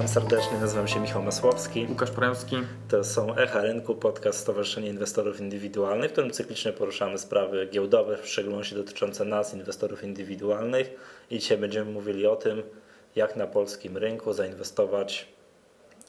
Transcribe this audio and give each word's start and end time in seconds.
Witam 0.00 0.14
serdecznie, 0.14 0.58
nazywam 0.58 0.88
się 0.88 1.00
Michał 1.00 1.22
Masłowski. 1.22 1.86
Łukasz 1.90 2.10
Poremski. 2.10 2.56
To 2.88 3.04
są 3.04 3.36
Echa 3.36 3.62
Rynku, 3.62 3.94
podcast 3.94 4.38
Stowarzyszenia 4.38 4.88
Inwestorów 4.88 5.40
Indywidualnych, 5.40 6.10
w 6.10 6.12
którym 6.12 6.30
cyklicznie 6.30 6.72
poruszamy 6.72 7.18
sprawy 7.18 7.68
giełdowe, 7.72 8.16
w 8.16 8.28
szczególności 8.28 8.74
dotyczące 8.74 9.24
nas, 9.24 9.54
inwestorów 9.54 10.04
indywidualnych. 10.04 10.90
I 11.30 11.38
dzisiaj 11.38 11.58
będziemy 11.58 11.90
mówili 11.90 12.26
o 12.26 12.36
tym, 12.36 12.62
jak 13.16 13.36
na 13.36 13.46
polskim 13.46 13.96
rynku 13.96 14.32
zainwestować 14.32 15.28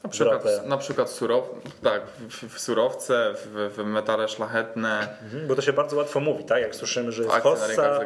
na 0.03 0.09
przykład, 0.09 0.67
na 0.67 0.77
przykład 0.77 1.09
surow, 1.09 1.49
tak, 1.83 2.01
w, 2.29 2.55
w 2.55 2.59
surowce, 2.59 3.33
w, 3.33 3.73
w, 3.75 3.83
metale 3.83 4.27
szlachetne. 4.27 5.17
Mhm, 5.23 5.47
bo 5.47 5.55
to 5.55 5.61
się 5.61 5.73
bardzo 5.73 5.97
łatwo 5.97 6.19
mówi, 6.19 6.43
tak? 6.43 6.61
Jak 6.61 6.75
słyszymy, 6.75 7.11
że 7.11 7.23
jest 7.23 7.35
hossa. 7.35 7.99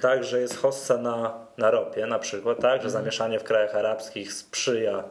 Tak, 0.00 0.24
że 0.24 0.40
jest 0.40 0.56
hossa 0.56 0.96
na, 0.96 1.34
na 1.58 1.70
ropie 1.70 2.06
na 2.06 2.18
przykład, 2.18 2.56
tak? 2.56 2.82
Że 2.82 2.86
mhm. 2.86 2.90
zamieszanie 2.90 3.38
w 3.38 3.44
krajach 3.44 3.74
arabskich 3.74 4.32
sprzyja 4.32 5.04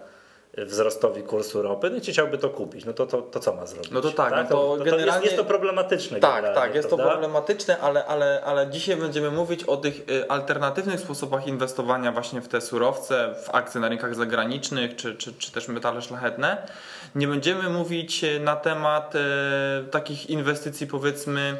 wzrostowi 0.58 1.24
kursu 1.24 1.62
ropy, 1.62 1.90
no 1.90 1.98
i 1.98 2.02
chciałby 2.02 2.38
to 2.38 2.50
kupić, 2.50 2.86
no 2.86 2.94
to, 2.94 3.06
to, 3.06 3.22
to 3.22 3.40
co 3.40 3.54
ma 3.54 3.66
zrobić? 3.66 3.92
No 3.92 4.02
to 4.02 4.12
tak, 4.12 4.34
tak? 4.34 4.50
No 4.50 4.56
to, 4.56 4.78
to, 4.78 4.84
generalnie... 4.84 5.06
jest, 5.06 5.24
jest, 5.24 5.38
to 5.38 5.46
problematyczne. 5.46 6.20
Tak, 6.20 6.56
tak, 6.56 6.76
jest 6.76 6.88
prawda? 6.88 7.06
to 7.06 7.12
problematyczne, 7.12 7.80
ale, 7.80 8.06
ale, 8.06 8.42
ale 8.46 8.70
dzisiaj 8.70 8.96
będziemy 8.98 9.32
mówić 9.32 9.64
o 9.64 9.78
tych 9.78 10.10
y, 10.10 10.30
alternatywnych 10.30 11.00
sposobach 11.00 11.48
inwestowania 11.48 12.12
właśnie 12.12 12.42
w 12.42 12.48
te 12.48 12.62
surowce, 12.62 13.36
w 13.46 13.56
akcje 13.56 13.82
na 13.82 13.90
rynkach 13.90 14.16
zagranicznych, 14.16 14.96
czy, 14.96 15.16
czy, 15.16 15.34
czy 15.34 15.52
też 15.52 15.68
metale 15.68 16.02
szlachetne. 16.02 16.68
Nie 17.16 17.28
będziemy 17.28 17.70
mówić 17.70 18.24
y, 18.24 18.40
na 18.40 18.56
temat 18.56 19.16
e, 19.16 19.20
takich 19.92 20.30
inwestycji 20.30 20.88
powiedzmy 20.88 21.58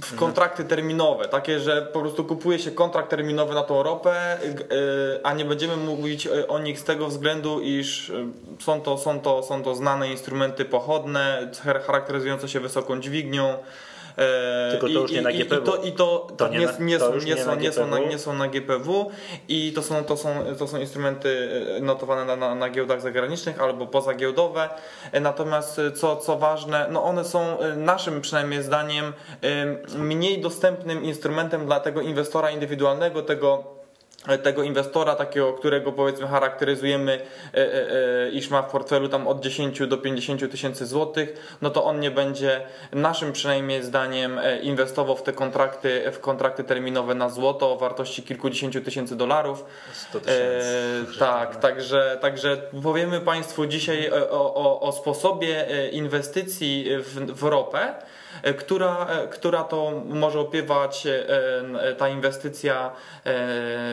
w 0.00 0.16
kontrakty 0.16 0.64
terminowe, 0.64 1.28
takie, 1.28 1.60
że 1.60 1.82
po 1.92 2.00
prostu 2.00 2.24
kupuje 2.24 2.58
się 2.58 2.70
kontrakt 2.70 3.10
terminowy 3.10 3.54
na 3.54 3.62
tą 3.62 3.82
ropę, 3.82 4.38
y, 4.44 5.20
a 5.22 5.34
nie 5.34 5.44
będziemy 5.44 5.76
mówić 5.76 6.28
o 6.48 6.58
nich 6.58 6.78
z 6.78 6.84
tego 6.84 7.08
względu, 7.08 7.60
iż 7.60 8.08
y, 8.08 8.26
są 8.60 8.80
to, 8.80 8.98
są 8.98 9.20
to, 9.20 9.42
są 9.42 9.62
to 9.62 9.74
znane 9.74 10.08
instrumenty 10.08 10.64
pochodne, 10.64 11.50
charakteryzujące 11.86 12.48
się 12.48 12.60
wysoką 12.60 13.00
dźwignią, 13.00 13.58
E, 14.18 14.70
Tylko 14.70 14.86
to 14.86 14.92
już 14.92 15.12
nie 15.12 15.22
na 15.22 15.32
GPW. 15.32 15.62
I 15.62 15.64
to, 15.64 15.76
i 15.82 15.92
to, 15.92 16.26
to 16.36 16.48
nie, 16.48 16.58
nie, 16.58 16.68
są, 16.98 17.14
nie, 17.14 17.36
są, 17.36 17.56
nie, 17.56 17.72
są 17.72 17.86
na, 17.86 17.98
nie 17.98 18.18
są 18.18 18.34
na 18.34 18.48
GPW 18.48 19.10
i 19.48 19.72
to 19.72 19.82
są, 19.82 20.04
to 20.04 20.16
są, 20.16 20.28
to 20.58 20.68
są 20.68 20.78
instrumenty 20.78 21.50
notowane 21.80 22.24
na, 22.24 22.36
na, 22.36 22.54
na 22.54 22.70
giełdach 22.70 23.00
zagranicznych 23.00 23.60
albo 23.60 23.86
pozagiełdowe. 23.86 24.68
E, 25.12 25.20
natomiast 25.20 25.80
co, 25.94 26.16
co 26.16 26.38
ważne, 26.38 26.86
no 26.90 27.04
one 27.04 27.24
są 27.24 27.56
naszym 27.76 28.20
przynajmniej 28.20 28.62
zdaniem 28.62 29.12
mniej 29.96 30.40
dostępnym 30.40 31.04
instrumentem 31.04 31.66
dla 31.66 31.80
tego 31.80 32.00
inwestora 32.00 32.50
indywidualnego, 32.50 33.22
tego 33.22 33.82
tego 34.42 34.62
inwestora, 34.62 35.14
takiego, 35.14 35.52
którego 35.52 35.92
powiedzmy 35.92 36.26
charakteryzujemy, 36.26 37.12
e, 37.12 37.56
e, 37.56 37.90
e, 38.26 38.30
iż 38.30 38.50
ma 38.50 38.62
w 38.62 38.70
portfelu 38.70 39.08
tam 39.08 39.28
od 39.28 39.40
10 39.40 39.86
do 39.86 39.98
50 39.98 40.50
tysięcy 40.50 40.86
złotych, 40.86 41.56
no 41.62 41.70
to 41.70 41.84
on 41.84 42.00
nie 42.00 42.10
będzie 42.10 42.60
naszym 42.92 43.32
przynajmniej 43.32 43.82
zdaniem 43.82 44.40
inwestował 44.62 45.16
w 45.16 45.22
te 45.22 45.32
kontrakty, 45.32 46.10
w 46.12 46.20
kontrakty 46.20 46.64
terminowe 46.64 47.14
na 47.14 47.28
złoto 47.28 47.72
o 47.72 47.76
wartości 47.76 48.22
kilkudziesięciu 48.22 48.80
tysięcy 48.80 49.16
dolarów. 49.16 49.64
100 49.92 50.20
tysięcy. 50.20 51.18
tak, 51.18 51.56
także, 51.56 52.18
także 52.20 52.56
powiemy 52.82 53.20
Państwu 53.20 53.66
dzisiaj 53.66 54.10
o, 54.30 54.54
o, 54.54 54.80
o 54.80 54.92
sposobie 54.92 55.66
inwestycji 55.92 56.86
w, 56.98 57.32
w 57.32 57.42
ropę, 57.42 57.94
E, 57.94 58.04
która, 58.58 59.06
e, 59.06 59.28
która 59.28 59.64
to 59.64 60.02
może 60.04 60.40
opiewać 60.40 61.06
e, 61.06 61.94
ta 61.94 62.08
inwestycja 62.08 62.90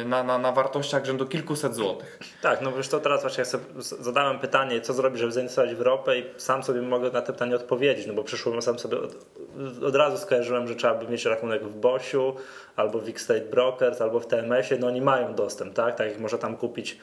na, 0.05 0.23
na, 0.23 0.37
na 0.37 0.51
wartościach 0.51 1.05
rzędu 1.05 1.25
kilkuset 1.25 1.75
złotych. 1.75 2.19
Tak, 2.41 2.61
no 2.61 2.71
wiesz 2.71 2.87
to 2.87 2.99
teraz 2.99 3.21
właśnie 3.21 3.43
ja 3.53 3.59
zadałem 3.99 4.39
pytanie, 4.39 4.81
co 4.81 4.93
zrobić, 4.93 5.19
żeby 5.19 5.31
zainwestować 5.31 5.75
w 5.75 5.81
ropę 5.81 6.19
i 6.19 6.25
sam 6.37 6.63
sobie 6.63 6.81
mogę 6.81 7.11
na 7.11 7.21
to 7.21 7.33
pytanie 7.33 7.55
odpowiedzieć, 7.55 8.07
no 8.07 8.13
bo 8.13 8.23
przyszło 8.23 8.61
sam 8.61 8.79
sobie 8.79 8.97
od, 8.99 9.15
od 9.83 9.95
razu 9.95 10.17
skojarzyłem, 10.17 10.67
że 10.67 10.75
trzeba 10.75 10.95
by 10.95 11.07
mieć 11.11 11.25
rachunek 11.25 11.63
w 11.63 11.79
Bosiu, 11.79 12.35
albo 12.75 12.99
w 12.99 13.09
X-State 13.09 13.41
Brokers, 13.41 14.01
albo 14.01 14.19
w 14.19 14.27
TMS-ie, 14.27 14.79
no 14.79 14.87
oni 14.87 15.01
mają 15.01 15.35
dostęp, 15.35 15.73
tak? 15.73 15.95
Tak 15.95 16.07
jak 16.07 16.19
może 16.19 16.37
tam 16.37 16.57
kupić 16.57 16.97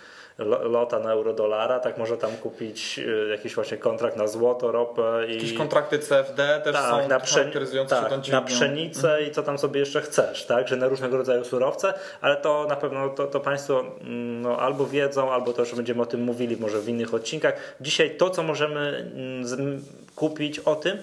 lota 0.44 0.98
na 0.98 1.12
euro-dolara, 1.12 1.80
tak 1.80 1.98
może 1.98 2.16
tam 2.16 2.30
kupić 2.36 2.98
y, 2.98 3.28
jakiś 3.30 3.54
właśnie 3.54 3.76
kontrakt 3.76 4.16
na 4.16 4.26
złoto, 4.26 4.72
ropę. 4.72 5.26
I... 5.28 5.34
Jakieś 5.34 5.54
kontrakty 5.54 5.98
CFD 5.98 6.60
też 6.64 6.72
tak, 6.72 6.90
są 6.90 7.08
na 7.08 7.18
charakteryzujące 7.18 7.96
tak, 7.96 8.24
się 8.24 8.32
na 8.32 8.42
pszenicę 8.42 9.08
mhm. 9.08 9.30
i 9.30 9.34
co 9.34 9.42
tam 9.42 9.58
sobie 9.58 9.80
jeszcze 9.80 10.00
chcesz, 10.00 10.46
tak? 10.46 10.68
Że 10.68 10.76
na 10.76 10.88
różnego 10.88 11.16
rodzaju 11.16 11.44
surowce, 11.44 11.94
ale 12.20 12.36
to 12.36 12.66
na 12.68 12.76
pewno 12.76 13.08
to, 13.08 13.26
to 13.26 13.40
Państwo 13.40 13.80
mm, 13.80 14.42
no, 14.42 14.58
albo 14.58 14.86
wiedzą, 14.86 15.32
albo 15.32 15.52
też 15.52 15.74
będziemy 15.74 16.02
o 16.02 16.06
tym 16.06 16.22
mówili 16.22 16.56
może 16.56 16.80
w 16.80 16.88
innych 16.88 17.14
odcinkach. 17.14 17.54
Dzisiaj 17.80 18.16
to, 18.16 18.30
co 18.30 18.42
możemy 18.42 19.10
mm, 19.14 19.84
kupić 20.16 20.58
o 20.58 20.74
tym, 20.74 20.98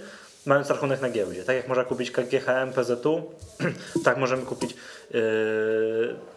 mając 0.46 0.70
rachunek 0.70 1.02
na 1.02 1.10
giełdzie. 1.10 1.44
Tak 1.44 1.56
jak 1.56 1.68
można 1.68 1.84
kupić 1.84 2.12
KGHM, 2.12 2.74
PZU, 2.76 3.32
tak 4.06 4.18
możemy 4.18 4.46
kupić, 4.46 4.76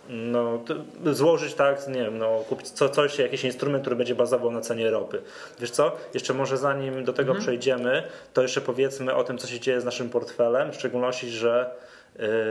no, 0.08 0.64
złożyć 1.12 1.54
tak, 1.54 1.88
nie 1.88 2.02
wiem, 2.02 2.18
no, 2.18 2.44
kupić 2.48 2.70
co, 2.70 2.88
coś, 2.88 3.18
jakiś 3.18 3.44
instrument, 3.44 3.82
który 3.82 3.96
będzie 3.96 4.14
bazował 4.14 4.50
na 4.50 4.60
cenie 4.60 4.90
ropy. 4.90 5.22
Wiesz 5.60 5.70
co? 5.70 5.96
Jeszcze 6.14 6.34
może 6.34 6.58
zanim 6.58 7.04
do 7.04 7.12
tego 7.12 7.30
mhm. 7.30 7.42
przejdziemy, 7.42 8.02
to 8.32 8.42
jeszcze 8.42 8.60
powiedzmy 8.60 9.14
o 9.14 9.24
tym, 9.24 9.38
co 9.38 9.46
się 9.46 9.60
dzieje 9.60 9.80
z 9.80 9.84
naszym 9.84 10.10
portfelem, 10.10 10.72
w 10.72 10.74
szczególności, 10.74 11.30
że 11.30 11.70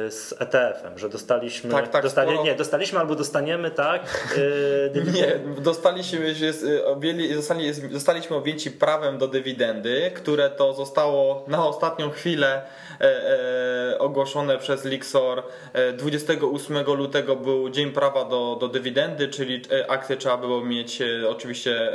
z 0.10 0.34
ETF-em, 0.40 1.00
że 1.00 1.10
dostaliśmy, 1.10 1.72
tak, 1.72 1.88
tak, 1.90 2.04
dostali, 2.04 2.30
sporo... 2.30 2.44
nie, 2.44 2.56
dostaliśmy 2.56 3.00
albo 3.00 3.16
dostaniemy, 3.16 3.72
tak? 3.72 4.32
Yy, 4.96 5.04
nie, 5.22 5.40
dostaliśmy, 5.62 6.34
jest, 6.40 6.64
y, 6.64 6.86
objęli, 6.86 7.34
zostali, 7.34 7.74
zostaliśmy 7.74 8.36
objęci 8.36 8.72
prawem 8.72 9.18
do 9.18 9.28
dywidendy, 9.28 10.12
które 10.16 10.50
to 10.50 10.74
zostało 10.74 11.46
na 11.48 11.68
ostatnią 11.68 12.10
chwilę 12.10 12.62
e, 13.02 13.04
e, 13.94 14.00
ogłoszone 14.00 14.58
przez 14.58 14.86
Lixor. 14.86 15.44
28 15.98 16.78
e, 16.78 16.84
lutego 16.84 17.36
był 17.36 17.70
dzień 17.70 17.92
prawa 17.92 18.26
do, 18.26 18.58
do 18.60 18.68
dywidendy, 18.68 19.28
czyli 19.28 19.62
e, 19.72 19.92
akcje 19.92 20.18
trzeba 20.18 20.38
było 20.38 20.66
mieć 20.66 21.02
e, 21.02 21.30
oczywiście 21.30 21.92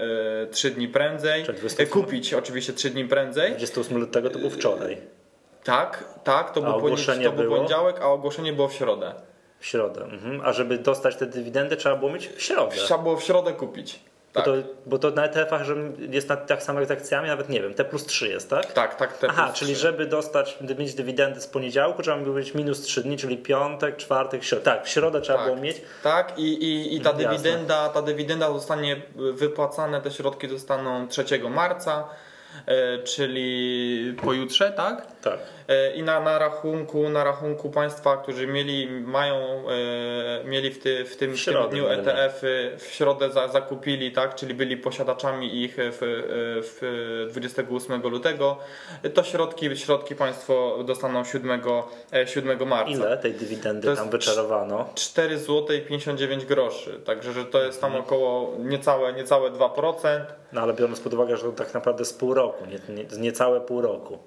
3 0.50 0.70
dni 0.70 0.88
prędzej, 0.88 1.44
kupić 1.90 2.34
oczywiście 2.34 2.72
3 2.72 2.90
dni 2.90 3.04
prędzej. 3.04 3.50
28 3.50 3.98
lutego 3.98 4.30
to 4.30 4.38
był 4.38 4.50
wczoraj. 4.50 5.19
Tak, 5.64 6.04
tak, 6.24 6.52
to, 6.52 6.60
był, 6.60 6.76
ogłoszenie 6.76 7.24
to 7.24 7.32
był 7.32 7.50
poniedziałek, 7.50 8.00
a 8.00 8.06
ogłoszenie 8.06 8.52
było 8.52 8.68
w 8.68 8.72
środę. 8.72 9.14
W 9.58 9.66
środę. 9.66 10.04
Mhm. 10.04 10.40
A 10.44 10.52
żeby 10.52 10.78
dostać 10.78 11.16
te 11.16 11.26
dywidendy, 11.26 11.76
trzeba 11.76 11.96
było 11.96 12.12
mieć 12.12 12.28
w 12.28 12.42
środę. 12.42 12.76
Trzeba 12.76 13.02
było 13.02 13.16
w 13.16 13.22
środę 13.22 13.52
kupić. 13.52 14.00
Tak. 14.32 14.44
Bo, 14.44 14.52
to, 14.52 14.68
bo 14.86 14.98
to 14.98 15.10
na 15.10 15.28
ETF-ach 15.28 15.64
że 15.64 15.74
jest 15.98 16.28
na, 16.28 16.36
tak 16.36 16.62
samo 16.62 16.80
jak 16.80 16.88
z 16.88 16.90
akcjami, 16.92 17.28
nawet 17.28 17.48
nie 17.48 17.62
wiem, 17.62 17.74
T 17.74 17.84
plus 17.84 18.06
3 18.06 18.28
jest, 18.28 18.50
tak? 18.50 18.72
Tak, 18.72 18.96
tak. 18.96 19.18
T 19.18 19.26
Aha, 19.30 19.52
czyli 19.54 19.74
3. 19.74 19.82
żeby 19.82 20.06
dostać, 20.06 20.58
mieć 20.78 20.94
dywidendy 20.94 21.40
z 21.40 21.46
poniedziałku, 21.46 22.02
trzeba 22.02 22.16
było 22.16 22.36
mieć 22.36 22.54
minus 22.54 22.80
3 22.80 23.02
dni, 23.02 23.16
czyli 23.16 23.38
piątek, 23.38 23.96
czwartek, 23.96 24.44
środę. 24.44 24.64
Tak, 24.64 24.84
w 24.84 24.88
środę 24.88 25.20
trzeba 25.20 25.38
tak, 25.38 25.48
było 25.48 25.62
mieć. 25.62 25.80
Tak, 26.02 26.38
i, 26.38 26.42
i, 26.42 26.96
i 26.96 27.00
ta, 27.00 27.12
dywidenda, 27.12 27.88
ta 27.88 28.02
dywidenda 28.02 28.52
zostanie 28.52 29.02
wypłacane, 29.14 30.00
te 30.00 30.10
środki 30.10 30.48
zostaną 30.48 31.08
3 31.08 31.24
marca. 31.50 32.08
E, 32.66 32.98
czyli 33.02 34.16
pojutrze, 34.22 34.72
tak? 34.72 35.19
Tak. 35.22 35.38
E, 35.68 35.94
I 35.94 36.02
na, 36.02 36.20
na, 36.20 36.38
rachunku, 36.38 37.08
na 37.08 37.24
rachunku 37.24 37.70
państwa, 37.70 38.16
którzy 38.16 38.46
mieli, 38.46 38.88
mają, 38.90 39.36
e, 39.36 40.44
mieli 40.44 40.70
w, 40.70 40.82
ty, 40.82 41.04
w 41.04 41.16
tym, 41.16 41.36
w, 41.36 41.40
w 41.40 41.44
tym 41.44 41.68
dniu 41.70 41.88
ETF-y 41.88 42.76
w 42.78 42.86
środę 42.86 43.30
za, 43.30 43.48
zakupili, 43.48 44.12
tak? 44.12 44.34
Czyli 44.34 44.54
byli 44.54 44.76
posiadaczami 44.76 45.62
ich 45.62 45.74
w, 45.78 45.98
w 46.62 47.30
28 47.32 48.02
lutego, 48.02 48.56
to 49.14 49.22
środki, 49.24 49.76
środki 49.76 50.14
państwo 50.16 50.78
dostaną 50.84 51.24
7, 51.24 51.62
7 52.26 52.68
marca. 52.68 52.90
Ile 52.90 53.18
tej 53.18 53.32
dywidendy 53.32 53.96
tam 53.96 54.10
wyczarowano? 54.10 54.88
4 54.94 55.38
zł 55.38 55.66
59 55.88 56.44
groszy, 56.44 57.00
także 57.04 57.32
że 57.32 57.44
to 57.44 57.62
jest 57.62 57.80
tam 57.80 57.90
mhm. 57.90 58.04
około 58.04 58.54
niecałe, 58.58 59.12
niecałe 59.12 59.50
2%. 59.50 60.20
No 60.52 60.60
ale 60.60 60.74
biorąc 60.74 61.00
pod 61.00 61.14
uwagę, 61.14 61.36
że 61.36 61.42
to 61.42 61.52
tak 61.52 61.74
naprawdę 61.74 62.04
z 62.04 62.12
pół 62.12 62.34
roku, 62.34 62.64
nie, 62.66 62.94
nie, 62.94 63.04
niecałe 63.18 63.60
pół 63.60 63.80
roku. 63.80 64.18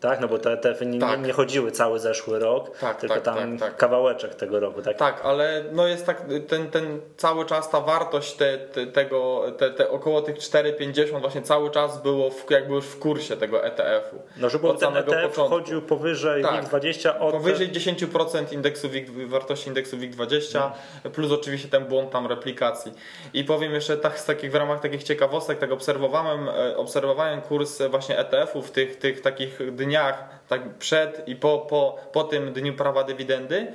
Tak, 0.00 0.20
no 0.20 0.28
bo 0.28 0.38
te 0.38 0.52
ETF-y 0.52 0.86
nie, 0.86 1.00
tak. 1.00 1.26
nie, 1.26 1.32
chodziły 1.32 1.70
cały 1.70 2.00
zeszły 2.00 2.38
rok, 2.38 2.78
tak, 2.78 2.96
tylko 2.96 3.14
tak, 3.14 3.24
tam 3.24 3.58
tak, 3.58 3.68
tak. 3.68 3.76
kawałeczek 3.76 4.34
tego 4.34 4.60
roku. 4.60 4.82
Tak, 4.82 4.96
tak 4.96 5.20
ale 5.24 5.64
no 5.72 5.86
jest 5.86 6.06
tak, 6.06 6.24
ten, 6.48 6.70
ten 6.70 7.00
cały 7.16 7.44
czas 7.44 7.70
ta 7.70 7.80
wartość 7.80 8.32
te, 8.32 8.58
te, 8.58 8.86
tego, 8.86 9.44
te, 9.58 9.70
te 9.70 9.90
około 9.90 10.22
tych 10.22 10.36
4,50 10.36 11.20
właśnie 11.20 11.42
cały 11.42 11.70
czas 11.70 12.02
było 12.02 12.30
w, 12.30 12.50
jakby 12.50 12.74
już 12.74 12.84
w 12.84 12.98
kursie 12.98 13.36
tego 13.36 13.64
ETF-u. 13.64 14.16
No, 14.36 14.50
żeby 14.50 14.68
od 14.68 14.80
ten 14.80 14.96
ETF 14.96 15.22
początku. 15.22 15.48
chodził 15.48 15.82
powyżej 15.82 16.42
tak, 16.42 16.64
WIG20 16.64 17.20
od... 17.20 17.32
Powyżej 17.32 17.68
10% 17.68 18.52
indeksu 18.52 18.88
WIG, 18.88 19.28
wartości 19.28 19.68
indeksu 19.68 19.96
WIG20 19.96 20.52
hmm. 20.52 20.72
plus 21.12 21.32
oczywiście 21.32 21.68
ten 21.68 21.84
błąd 21.84 22.10
tam 22.10 22.26
replikacji. 22.26 22.92
I 23.34 23.44
powiem 23.44 23.72
jeszcze 23.72 23.96
tak, 23.96 24.18
z 24.18 24.24
takich, 24.24 24.50
w 24.50 24.54
ramach 24.54 24.80
takich 24.80 25.02
ciekawostek, 25.02 25.58
tak 25.58 25.72
obserwowałem, 25.72 26.48
e, 26.48 26.76
obserwowałem 26.76 27.40
kurs 27.40 27.82
właśnie 27.90 28.18
ETF-ów, 28.18 28.70
tych, 28.70 28.98
tych 28.98 29.20
takich 29.20 29.58
dniach 29.86 30.36
tak 30.48 30.74
przed 30.78 31.28
i 31.28 31.36
po, 31.36 31.58
po, 31.58 31.96
po 32.12 32.24
tym 32.24 32.52
dniu 32.52 32.74
prawa 32.74 33.04
dywidendy 33.04 33.66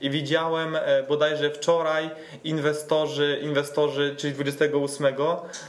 i 0.00 0.10
widziałem 0.10 0.76
e, 0.76 1.02
bodajże 1.02 1.50
wczoraj 1.50 2.10
inwestorzy, 2.44 3.38
inwestorzy, 3.42 4.14
czyli 4.16 4.32
28, 4.32 5.06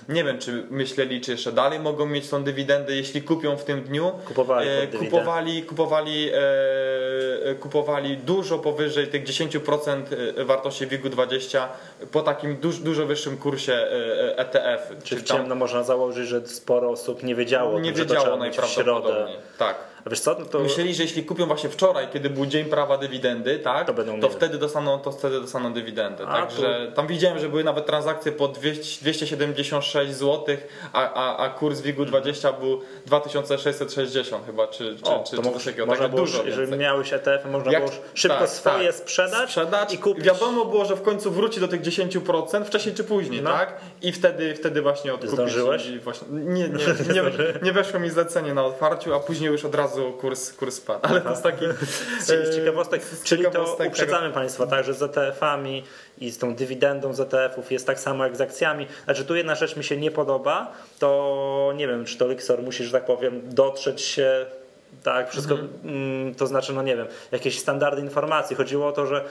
nie 0.09 0.23
wiem 0.23 0.39
czy 0.39 0.63
myśleli, 0.69 1.21
czy 1.21 1.31
jeszcze 1.31 1.51
dalej 1.51 1.79
mogą 1.79 2.05
mieć 2.05 2.29
tą 2.29 2.43
dywidendę, 2.43 2.95
jeśli 2.95 3.21
kupią 3.21 3.57
w 3.57 3.63
tym 3.63 3.81
dniu. 3.83 4.11
Kupowali, 4.27 4.69
e, 4.69 4.87
kupowali, 4.87 5.63
kupowali, 5.63 6.29
e, 6.33 7.55
kupowali 7.55 8.17
dużo 8.17 8.59
powyżej 8.59 9.07
tych 9.07 9.23
10% 9.23 10.03
e, 10.37 10.45
wartości 10.45 10.87
WIG-20 10.87 11.67
po 12.11 12.21
takim 12.21 12.55
duż, 12.55 12.79
dużo 12.79 13.05
wyższym 13.05 13.37
kursie 13.37 13.73
ETF. 14.35 14.87
Czyli, 14.87 15.01
czyli 15.03 15.23
tam, 15.23 15.37
ciemno 15.37 15.55
można 15.55 15.83
założyć, 15.83 16.27
że 16.27 16.47
sporo 16.47 16.89
osób 16.89 17.23
nie 17.23 17.35
wiedziało, 17.35 17.79
nie 17.79 17.93
wiedziało 17.93 18.37
najprawdopodobniej. 18.37 19.37
Tak. 19.57 19.90
A 20.05 20.09
wiesz 20.09 20.19
co, 20.19 20.35
no 20.39 20.45
to... 20.45 20.59
Myśleli, 20.59 20.93
że 20.93 21.03
jeśli 21.03 21.23
kupią 21.23 21.45
właśnie 21.45 21.69
wczoraj, 21.69 22.07
kiedy 22.13 22.29
był 22.29 22.45
dzień 22.45 22.65
prawa 22.65 22.97
dywidendy, 22.97 23.59
tak, 23.59 23.87
to, 23.87 23.93
to 24.21 24.29
wtedy 24.29 24.57
dostaną 24.57 24.99
to 24.99 25.11
wtedy 25.11 25.41
dostaną 25.41 25.73
dywidendę. 25.73 26.27
A, 26.27 26.41
Także 26.41 26.91
tam 26.95 27.07
widziałem, 27.07 27.39
że 27.39 27.49
były 27.49 27.63
nawet 27.63 27.85
transakcje 27.85 28.31
po 28.31 28.47
200, 28.47 29.01
276 29.01 30.13
zł, 30.13 30.57
a, 30.93 31.13
a, 31.13 31.37
a 31.37 31.49
kurs 31.49 31.81
WIG-20 31.81 32.59
był 32.59 32.81
2660 33.05 34.45
chyba, 34.45 34.67
czy, 34.67 34.95
czy, 35.03 35.11
o, 35.11 35.23
czy, 35.29 35.35
to 35.35 35.51
coś 35.51 35.65
takiego. 35.65 35.85
Można 35.85 36.03
tak 36.03 36.11
było, 36.11 36.25
dużo 36.25 36.43
jeżeli 36.43 36.77
miałeś 36.77 37.13
ETF, 37.13 37.45
można 37.51 37.71
Jak, 37.71 37.83
było 37.83 37.95
szybko 38.13 38.37
tak, 38.37 38.49
swoje 38.49 38.87
tak. 38.87 38.95
sprzedać, 38.95 39.49
sprzedać 39.49 39.93
i 39.93 39.97
kupić. 39.97 40.25
Wiadomo 40.25 40.65
było, 40.65 40.85
że 40.85 40.95
w 40.95 41.01
końcu 41.01 41.31
wróci 41.31 41.59
do 41.59 41.67
tych 41.67 41.81
10% 41.81 42.65
wcześniej 42.65 42.95
czy 42.95 43.03
później, 43.03 43.41
no. 43.41 43.51
tak? 43.51 43.77
I 44.01 44.11
wtedy, 44.11 44.55
wtedy 44.55 44.81
właśnie 44.81 45.13
odkupić. 45.13 45.33
Zdążyłeś? 45.33 45.99
Właśnie, 45.99 46.27
nie, 46.31 46.69
nie, 46.69 46.69
nie, 46.69 47.13
nie, 47.13 47.21
nie 47.61 47.71
weszło 47.71 47.99
mi 47.99 48.09
zlecenie 48.09 48.53
na 48.53 48.65
otwarciu, 48.65 49.13
a 49.13 49.19
później 49.19 49.51
już 49.51 49.65
od 49.65 49.75
razu 49.75 49.90
kurs, 50.21 50.53
kurs 50.53 50.75
spadł. 50.75 50.99
Ale 51.03 51.21
to 51.21 51.29
jest 51.29 51.43
taki 51.43 51.65
z 52.25 52.55
ciekawostek. 52.55 53.01
Czyli 53.23 53.43
to 53.51 53.77
uprzedzamy 53.87 54.21
tego. 54.21 54.33
Państwa, 54.33 54.67
tak, 54.67 54.85
że 54.85 54.93
z 54.93 55.01
ETF-ami 55.01 55.83
i 56.17 56.31
z 56.31 56.37
tą 56.37 56.55
dywidendą 56.55 57.13
z 57.13 57.19
ETF-ów 57.19 57.71
jest 57.71 57.87
tak 57.87 57.99
samo 57.99 58.23
jak 58.23 58.35
z 58.35 58.41
akcjami. 58.41 58.87
Znaczy 59.03 59.25
tu 59.25 59.35
jedna 59.35 59.55
rzecz 59.55 59.75
mi 59.75 59.83
się 59.83 59.97
nie 59.97 60.11
podoba, 60.11 60.71
to 60.99 61.73
nie 61.75 61.87
wiem, 61.87 62.05
czy 62.05 62.17
to 62.17 62.27
Lixor 62.27 62.63
musi, 62.63 62.83
że 62.83 62.91
tak 62.91 63.05
powiem, 63.05 63.41
dotrzeć 63.43 64.01
się 64.01 64.45
tak, 65.03 65.29
wszystko, 65.29 65.53
mhm. 65.53 65.69
Mm, 65.83 66.35
to 66.35 66.47
znaczy, 66.47 66.73
no 66.73 66.81
nie 66.81 66.95
wiem, 66.95 67.07
jakieś 67.31 67.59
standardy 67.59 68.01
informacji. 68.01 68.55
Chodziło 68.55 68.87
o 68.87 68.91
to, 68.91 69.05
że 69.05 69.25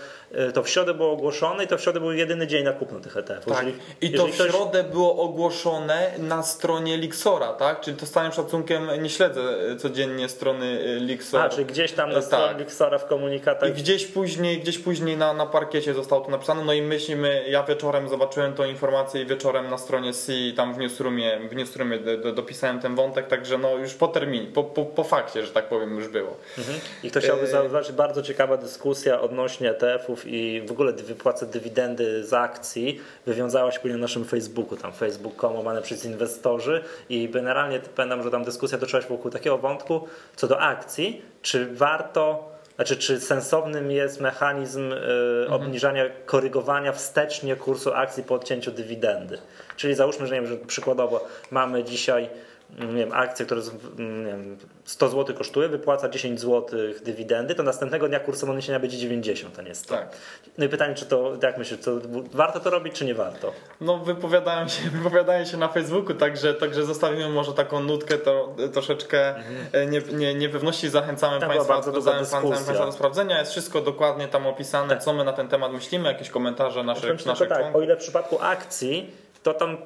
y, 0.49 0.53
to 0.53 0.63
w 0.63 0.69
środę 0.69 0.95
było 0.95 1.13
ogłoszone 1.13 1.65
i 1.65 1.67
to 1.67 1.79
w 1.79 1.81
środę 1.81 2.01
był 2.01 2.13
jedyny 2.13 2.47
dzień 2.47 2.65
na 2.65 2.73
kupno 2.73 3.01
tych 3.01 3.17
ETF-ów. 3.17 3.57
Tak. 3.57 3.67
I 4.01 4.13
to 4.13 4.27
w 4.27 4.35
ktoś... 4.35 4.51
środę 4.51 4.85
było 4.85 5.17
ogłoszone 5.23 6.11
na 6.19 6.43
stronie 6.43 6.97
Lixora, 6.97 7.53
tak? 7.53 7.81
Czyli 7.81 7.97
to 7.97 8.07
z 8.07 8.11
całym 8.11 8.33
szacunkiem 8.33 8.89
nie 9.03 9.11
śledzę 9.11 9.41
y, 9.73 9.77
codziennie 9.77 10.29
strony 10.29 10.67
y, 10.67 11.01
Lixora. 11.01 11.45
A, 11.45 11.49
czyli 11.49 11.67
gdzieś 11.67 11.93
tam 11.93 12.09
na 12.09 12.15
tak. 12.15 12.25
stronie 12.25 12.59
Lixora 12.59 12.99
w 12.99 13.07
komunikatach. 13.07 13.69
I 13.69 13.73
gdzieś 13.73 14.07
później, 14.07 14.61
gdzieś 14.61 14.79
później 14.79 15.17
na, 15.17 15.33
na 15.33 15.47
parkiecie 15.47 15.95
zostało 15.95 16.25
to 16.25 16.31
napisane, 16.31 16.65
no 16.65 16.73
i 16.73 16.83
myślimy, 16.83 17.45
ja 17.49 17.63
wieczorem 17.63 18.09
zobaczyłem 18.09 18.55
tą 18.55 18.65
informację 18.65 19.23
i 19.23 19.27
wieczorem 19.27 19.71
na 19.71 19.79
stronie 19.79 20.13
C 20.13 20.33
tam 20.57 20.75
w 20.75 20.79
newsroomie, 20.79 21.41
w 21.51 21.57
newsroomie 21.57 21.99
do, 21.99 22.19
do, 22.19 22.33
dopisałem 22.33 22.81
ten 22.81 22.95
wątek, 22.95 23.27
także 23.27 23.59
no 23.59 23.77
już 23.77 23.95
po 23.95 24.09
terminie, 24.09 24.47
po, 24.47 24.65
po, 24.65 24.85
po 24.85 25.05
fakcie, 25.05 25.43
że 25.51 25.55
tak 25.55 25.69
powiem, 25.69 25.97
już 25.97 26.09
było. 26.09 26.37
Mhm. 26.59 26.79
I 27.03 27.11
to 27.11 27.21
chciałby 27.21 27.43
e, 27.43 27.47
zauważyć, 27.47 27.93
bardzo 27.93 28.23
ciekawa 28.23 28.57
dyskusja 28.57 29.21
odnośnie 29.21 29.71
ETF-ów 29.71 30.23
i 30.27 30.63
w 30.67 30.71
ogóle 30.73 30.93
wypłaty 30.93 31.47
dywidendy 31.47 32.25
z 32.25 32.33
akcji 32.33 33.01
wywiązała 33.27 33.73
się 33.73 33.81
później 33.81 33.99
na 33.99 34.05
naszym 34.05 34.25
Facebooku, 34.25 34.77
tam 34.77 34.93
facebook.com 34.93 35.57
łamane 35.57 35.83
przez 35.83 36.05
inwestorzy 36.05 36.83
i 37.09 37.29
generalnie 37.29 37.81
pamiętam, 37.97 38.23
że 38.23 38.31
tam 38.31 38.45
dyskusja 38.45 38.79
toczyła 38.79 39.03
się 39.03 39.09
wokół 39.09 39.31
takiego 39.31 39.59
wątku 39.59 40.09
co 40.37 40.47
do 40.47 40.61
akcji, 40.61 41.23
czy 41.43 41.67
warto 41.75 42.51
znaczy, 42.77 42.97
czy 42.97 43.21
sensownym 43.21 43.91
jest 43.91 44.21
mechanizm 44.21 44.93
y, 44.93 44.97
mhm. 44.97 45.53
obniżania, 45.53 46.05
korygowania 46.27 46.93
wstecznie 46.93 47.57
kursu 47.57 47.93
akcji 47.95 48.23
po 48.23 48.35
odcięciu 48.35 48.71
dywidendy? 48.71 49.39
Czyli 49.77 49.95
załóżmy, 49.95 50.27
że, 50.27 50.35
nie 50.35 50.41
wiem, 50.41 50.51
że 50.51 50.57
przykładowo 50.57 51.29
mamy 51.51 51.85
dzisiaj 51.85 52.29
nie 52.79 52.95
wiem, 52.95 53.13
akcję, 53.13 53.47
która 53.47 53.61
nie 53.99 54.25
wiem, 54.27 54.57
100 54.85 55.09
zł 55.09 55.37
kosztuje, 55.37 55.69
wypłaca 55.69 56.09
10 56.09 56.41
zł 56.41 56.79
dywidendy, 57.05 57.55
to 57.55 57.63
następnego 57.63 58.09
dnia 58.09 58.21
kurs 58.21 58.45
odniesienia 58.45 58.81
będzie 58.81 58.99
90, 58.99 59.59
a 59.59 59.63
nie 59.63 59.75
100. 59.75 59.95
Tak. 59.95 60.17
No 60.59 60.65
i 60.65 60.69
pytanie, 60.69 60.95
czy 60.95 61.07
to, 61.07 61.33
jak 61.43 61.59
myślisz, 61.59 61.81
to 61.81 61.91
warto 62.33 62.61
to 62.61 62.71
robić, 62.71 62.95
czy 62.95 63.05
nie 63.05 63.15
warto? 63.15 63.53
No 63.81 63.99
wypowiadałem 63.99 64.69
się, 64.69 64.91
wypowiadałem 64.99 65.47
się 65.47 65.57
na 65.57 65.69
Facebooku, 65.69 66.15
także, 66.15 66.55
także 66.55 66.85
zostawimy 66.85 67.29
może 67.29 67.53
taką 67.53 67.81
nutkę 67.81 68.19
to, 68.19 68.57
troszeczkę 68.73 69.37
mhm. 69.37 69.91
nie, 69.91 70.01
nie, 70.01 70.35
niepewności, 70.35 70.89
zachęcamy 70.89 71.41
Tam 71.41 71.49
Państwa, 71.49 71.75
bardzo 71.75 72.01
zachęcamy 72.01 72.51
Państwa 72.51 72.87
do 72.87 72.93
sprawdzenia, 72.93 73.39
jest 73.39 73.51
wszystko 73.51 73.81
dokładnie 73.81 74.29
tam 74.29 74.47
opisane, 74.47 74.89
tak. 74.89 75.03
co 75.03 75.13
my 75.13 75.25
na 75.25 75.33
ten 75.33 75.49
temat 75.49 75.73
myślimy, 75.73 76.09
jakieś 76.09 76.31
komentarze 76.31 76.85
naszych, 76.85 77.27
naszych 77.27 77.49
tak, 77.49 77.77
O 77.77 77.83
ile 77.83 77.97
w 77.97 77.99
przypadku 77.99 78.39
akcji, 78.41 79.11
to 79.43 79.55
tam 79.55 79.77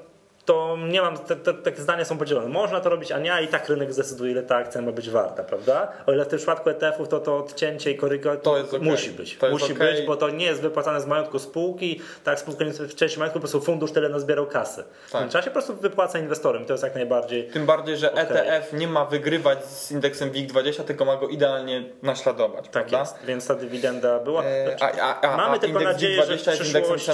to 0.44 0.76
nie 0.88 1.00
mam, 1.00 1.18
te, 1.18 1.36
te, 1.36 1.54
te, 1.54 1.82
zdania 1.82 2.04
są 2.04 2.18
podzielone. 2.18 2.48
Można 2.48 2.80
to 2.80 2.88
robić, 2.88 3.12
a 3.12 3.18
nie, 3.18 3.32
a 3.32 3.40
i 3.40 3.48
tak 3.48 3.68
rynek 3.68 3.92
zdecyduje, 3.92 4.32
ile 4.32 4.42
ta 4.42 4.56
akcja 4.56 4.82
ma 4.82 4.92
być 4.92 5.10
warta, 5.10 5.44
prawda? 5.44 5.92
O 6.06 6.12
ile 6.12 6.24
w 6.24 6.28
tym 6.28 6.38
przypadku 6.38 6.70
ETF-ów 6.70 7.08
to 7.08 7.20
to 7.20 7.38
odcięcie 7.38 7.90
i 7.90 7.96
koryga 7.96 8.36
to 8.36 8.52
okay. 8.52 8.80
musi 8.80 9.10
być. 9.10 9.36
To 9.36 9.50
musi 9.50 9.72
okay. 9.72 9.92
być, 9.92 10.06
bo 10.06 10.16
to 10.16 10.30
nie 10.30 10.46
jest 10.46 10.60
wypłacane 10.60 11.00
z 11.00 11.06
majątku 11.06 11.38
spółki, 11.38 12.00
tak, 12.24 12.40
spółka 12.40 12.64
nie 12.64 12.70
jest 12.70 12.82
w 12.82 12.94
części 12.94 13.18
majątku, 13.18 13.38
po 13.38 13.40
prostu 13.40 13.60
fundusz 13.60 13.92
tyle 13.92 14.08
nazbierał 14.08 14.46
kasy. 14.46 14.84
Tak. 15.12 15.28
W 15.28 15.32
czasie 15.32 15.46
po 15.46 15.52
prostu 15.52 15.76
wypłaca 15.76 16.18
inwestorem 16.18 16.62
i 16.62 16.66
to 16.66 16.72
jest 16.72 16.84
jak 16.84 16.94
najbardziej. 16.94 17.48
Tym 17.48 17.66
bardziej, 17.66 17.96
że 17.96 18.12
okay. 18.12 18.24
ETF 18.24 18.72
nie 18.72 18.88
ma 18.88 19.04
wygrywać 19.04 19.64
z 19.64 19.90
indeksem 19.90 20.30
WIG20, 20.30 20.84
tylko 20.84 21.04
ma 21.04 21.16
go 21.16 21.28
idealnie 21.28 21.84
naśladować. 22.02 22.64
Tak 22.64 22.72
prawda? 22.72 23.00
jest, 23.00 23.16
więc 23.24 23.46
ta 23.46 23.54
dywidenda 23.54 24.18
była. 24.18 24.44
E, 24.44 24.76
a, 24.80 24.92
a, 25.00 25.32
a, 25.32 25.36
Mamy 25.36 25.58
tylko 25.58 25.80
nadzieję, 25.80 26.22
że 26.26 26.36
w 26.36 26.42
przyszłości, 26.42 27.12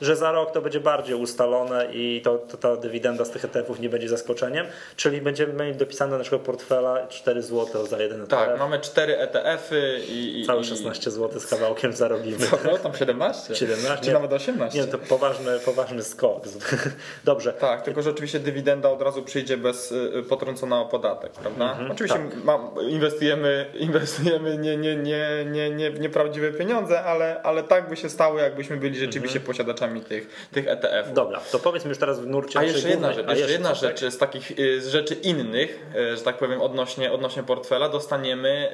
że 0.00 0.16
za 0.16 0.32
rok 0.32 0.50
to 0.50 0.62
będzie 0.62 0.80
bardziej 0.80 1.16
ustalone 1.16 1.88
i 1.92 2.20
to, 2.24 2.38
to 2.38 2.67
ta 2.76 2.82
dywidenda 2.82 3.24
z 3.24 3.30
tych 3.30 3.44
ETF-ów 3.44 3.80
nie 3.80 3.88
będzie 3.88 4.08
zaskoczeniem, 4.08 4.66
czyli 4.96 5.20
będziemy 5.20 5.52
mieli 5.52 5.76
dopisane 5.76 6.10
do 6.10 6.18
naszego 6.18 6.38
portfela 6.38 7.06
4 7.06 7.42
zł 7.42 7.86
za 7.86 7.98
jeden 7.98 8.22
ETF. 8.22 8.30
Tak, 8.30 8.58
mamy 8.58 8.80
4 8.80 9.18
ETF-y 9.18 10.00
i, 10.08 10.40
i 10.40 10.46
całe 10.46 10.64
16 10.64 11.10
zł 11.10 11.40
z 11.40 11.46
kawałkiem 11.46 11.92
zarobimy. 11.92 12.46
Co, 12.46 12.58
no, 12.64 12.78
tam 12.78 12.94
17? 12.94 13.54
17. 13.54 14.04
Czy 14.04 14.12
nawet 14.12 14.32
18? 14.32 14.78
Nie, 14.78 14.86
to 14.86 14.98
poważny, 14.98 15.58
poważny 15.58 16.02
skok. 16.02 16.42
Dobrze. 17.24 17.52
Tak, 17.52 17.82
tylko 17.82 18.02
że 18.02 18.10
oczywiście 18.10 18.40
dywidenda 18.40 18.90
od 18.90 19.02
razu 19.02 19.22
przyjdzie 19.22 19.56
bez 19.56 19.92
y, 19.92 20.24
potrącona 20.28 20.80
o 20.80 20.86
podatek, 20.86 21.32
prawda? 21.32 21.70
Mhm, 21.70 21.90
oczywiście 21.90 22.18
tak. 22.18 22.44
ma, 22.44 22.70
inwestujemy, 22.88 23.66
inwestujemy 23.88 24.58
nie, 24.58 24.76
nie, 24.76 24.96
nie, 24.96 25.44
nie, 25.46 25.70
nie, 25.70 25.90
nieprawdziwe 25.90 26.52
pieniądze, 26.52 27.04
ale, 27.04 27.42
ale 27.42 27.62
tak 27.62 27.88
by 27.88 27.96
się 27.96 28.08
stało, 28.08 28.38
jakbyśmy 28.38 28.76
byli 28.76 28.98
rzeczywiście 28.98 29.38
mhm. 29.38 29.46
posiadaczami 29.46 30.00
tych, 30.00 30.48
tych 30.52 30.68
ETF-ów. 30.68 31.14
Dobra, 31.14 31.40
to 31.52 31.58
powiedzmy 31.58 31.88
już 31.88 31.98
teraz 31.98 32.20
w 32.20 32.26
nurcie. 32.26 32.57
A 32.58 32.62
jeszcze 32.62 32.88
jedna 32.88 33.12
rzecz, 33.12 33.28
jeszcze 33.28 33.52
jedna 33.52 33.74
rzecz 33.74 34.00
z 34.00 34.18
takich 34.18 34.58
y, 34.58 34.80
z 34.80 34.88
rzeczy 34.88 35.14
innych, 35.14 35.86
y, 35.96 36.16
że 36.16 36.22
tak 36.22 36.38
powiem, 36.38 36.60
odnośnie, 36.60 37.12
odnośnie 37.12 37.42
portfela, 37.42 37.88
dostaniemy 37.88 38.70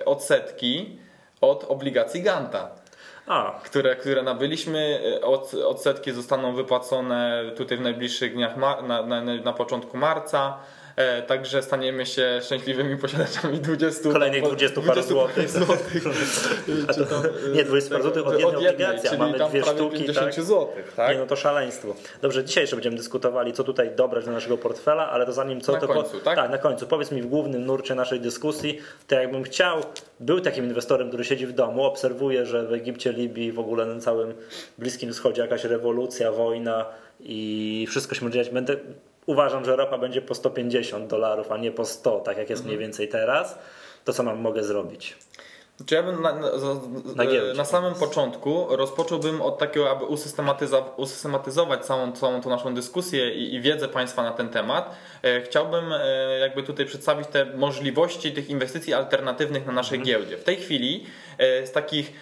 y, 0.00 0.04
odsetki 0.04 0.98
od 1.40 1.64
obligacji 1.64 2.22
Ganta. 2.22 2.70
A. 3.26 3.60
Które, 3.64 3.96
które 3.96 4.22
nabyliśmy, 4.22 5.00
od, 5.22 5.54
odsetki 5.54 6.12
zostaną 6.12 6.54
wypłacone 6.54 7.44
tutaj 7.56 7.78
w 7.78 7.80
najbliższych 7.80 8.34
dniach, 8.34 8.56
na, 8.56 9.02
na, 9.02 9.22
na 9.24 9.52
początku 9.52 9.96
marca. 9.96 10.58
E, 10.98 11.22
także 11.22 11.62
staniemy 11.62 12.06
się 12.06 12.40
szczęśliwymi 12.42 12.96
posiadaczami 12.96 13.58
20 13.58 14.12
kolejnych 14.12 14.42
20, 14.42 14.80
20 14.80 14.94
parę 14.94 15.02
złotych. 15.02 15.50
złotych. 15.58 16.04
nie, 17.54 17.64
20 17.64 17.90
parę 17.90 18.02
złotych 18.02 18.26
od 18.26 18.40
jednej 18.40 18.68
obligacji, 18.68 19.08
a 19.08 19.18
mamy 19.18 19.38
dwie 19.38 19.62
sztuki. 19.62 19.98
50 19.98 20.34
tak? 20.34 20.44
złotych, 20.44 20.92
tak? 20.96 21.12
Nie, 21.12 21.18
no 21.18 21.26
to 21.26 21.36
szaleństwo. 21.36 21.94
Dobrze, 22.22 22.44
dzisiaj 22.44 22.62
jeszcze 22.62 22.76
będziemy 22.76 22.96
dyskutowali, 22.96 23.52
co 23.52 23.64
tutaj 23.64 23.90
dobrać 23.96 24.24
do 24.24 24.32
naszego 24.32 24.58
portfela, 24.58 25.10
ale 25.10 25.26
to 25.26 25.32
zanim 25.32 25.60
co 25.60 25.72
na 25.72 25.80
to. 25.80 25.88
Końcu, 25.88 26.10
po... 26.10 26.18
tak? 26.18 26.36
tak, 26.36 26.50
na 26.50 26.58
końcu. 26.58 26.86
Powiedz 26.86 27.12
mi 27.12 27.22
w 27.22 27.26
głównym 27.26 27.66
nurcie 27.66 27.94
naszej 27.94 28.20
dyskusji, 28.20 28.78
to 29.06 29.14
jakbym 29.14 29.42
chciał, 29.42 29.82
był 30.20 30.40
takim 30.40 30.64
inwestorem, 30.64 31.08
który 31.08 31.24
siedzi 31.24 31.46
w 31.46 31.52
domu, 31.52 31.84
obserwuje, 31.84 32.46
że 32.46 32.66
w 32.66 32.72
Egipcie, 32.72 33.12
Libii, 33.12 33.52
w 33.52 33.58
ogóle 33.58 33.86
na 33.86 34.00
całym 34.00 34.34
Bliskim 34.78 35.12
Wschodzie 35.12 35.42
jakaś 35.42 35.64
rewolucja, 35.64 36.32
wojna 36.32 36.84
i 37.20 37.86
wszystko 37.88 38.14
się 38.14 38.24
może 38.24 38.34
dziać. 38.34 38.50
Będę 38.50 38.76
uważam, 39.28 39.64
że 39.64 39.76
ropa 39.76 39.98
będzie 39.98 40.22
po 40.22 40.34
150 40.34 41.06
dolarów, 41.10 41.52
a 41.52 41.56
nie 41.56 41.72
po 41.72 41.84
100, 41.84 42.20
tak 42.20 42.38
jak 42.38 42.50
jest 42.50 42.64
mniej 42.64 42.74
mhm. 42.74 42.90
więcej 42.90 43.08
teraz, 43.08 43.58
to 44.04 44.12
co 44.12 44.22
mam 44.22 44.40
mogę 44.40 44.64
zrobić? 44.64 45.16
Czy 45.86 45.94
ja 45.94 46.02
bym 46.02 46.22
na, 46.22 46.32
na, 46.32 46.50
na, 47.14 47.24
na, 47.56 47.64
samym 47.64 47.94
początku 47.94 48.66
rozpocząłbym 48.70 49.42
od 49.42 49.58
takiego, 49.58 49.90
aby 49.90 50.04
usystematyzować 50.96 51.86
całą, 51.86 52.12
całą 52.12 52.40
tą 52.40 52.50
naszą 52.50 52.74
dyskusję 52.74 53.34
i, 53.34 53.54
i 53.54 53.60
wiedzę 53.60 53.88
Państwa 53.88 54.22
na 54.22 54.32
ten 54.32 54.48
temat. 54.48 54.96
E, 55.22 55.40
chciałbym 55.40 55.92
e, 55.92 56.38
jakby 56.38 56.62
tutaj 56.62 56.86
przedstawić 56.86 57.28
te 57.28 57.44
możliwości 57.44 58.32
tych 58.32 58.50
inwestycji 58.50 58.94
alternatywnych 58.94 59.66
na 59.66 59.72
naszej 59.72 59.98
mhm. 59.98 60.06
giełdzie. 60.06 60.36
W 60.36 60.44
tej 60.44 60.56
chwili 60.56 61.06
e, 61.38 61.66
z 61.66 61.72
takich 61.72 62.12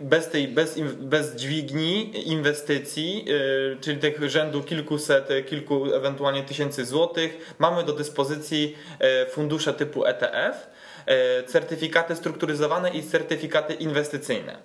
bez 0.00 0.28
tej, 0.28 0.48
bez, 0.48 0.78
bez 0.98 1.36
dźwigni 1.36 2.10
inwestycji, 2.28 3.24
yy, 3.24 3.76
czyli 3.80 3.98
tych 3.98 4.30
rzędu 4.30 4.62
kilkuset, 4.62 5.28
kilku 5.46 5.94
ewentualnie 5.94 6.42
tysięcy 6.42 6.84
złotych, 6.84 7.54
mamy 7.58 7.84
do 7.84 7.92
dyspozycji 7.92 8.76
yy, 9.00 9.26
fundusze 9.30 9.74
typu 9.74 10.06
ETF, 10.06 10.70
yy, 11.06 11.14
certyfikaty 11.46 12.16
strukturyzowane 12.16 12.90
i 12.90 13.02
certyfikaty 13.02 13.74
inwestycyjne. 13.74 14.56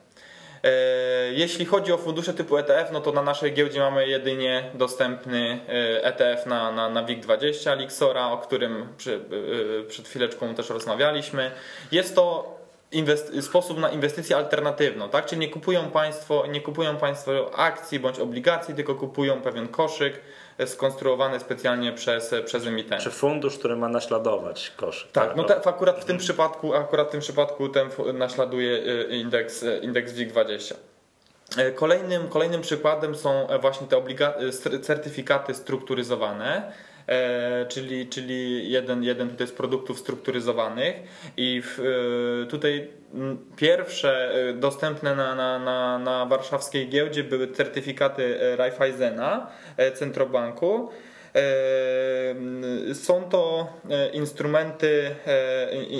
Jeśli 1.31 1.65
chodzi 1.65 1.93
o 1.93 1.97
fundusze 1.97 2.33
typu 2.33 2.57
ETF, 2.57 2.91
no 2.91 3.01
to 3.01 3.11
na 3.11 3.21
naszej 3.21 3.53
giełdzie 3.53 3.79
mamy 3.79 4.07
jedynie 4.07 4.71
dostępny 4.73 5.59
ETF 6.01 6.45
na, 6.45 6.71
na, 6.71 6.89
na 6.89 7.03
WIG20 7.03 7.77
Lixora, 7.77 8.27
o 8.27 8.37
którym 8.37 8.87
przy, 8.97 9.19
przed 9.87 10.07
chwileczką 10.07 10.55
też 10.55 10.69
rozmawialiśmy. 10.69 11.51
Jest 11.91 12.15
to 12.15 12.60
sposób 13.41 13.79
na 13.79 13.89
inwestycję 13.89 14.37
alternatywną, 14.37 15.09
tak? 15.09 15.25
Czyli 15.25 15.41
nie 15.41 15.49
kupują 15.49 15.91
państwo, 15.91 16.45
nie 16.47 16.61
kupują 16.61 16.97
państwo 16.97 17.51
akcji 17.55 17.99
bądź 17.99 18.19
obligacji, 18.19 18.75
tylko 18.75 18.95
kupują 18.95 19.41
pewien 19.41 19.67
koszyk 19.67 20.21
skonstruowany 20.65 21.39
specjalnie 21.39 21.91
przez, 21.91 22.35
przez 22.45 22.67
emitenta. 22.67 23.03
Czy 23.03 23.11
fundusz, 23.11 23.57
który 23.57 23.75
ma 23.75 23.87
naśladować 23.87 24.71
koszyk. 24.75 25.11
Tak, 25.11 25.27
tak 25.27 25.37
no 25.37 25.43
te, 25.43 25.67
akurat 25.67 25.99
w 25.99 26.05
tym 26.05 26.17
przypadku, 26.17 26.75
akurat 26.75 27.07
w 27.07 27.11
tym 27.11 27.21
przypadku 27.21 27.69
ten 27.69 27.89
naśladuje 28.13 28.71
y, 28.71 29.17
indeks, 29.17 29.65
indeks 29.81 30.13
WIG20. 30.13 30.73
Y, 31.59 31.71
kolejnym, 31.71 32.27
kolejnym 32.27 32.61
przykładem 32.61 33.15
są 33.15 33.47
właśnie 33.61 33.87
te 33.87 34.01
certyfikaty 34.79 35.53
strukturyzowane 35.53 36.71
E, 36.71 36.90
czyli, 37.67 38.07
czyli 38.07 38.71
jeden, 38.71 39.03
jeden 39.03 39.29
tutaj 39.29 39.47
z 39.47 39.51
produktów 39.51 39.99
strukturyzowanych 39.99 40.95
i 41.37 41.61
w, 41.65 41.79
e, 41.79 42.45
tutaj 42.45 42.87
pierwsze 43.55 44.31
e, 44.49 44.53
dostępne 44.53 45.15
na, 45.15 45.35
na, 45.35 45.59
na, 45.59 45.99
na 45.99 46.25
warszawskiej 46.25 46.89
giełdzie 46.89 47.23
były 47.23 47.47
certyfikaty 47.47 48.39
Raiffeisena, 48.55 49.51
Centrobanku. 49.93 50.89
Są 52.93 53.23
to 53.29 53.67
instrumenty, 54.13 55.15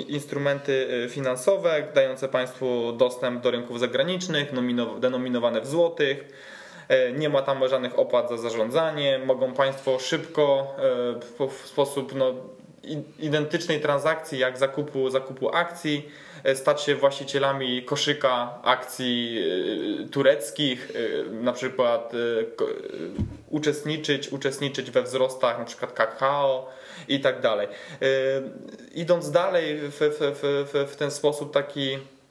instrumenty 0.08 1.06
finansowe 1.10 1.82
dające 1.94 2.28
Państwu 2.28 2.92
dostęp 2.92 3.42
do 3.42 3.50
rynków 3.50 3.80
zagranicznych, 3.80 4.52
denominowane 5.00 5.60
w 5.60 5.66
złotych 5.66 6.24
E, 6.24 6.51
nie 7.14 7.28
ma 7.28 7.42
tam 7.42 7.68
żadnych 7.68 7.98
opłat 7.98 8.28
za 8.28 8.36
zarządzanie. 8.36 9.18
Mogą 9.18 9.54
Państwo 9.54 9.98
szybko, 9.98 10.76
e, 11.38 11.48
w 11.48 11.66
sposób 11.66 12.14
no, 12.14 12.34
identycznej 13.18 13.80
transakcji 13.80 14.38
jak 14.38 14.58
zakupu, 14.58 15.10
zakupu 15.10 15.54
akcji, 15.54 16.08
e, 16.44 16.56
stać 16.56 16.82
się 16.82 16.94
właścicielami 16.94 17.82
koszyka 17.82 18.58
akcji 18.62 19.44
tureckich, 20.10 20.92
na 21.30 21.52
przykład 21.52 22.12
uczestniczyć, 23.48 24.28
uczestniczyć 24.28 24.90
we 24.90 25.02
wzrostach 25.02 25.58
na 25.58 25.64
przykład 25.64 25.92
kakao 25.92 26.70
i 27.08 27.20
tak 27.20 27.40
dalej. 27.40 27.68
Idąc 28.94 29.30
dalej 29.30 29.78
w, 29.78 29.90
w, 29.90 30.16
w, 30.72 30.92
w 30.92 30.96
ten 30.96 31.10
sposób 31.10 31.52
taki 31.54 31.98
E, 31.98 31.98
e, 31.98 32.21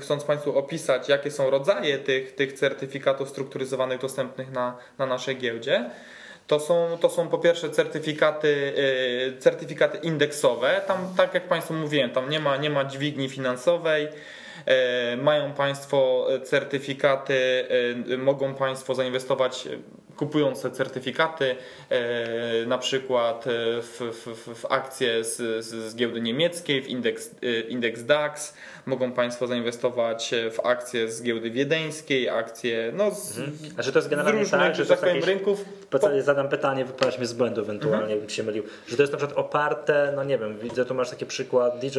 chcąc 0.00 0.24
Państwu 0.24 0.58
opisać, 0.58 1.08
jakie 1.08 1.30
są 1.30 1.50
rodzaje 1.50 1.98
tych, 1.98 2.34
tych 2.34 2.52
certyfikatów 2.52 3.28
strukturyzowanych 3.28 4.00
dostępnych 4.00 4.50
na, 4.50 4.76
na 4.98 5.06
naszej 5.06 5.36
giełdzie, 5.36 5.90
to 6.46 6.60
są, 6.60 6.98
to 7.00 7.10
są 7.10 7.28
po 7.28 7.38
pierwsze 7.38 7.70
certyfikaty, 7.70 8.74
e, 9.36 9.38
certyfikaty 9.38 9.98
indeksowe. 9.98 10.80
Tam, 10.86 11.14
tak 11.16 11.34
jak 11.34 11.48
Państwu 11.48 11.74
mówiłem, 11.74 12.10
tam 12.10 12.30
nie 12.30 12.40
ma, 12.40 12.56
nie 12.56 12.70
ma 12.70 12.84
dźwigni 12.84 13.28
finansowej. 13.28 14.08
Mają 15.22 15.52
Państwo 15.52 16.28
certyfikaty, 16.44 17.64
mogą 18.18 18.54
Państwo 18.54 18.94
zainwestować 18.94 19.68
kupując 20.16 20.66
certyfikaty, 20.72 21.56
e, 21.90 22.66
na 22.66 22.78
przykład 22.78 23.46
e, 23.46 23.50
w, 23.82 24.00
w, 24.00 24.60
w 24.60 24.66
akcje 24.66 25.24
z, 25.24 25.64
z, 25.64 25.96
giełdy 25.96 26.20
niemieckiej, 26.20 26.82
w 26.82 26.88
indeks, 26.88 27.30
e, 27.42 27.60
indeks 27.60 28.04
DAX, 28.04 28.54
mogą 28.86 29.12
Państwo 29.12 29.46
zainwestować 29.46 30.34
w 30.52 30.66
akcje 30.66 31.10
z 31.10 31.22
giełdy 31.22 31.50
wiedeńskiej, 31.50 32.28
akcje 32.28 32.92
no, 32.94 33.10
z, 33.10 33.38
mhm. 33.38 33.56
A 33.78 33.82
czy 33.82 33.92
to 33.92 33.98
jest 33.98 34.08
generalnie 34.08 34.40
różnych, 34.40 34.60
tak, 34.60 34.76
że 34.76 34.86
tak 34.86 35.00
powiem, 35.00 35.24
rynków? 35.24 35.64
Po... 35.90 35.98
Zadam 36.22 36.48
pytanie, 36.48 36.84
wyprowadź 36.84 37.18
mnie 37.18 37.26
z 37.26 37.32
błędu 37.32 37.60
ewentualnie, 37.60 38.02
mhm. 38.02 38.20
bym 38.20 38.30
się 38.30 38.42
mylił. 38.42 38.62
Że 38.86 38.96
to 38.96 39.02
jest 39.02 39.12
na 39.12 39.18
przykład 39.18 39.38
oparte, 39.38 40.12
no 40.16 40.24
nie 40.24 40.38
wiem, 40.38 40.58
widzę 40.58 40.84
tu 40.84 40.94
masz 40.94 41.10
taki 41.10 41.26
przykład 41.26 41.78
DJ 41.78 41.98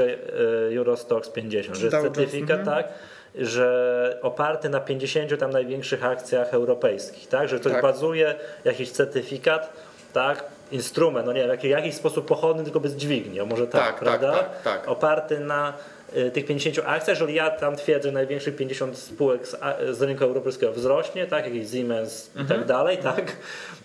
Eurostox 0.78 1.30
50, 1.30 1.78
że 1.78 1.86
jest 1.86 1.98
certyfikat, 2.02 2.60
mhm. 2.60 2.66
tak? 2.78 2.94
Że 3.38 4.20
oparty 4.22 4.70
na 4.70 4.80
50 4.80 5.40
tam 5.40 5.52
największych 5.52 6.06
akcjach 6.06 6.54
europejskich, 6.54 7.28
tak? 7.28 7.50
Że 7.50 7.60
ktoś 7.60 7.74
tak. 7.74 7.82
bazuje 7.82 8.36
jakiś 8.66 8.92
certyfikat, 8.92 9.74
tak? 10.14 10.44
Instrument, 10.72 11.26
no 11.26 11.34
nie 11.34 11.48
wiem, 11.48 11.58
w 11.58 11.64
jakiś 11.64 11.96
sposób 11.96 12.28
pochodny, 12.28 12.64
tylko 12.64 12.80
bez 12.80 12.96
dźwigni, 12.96 13.42
może 13.42 13.68
tak, 13.68 13.82
tak, 13.82 13.90
tak 13.90 14.00
prawda? 14.00 14.32
Tak, 14.32 14.62
tak, 14.64 14.88
Oparty 14.88 15.40
na 15.40 15.74
y, 16.18 16.32
tych 16.32 16.46
50 16.46 16.80
akcjach, 16.80 17.08
jeżeli 17.08 17.34
ja 17.34 17.50
tam 17.50 17.76
twierdzę, 17.76 18.10
że 18.10 18.14
największych 18.14 18.56
50 18.56 18.98
spółek 18.98 19.48
z, 19.48 19.58
z 19.98 20.02
rynku 20.02 20.24
europejskiego 20.24 20.74
wzrośnie, 20.74 21.28
tak, 21.28 21.46
jakiś 21.46 21.72
Siemens 21.72 22.28
mhm. 22.28 22.46
i 22.46 22.50
tak 22.50 22.58
mhm. 22.58 22.68
dalej, 22.68 22.98
tak, 22.98 23.36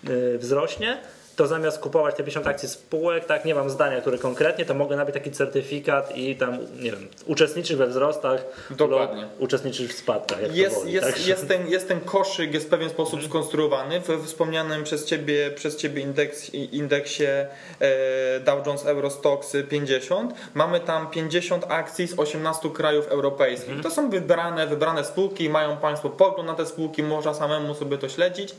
y, 0.09 0.37
wzrośnie, 0.37 0.97
to 1.41 1.47
zamiast 1.47 1.79
kupować 1.79 2.15
te 2.15 2.23
50 2.23 2.47
akcji 2.47 2.69
spółek, 2.69 3.25
tak, 3.25 3.45
nie 3.45 3.55
mam 3.55 3.69
zdania, 3.69 4.01
który 4.01 4.17
konkretnie, 4.17 4.65
to 4.65 4.73
mogę 4.73 4.95
nabyć 4.95 5.13
taki 5.13 5.31
certyfikat 5.31 6.17
i 6.17 6.35
tam, 6.35 6.57
nie 6.79 6.91
wiem, 6.91 7.07
uczestniczyć 7.25 7.77
we 7.77 7.87
wzrostach 7.87 8.45
Dokładnie. 8.71 9.21
lub 9.21 9.41
uczestniczyć 9.41 9.91
w 9.91 9.97
spadkach. 9.97 10.55
Jest, 10.55 10.75
woli, 10.75 10.91
jest, 10.91 11.07
tak? 11.07 11.27
jest, 11.27 11.47
ten, 11.47 11.67
jest 11.67 11.87
ten 11.87 11.99
koszyk, 11.99 12.53
jest 12.53 12.65
w 12.65 12.69
pewien 12.69 12.89
sposób 12.89 13.13
hmm. 13.13 13.29
skonstruowany 13.29 13.99
w 13.99 14.25
wspomnianym 14.25 14.83
przez 14.83 15.05
Ciebie, 15.05 15.51
przez 15.51 15.77
ciebie 15.77 16.01
indeks, 16.01 16.53
indeksie 16.53 17.23
e, 17.23 18.39
Dow 18.39 18.67
Jones 18.67 18.85
Eurostox 18.85 19.57
50. 19.69 20.33
Mamy 20.53 20.79
tam 20.79 21.09
50 21.09 21.65
akcji 21.69 22.07
z 22.07 22.19
18 22.19 22.69
krajów 22.69 23.07
europejskich. 23.07 23.65
Hmm. 23.65 23.83
To 23.83 23.91
są 23.91 24.09
wybrane, 24.09 24.67
wybrane 24.67 25.03
spółki, 25.03 25.49
mają 25.49 25.77
Państwo 25.77 26.09
pogląd 26.09 26.47
na 26.47 26.55
te 26.55 26.65
spółki, 26.65 27.03
można 27.03 27.33
samemu 27.33 27.75
sobie 27.75 27.97
to 27.97 28.09
śledzić. 28.09 28.55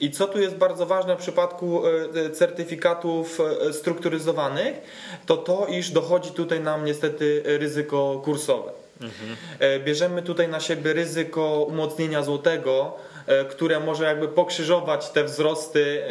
I 0.00 0.10
co 0.10 0.26
tu 0.26 0.40
jest 0.40 0.56
bardzo 0.56 0.86
ważne 0.86 1.16
w 1.16 1.18
przypadku 1.18 1.82
e, 1.86 2.17
certyfikatów 2.32 3.40
e, 3.40 3.72
strukturyzowanych, 3.72 4.74
to 5.26 5.36
to, 5.36 5.66
iż 5.66 5.90
dochodzi 5.90 6.30
tutaj 6.30 6.60
nam 6.60 6.84
niestety 6.84 7.42
ryzyko 7.44 8.20
kursowe. 8.24 8.72
Mhm. 9.00 9.36
Bierzemy 9.84 10.22
tutaj 10.22 10.48
na 10.48 10.60
siebie 10.60 10.92
ryzyko 10.92 11.66
umocnienia 11.68 12.22
złotego, 12.22 12.96
e, 13.26 13.44
które 13.44 13.80
może 13.80 14.04
jakby 14.04 14.28
pokrzyżować 14.28 15.10
te 15.10 15.24
wzrosty 15.24 16.02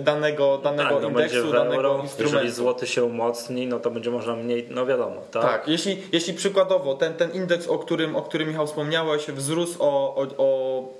danego, 0.00 0.58
danego 0.58 0.94
tak, 0.94 1.02
no 1.02 1.08
indeksu, 1.08 1.52
danego 1.52 1.74
euro, 1.74 2.00
instrumentu. 2.02 2.36
Jeżeli 2.36 2.52
złoty 2.56 2.86
się 2.86 3.04
umocni, 3.04 3.66
no 3.66 3.80
to 3.80 3.90
będzie 3.90 4.10
można 4.10 4.36
mniej, 4.36 4.66
no 4.70 4.86
wiadomo. 4.86 5.16
Tak, 5.30 5.42
tak 5.42 5.68
jeśli, 5.68 6.02
jeśli 6.12 6.34
przykładowo 6.34 6.94
ten, 6.94 7.14
ten 7.14 7.30
indeks, 7.30 7.66
o 7.66 7.78
którym, 7.78 8.16
o 8.16 8.22
którym 8.22 8.48
Michał 8.48 8.66
wspomniałeś, 8.66 9.26
wzrósł 9.26 9.76
o, 9.82 10.14
o, 10.14 10.26
o 10.38 10.98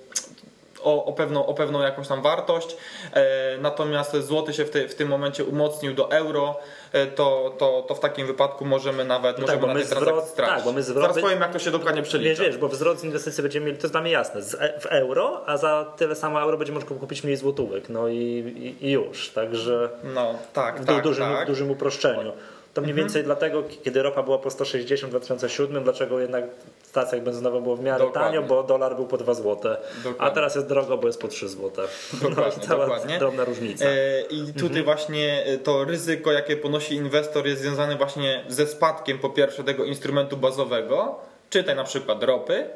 o, 0.89 1.05
o, 1.05 1.13
pewną, 1.13 1.47
o 1.47 1.55
pewną 1.55 1.83
jakąś 1.83 2.09
tam 2.09 2.23
wartość, 2.23 2.77
e, 3.13 3.59
natomiast 3.59 4.17
złoty 4.17 4.53
się 4.53 4.65
w, 4.65 4.71
te, 4.71 4.89
w 4.89 4.95
tym 4.95 5.09
momencie 5.09 5.45
umocnił 5.45 5.95
do 5.95 6.11
euro, 6.11 6.57
e, 6.93 7.07
to, 7.07 7.55
to, 7.59 7.85
to 7.89 7.95
w 7.95 8.01
takim 8.01 8.27
wypadku 8.27 8.65
możemy 8.65 9.05
nawet 9.05 9.39
no 9.39 9.43
możemy 9.43 9.61
tak, 9.61 9.69
na 9.69 9.75
tej 9.75 9.87
transakcji 9.87 10.31
stracić. 10.31 10.57
Tak, 10.57 10.65
bo 10.65 10.73
my 10.73 10.83
zwrot... 10.83 11.03
Zaraz 11.03 11.21
powiem, 11.21 11.41
jak 11.41 11.53
to 11.53 11.59
się 11.59 11.71
dokładnie 11.71 12.03
przelicza. 12.03 12.29
Wiesz, 12.29 12.41
wiesz, 12.41 12.59
bo 12.59 12.69
wzrost 12.69 13.05
inwestycji 13.05 13.43
będziemy 13.43 13.67
mieli, 13.67 13.79
to 13.79 13.83
jest 13.83 13.95
dla 13.95 14.01
mnie 14.01 14.11
jasne, 14.11 14.43
w 14.81 14.87
euro, 14.87 15.43
a 15.47 15.57
za 15.57 15.93
tyle 15.97 16.15
samo 16.15 16.43
euro 16.43 16.57
będzie 16.57 16.73
można 16.73 16.89
kupić 16.89 17.25
mniej 17.25 17.37
złotówek, 17.37 17.89
no 17.89 18.09
i, 18.09 18.17
i, 18.17 18.87
i 18.87 18.91
już, 18.91 19.31
także 19.31 19.89
no, 20.05 20.35
tak, 20.53 20.81
w 20.81 20.85
tak, 20.85 21.03
dużym, 21.03 21.25
tak. 21.25 21.47
dużym 21.47 21.71
uproszczeniu. 21.71 22.33
To 22.75 22.81
mniej 22.81 22.91
mhm. 22.91 23.07
więcej 23.07 23.25
dlatego, 23.25 23.63
kiedy 23.85 24.03
ropa 24.03 24.23
była 24.23 24.39
po 24.39 24.51
160 24.51 25.11
w 25.11 25.11
2007, 25.11 25.85
dlaczego 25.85 26.21
jednak 26.21 26.45
w 26.83 26.87
stacjach 26.87 27.23
benzynowych 27.23 27.63
było 27.63 27.77
w 27.77 27.83
miarę 27.83 28.05
dokładnie. 28.05 28.39
tanio, 28.39 28.49
bo 28.49 28.63
dolar 28.63 28.97
był 28.97 29.07
po 29.07 29.19
2 29.19 29.35
zł, 29.35 29.57
dokładnie. 29.57 30.15
a 30.19 30.31
teraz 30.31 30.55
jest 30.55 30.67
drogo, 30.67 30.99
bo 30.99 31.07
jest 31.07 31.21
po 31.21 31.29
3 31.29 31.49
zł. 31.49 31.71
Dokładnie, 32.23 32.63
no, 32.69 32.77
dokładnie. 32.77 33.19
drobna 33.19 33.45
różnica. 33.45 33.85
E, 33.85 34.21
I 34.21 34.47
tutaj 34.47 34.67
mhm. 34.67 34.85
właśnie 34.85 35.45
e, 35.47 35.59
to 35.59 35.85
ryzyko, 35.85 36.33
jakie 36.33 36.57
ponosi 36.57 36.95
inwestor 36.95 37.47
jest 37.47 37.63
związane 37.63 37.97
właśnie 37.97 38.45
ze 38.49 38.67
spadkiem 38.67 39.19
po 39.19 39.31
pierwsze 39.31 39.65
tego 39.65 39.85
instrumentu 39.85 40.37
bazowego, 40.37 41.19
czytaj 41.51 41.77
na 41.77 41.85
przykład 41.85 42.23
ropy, 42.23 42.71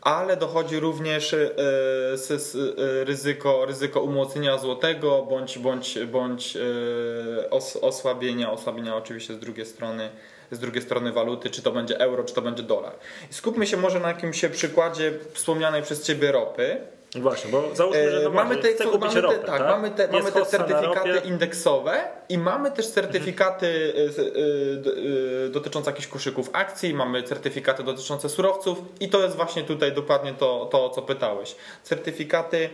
ale 0.00 0.36
dochodzi 0.36 0.80
również 0.80 1.34
e, 1.34 1.36
e, 1.36 3.04
ryzyko, 3.04 3.66
ryzyko 3.66 4.00
umocnienia 4.00 4.58
złotego 4.58 5.26
bądź, 5.30 5.58
bądź, 5.58 5.98
bądź 5.98 6.56
e, 6.56 7.50
osłabienia, 7.80 8.52
osłabienia 8.52 8.96
oczywiście 8.96 9.34
z 9.34 9.38
drugiej 9.38 9.66
strony 9.66 10.10
z 10.50 10.58
drugiej 10.58 10.82
strony 10.82 11.12
waluty, 11.12 11.50
czy 11.50 11.62
to 11.62 11.72
będzie 11.72 12.00
euro, 12.00 12.24
czy 12.24 12.34
to 12.34 12.42
będzie 12.42 12.62
dolar. 12.62 12.92
skupmy 13.30 13.66
się 13.66 13.76
może 13.76 14.00
na 14.00 14.08
jakimś 14.08 14.44
przykładzie 14.44 15.12
wspomnianej 15.32 15.82
przez 15.82 16.02
Ciebie 16.02 16.32
ropy. 16.32 16.80
Właśnie, 17.14 17.50
bo 17.50 17.74
załóżmy, 17.74 18.10
że 18.10 18.20
no 18.24 18.30
mamy 18.30 18.56
te, 18.56 18.86
mamy 18.98 19.20
ropę, 19.20 19.38
te, 19.38 19.46
tak, 19.46 19.58
tak? 19.58 19.68
Mamy 19.68 19.90
te, 19.90 20.08
mamy 20.08 20.32
te 20.32 20.46
certyfikaty 20.46 21.18
indeksowe 21.24 22.04
i 22.28 22.38
mamy 22.38 22.70
też 22.70 22.88
certyfikaty 22.90 23.94
mhm. 24.08 25.52
dotyczące 25.52 25.90
jakichś 25.90 26.08
koszyków 26.08 26.50
akcji, 26.52 26.94
mamy 26.94 27.22
certyfikaty 27.22 27.82
dotyczące 27.82 28.28
surowców 28.28 28.78
i 29.00 29.08
to 29.08 29.22
jest 29.22 29.36
właśnie 29.36 29.62
tutaj 29.62 29.92
dokładnie 29.92 30.34
to, 30.34 30.68
to 30.72 30.90
co 30.90 31.02
pytałeś. 31.02 31.56
Certyfikaty 31.82 32.70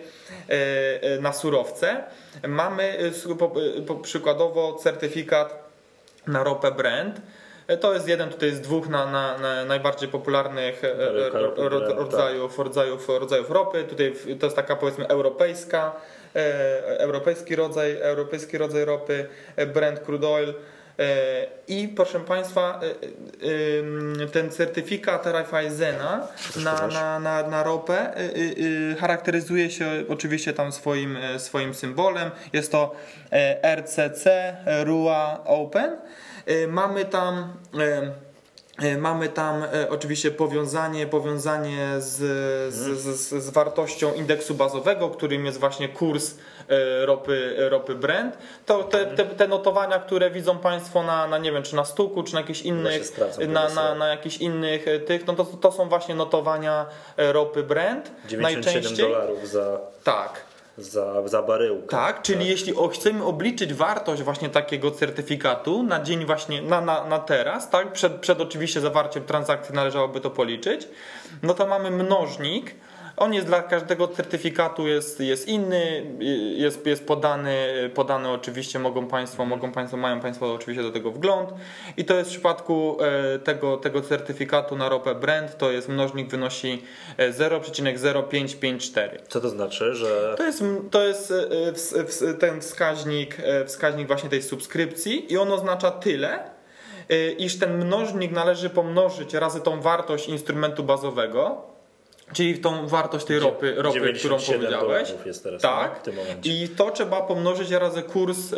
na 1.21 1.33
surowce. 1.33 2.05
Mamy 2.49 3.13
przykładowo 4.03 4.73
certyfikat 4.73 5.65
na 6.27 6.45
ropę 6.45 6.71
Brent 6.71 7.17
E, 7.19 7.44
to 7.81 7.95
jest 7.95 8.09
jeden 8.09 8.29
tutaj 8.29 8.51
z 8.51 8.61
dwóch 8.61 8.89
na, 8.89 9.07
na, 9.07 9.39
na 9.39 9.65
najbardziej 9.65 10.09
popularnych 10.09 10.85
e, 10.85 10.89
e, 10.89 11.31
rodzajów, 11.95 12.59
rodzajów, 12.59 13.09
rodzajów 13.09 13.51
ropy. 13.51 13.85
Tutaj 13.85 14.15
to 14.41 14.47
jest 14.47 14.57
taka 14.57 14.77
powiedzmy 14.77 15.09
europejska, 15.09 15.93
europejski 16.99 17.57
rodzaj, 17.57 17.97
europejski 18.01 18.59
rodzaj 18.59 18.85
ropy, 18.85 19.29
Brent 19.75 20.01
Crude 20.01 20.29
Oil. 20.29 20.55
I 21.69 21.89
proszę 21.89 22.21
Państwa, 22.21 22.81
ten 24.33 24.51
certyfikat 24.51 25.27
Raiffeisena 25.27 26.29
na, 26.65 26.87
na, 26.87 27.19
na, 27.19 27.49
na 27.49 27.63
ropę 27.63 28.15
charakteryzuje 29.01 29.71
się 29.71 29.87
oczywiście 30.09 30.53
tam 30.53 30.73
swoim, 30.73 31.19
swoim 31.39 31.75
symbolem. 31.75 32.31
Jest 32.53 32.73
to 32.73 32.95
RCC 33.77 34.57
RUA 34.85 35.45
Open. 35.45 35.97
E, 36.47 36.67
mamy 36.67 37.05
tam 37.05 37.57
e, 37.75 37.83
e, 37.83 38.13
Mamy 38.99 39.29
tam 39.29 39.65
oczywiście 39.89 40.31
powiązanie, 40.31 41.07
powiązanie 41.07 41.89
z, 41.99 42.17
z, 42.75 42.99
z, 42.99 43.45
z, 43.45 43.51
wartością 43.51 44.15
indeksu 44.15 44.55
bazowego, 44.55 45.11
którym 45.11 45.47
jest 45.47 45.61
właśnie 45.61 45.89
kurs 45.89 46.35
ropy, 47.05 47.57
ropy 47.59 47.95
Brent. 47.95 48.39
To 48.67 48.85
te, 48.85 49.07
te, 49.07 49.25
te 49.25 49.49
notowania, 49.49 49.99
które 49.99 50.31
widzą 50.31 50.59
Państwo 50.59 51.03
na, 51.03 51.27
na 51.27 51.39
nie 51.39 51.53
wiem, 51.53 51.63
czy 51.63 51.77
na 51.77 51.85
stuku, 51.85 52.23
czy 52.23 52.35
na 52.35 52.41
jakichś 52.41 52.63
innych, 52.63 53.13
na, 53.49 53.69
na, 53.69 53.95
na 53.95 54.09
jakichś 54.09 54.37
innych 54.37 54.85
tych, 55.07 55.27
no 55.27 55.35
to, 55.35 55.45
to 55.45 55.73
są 55.73 55.89
właśnie 55.89 56.15
notowania 56.15 56.87
ropy 57.17 57.63
Brent. 57.63 58.11
97 58.29 58.43
najczęściej. 58.43 59.07
dolarów 59.07 59.49
za. 59.49 59.81
Tak 60.05 60.54
za, 60.79 61.29
za 61.29 61.43
baryłkę. 61.43 61.89
Tak, 61.89 62.23
czyli 62.23 62.39
tak. 62.39 62.49
jeśli 62.49 62.75
chcemy 62.93 63.25
obliczyć 63.25 63.75
wartość 63.75 64.23
właśnie 64.23 64.49
takiego 64.49 64.91
certyfikatu 64.91 65.83
na 65.83 66.01
dzień 66.03 66.25
właśnie, 66.27 66.63
na, 66.63 66.81
na, 66.81 67.05
na 67.05 67.19
teraz, 67.19 67.71
tak, 67.71 67.93
przed, 67.93 68.13
przed 68.13 68.41
oczywiście 68.41 68.81
zawarciem 68.81 69.25
transakcji 69.25 69.75
należałoby 69.75 70.21
to 70.21 70.31
policzyć, 70.31 70.89
no 71.43 71.55
to 71.55 71.67
mamy 71.67 71.91
mnożnik 71.91 72.75
on 73.17 73.35
jest 73.35 73.47
dla 73.47 73.63
każdego 73.63 74.09
certyfikatu 74.09 74.89
jest, 74.89 75.21
jest 75.21 75.49
inny, 75.49 76.07
jest, 76.57 76.87
jest 76.87 77.07
podany, 77.07 77.57
podany 77.95 78.29
oczywiście 78.29 78.79
mogą 78.79 79.07
Państwo, 79.07 79.45
mogą 79.45 79.73
Państwo, 79.73 79.97
mają 79.97 80.21
Państwo 80.21 80.55
oczywiście 80.55 80.83
do 80.83 80.91
tego 80.91 81.11
wgląd 81.11 81.51
i 81.97 82.05
to 82.05 82.15
jest 82.15 82.31
w 82.31 82.33
przypadku 82.33 82.99
e, 83.01 83.39
tego, 83.39 83.77
tego 83.77 84.01
certyfikatu 84.01 84.77
na 84.77 84.89
ropę 84.89 85.15
Brent, 85.15 85.59
to 85.59 85.71
jest 85.71 85.89
mnożnik 85.89 86.31
wynosi 86.31 86.83
0,0554. 87.19 89.01
E, 89.01 89.19
Co 89.29 89.41
to 89.41 89.49
znaczy, 89.49 89.95
że... 89.95 90.35
To 90.37 90.45
jest, 90.45 90.65
to 90.91 91.05
jest 91.05 91.33
e, 92.23 92.35
ten 92.35 92.61
wskaźnik, 92.61 93.37
wskaźnik 93.67 94.07
właśnie 94.07 94.31
tej 94.31 94.43
subskrypcji 94.43 95.33
i 95.33 95.39
on 95.39 95.53
oznacza 95.53 95.91
tyle, 95.91 96.55
iż 97.39 97.59
ten 97.59 97.85
mnożnik 97.85 98.33
należy 98.33 98.71
pomnożyć 98.71 99.35
razy 99.35 99.61
tą 99.61 99.81
wartość 99.81 100.29
instrumentu 100.29 100.85
bazowego, 100.85 101.74
Czyli 102.33 102.59
tą 102.59 102.89
wartość 102.89 103.25
tej 103.27 103.39
ropy, 103.39 103.75
ropy 103.77 104.13
którą 104.13 104.39
powiedziałeś. 104.39 105.15
Jest 105.27 105.43
teraz 105.43 105.63
tak. 105.63 105.99
w 105.99 106.03
tym 106.03 106.15
momencie. 106.15 106.51
I 106.51 106.69
to 106.69 106.91
trzeba 106.91 107.23
pomnożyć 107.23 107.71
razy 107.71 108.03
kurs 108.03 108.53
y, 108.53 108.57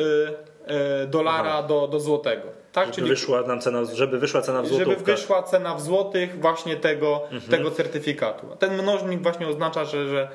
y, 1.02 1.06
dolara 1.06 1.62
do, 1.62 1.88
do 1.88 2.00
złotego. 2.00 2.49
Tak? 2.73 2.85
Żeby, 2.85 2.94
Czyli, 2.94 3.08
wyszła 3.08 3.42
nam 3.42 3.61
cena, 3.61 3.85
żeby 3.85 4.18
wyszła 4.18 4.42
cena 4.42 4.62
w 4.62 4.66
złotych. 4.66 4.88
Żeby 4.88 5.04
wyszła 5.04 5.42
cena 5.42 5.75
w 5.75 5.82
złotych 5.82 6.40
właśnie 6.40 6.76
tego, 6.76 7.23
mhm. 7.23 7.50
tego 7.50 7.70
certyfikatu. 7.70 8.46
Ten 8.58 8.82
mnożnik 8.82 9.23
właśnie 9.23 9.49
oznacza, 9.49 9.85
że, 9.85 10.08
że, 10.08 10.28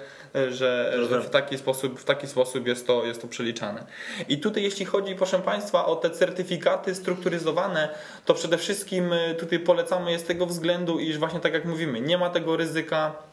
że, 0.51 0.93
że, 1.09 1.21
w, 1.21 1.29
taki 1.29 1.57
sposób, 1.57 1.99
w 1.99 2.03
taki 2.03 2.27
sposób 2.27 2.67
jest 2.67 2.87
to, 2.87 3.05
jest 3.05 3.21
to 3.21 3.27
przeliczane. 3.27 3.85
I 4.29 4.37
tutaj 4.37 4.63
jeśli 4.63 4.85
chodzi, 4.85 5.15
proszę 5.15 5.39
Państwa, 5.39 5.85
o 5.85 5.95
te 5.95 6.09
certyfikaty 6.09 6.95
strukturyzowane, 6.95 7.89
to 8.25 8.33
przede 8.33 8.57
wszystkim 8.57 9.13
y, 9.13 9.35
tutaj 9.39 9.59
polecamy 9.59 10.11
je 10.11 10.19
z 10.19 10.23
tego 10.23 10.45
względu, 10.45 10.99
iż 10.99 11.17
właśnie 11.17 11.39
tak 11.39 11.53
jak 11.53 11.65
mówimy, 11.65 12.01
nie 12.01 12.17
ma 12.17 12.29
tego 12.29 12.57
ryzyka 12.57 13.30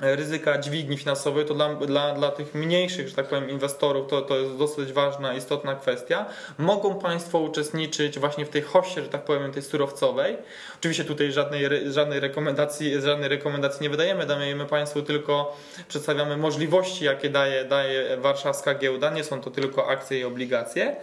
ryzyka 0.00 0.58
dźwigni 0.58 0.96
finansowej, 0.96 1.44
to 1.44 1.54
dla, 1.54 1.74
dla, 1.74 2.14
dla 2.14 2.30
tych 2.30 2.54
mniejszych, 2.54 3.08
że 3.08 3.14
tak 3.14 3.28
powiem, 3.28 3.50
inwestorów 3.50 4.10
to, 4.10 4.22
to 4.22 4.36
jest 4.36 4.56
dosyć 4.56 4.92
ważna, 4.92 5.34
istotna 5.34 5.74
kwestia. 5.74 6.26
Mogą 6.58 6.98
Państwo 6.98 7.38
uczestniczyć 7.38 8.18
właśnie 8.18 8.46
w 8.46 8.48
tej 8.48 8.62
hoście, 8.62 9.02
że 9.02 9.08
tak 9.08 9.24
powiem, 9.24 9.52
tej 9.52 9.62
surowcowej. 9.62 10.36
Oczywiście 10.78 11.04
tutaj 11.04 11.32
żadnej, 11.32 11.92
żadnej, 11.92 12.20
rekomendacji, 12.20 13.00
żadnej 13.00 13.28
rekomendacji 13.28 13.82
nie 13.82 13.90
wydajemy, 13.90 14.26
dajemy 14.26 14.66
Państwu 14.66 15.02
tylko, 15.02 15.56
przedstawiamy 15.88 16.36
możliwości, 16.36 17.04
jakie 17.04 17.30
daje, 17.30 17.64
daje 17.64 18.16
warszawska 18.16 18.74
giełda, 18.74 19.10
nie 19.10 19.24
są 19.24 19.40
to 19.40 19.50
tylko 19.50 19.88
akcje 19.88 20.18
i 20.18 20.24
obligacje. 20.24 20.96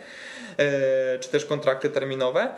E, 0.59 1.19
czy 1.19 1.29
też 1.29 1.45
kontrakty 1.45 1.89
terminowe, 1.89 2.41
e, 2.41 2.53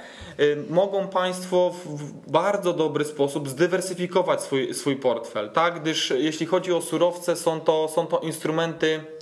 mogą 0.70 1.08
Państwo 1.08 1.74
w 1.86 2.32
bardzo 2.32 2.74
dobry 2.74 3.06
sposób 3.06 3.50
zdywersyfikować 3.50 4.42
swój, 4.42 4.74
swój 4.74 4.96
portfel, 4.96 5.50
tak? 5.50 5.82
gdyż 5.82 6.10
jeśli 6.10 6.46
chodzi 6.46 6.74
o 6.74 6.82
surowce, 6.82 7.36
są 7.36 7.62
to, 7.62 7.88
są 7.88 8.08
to 8.08 8.20
instrumenty 8.20 9.15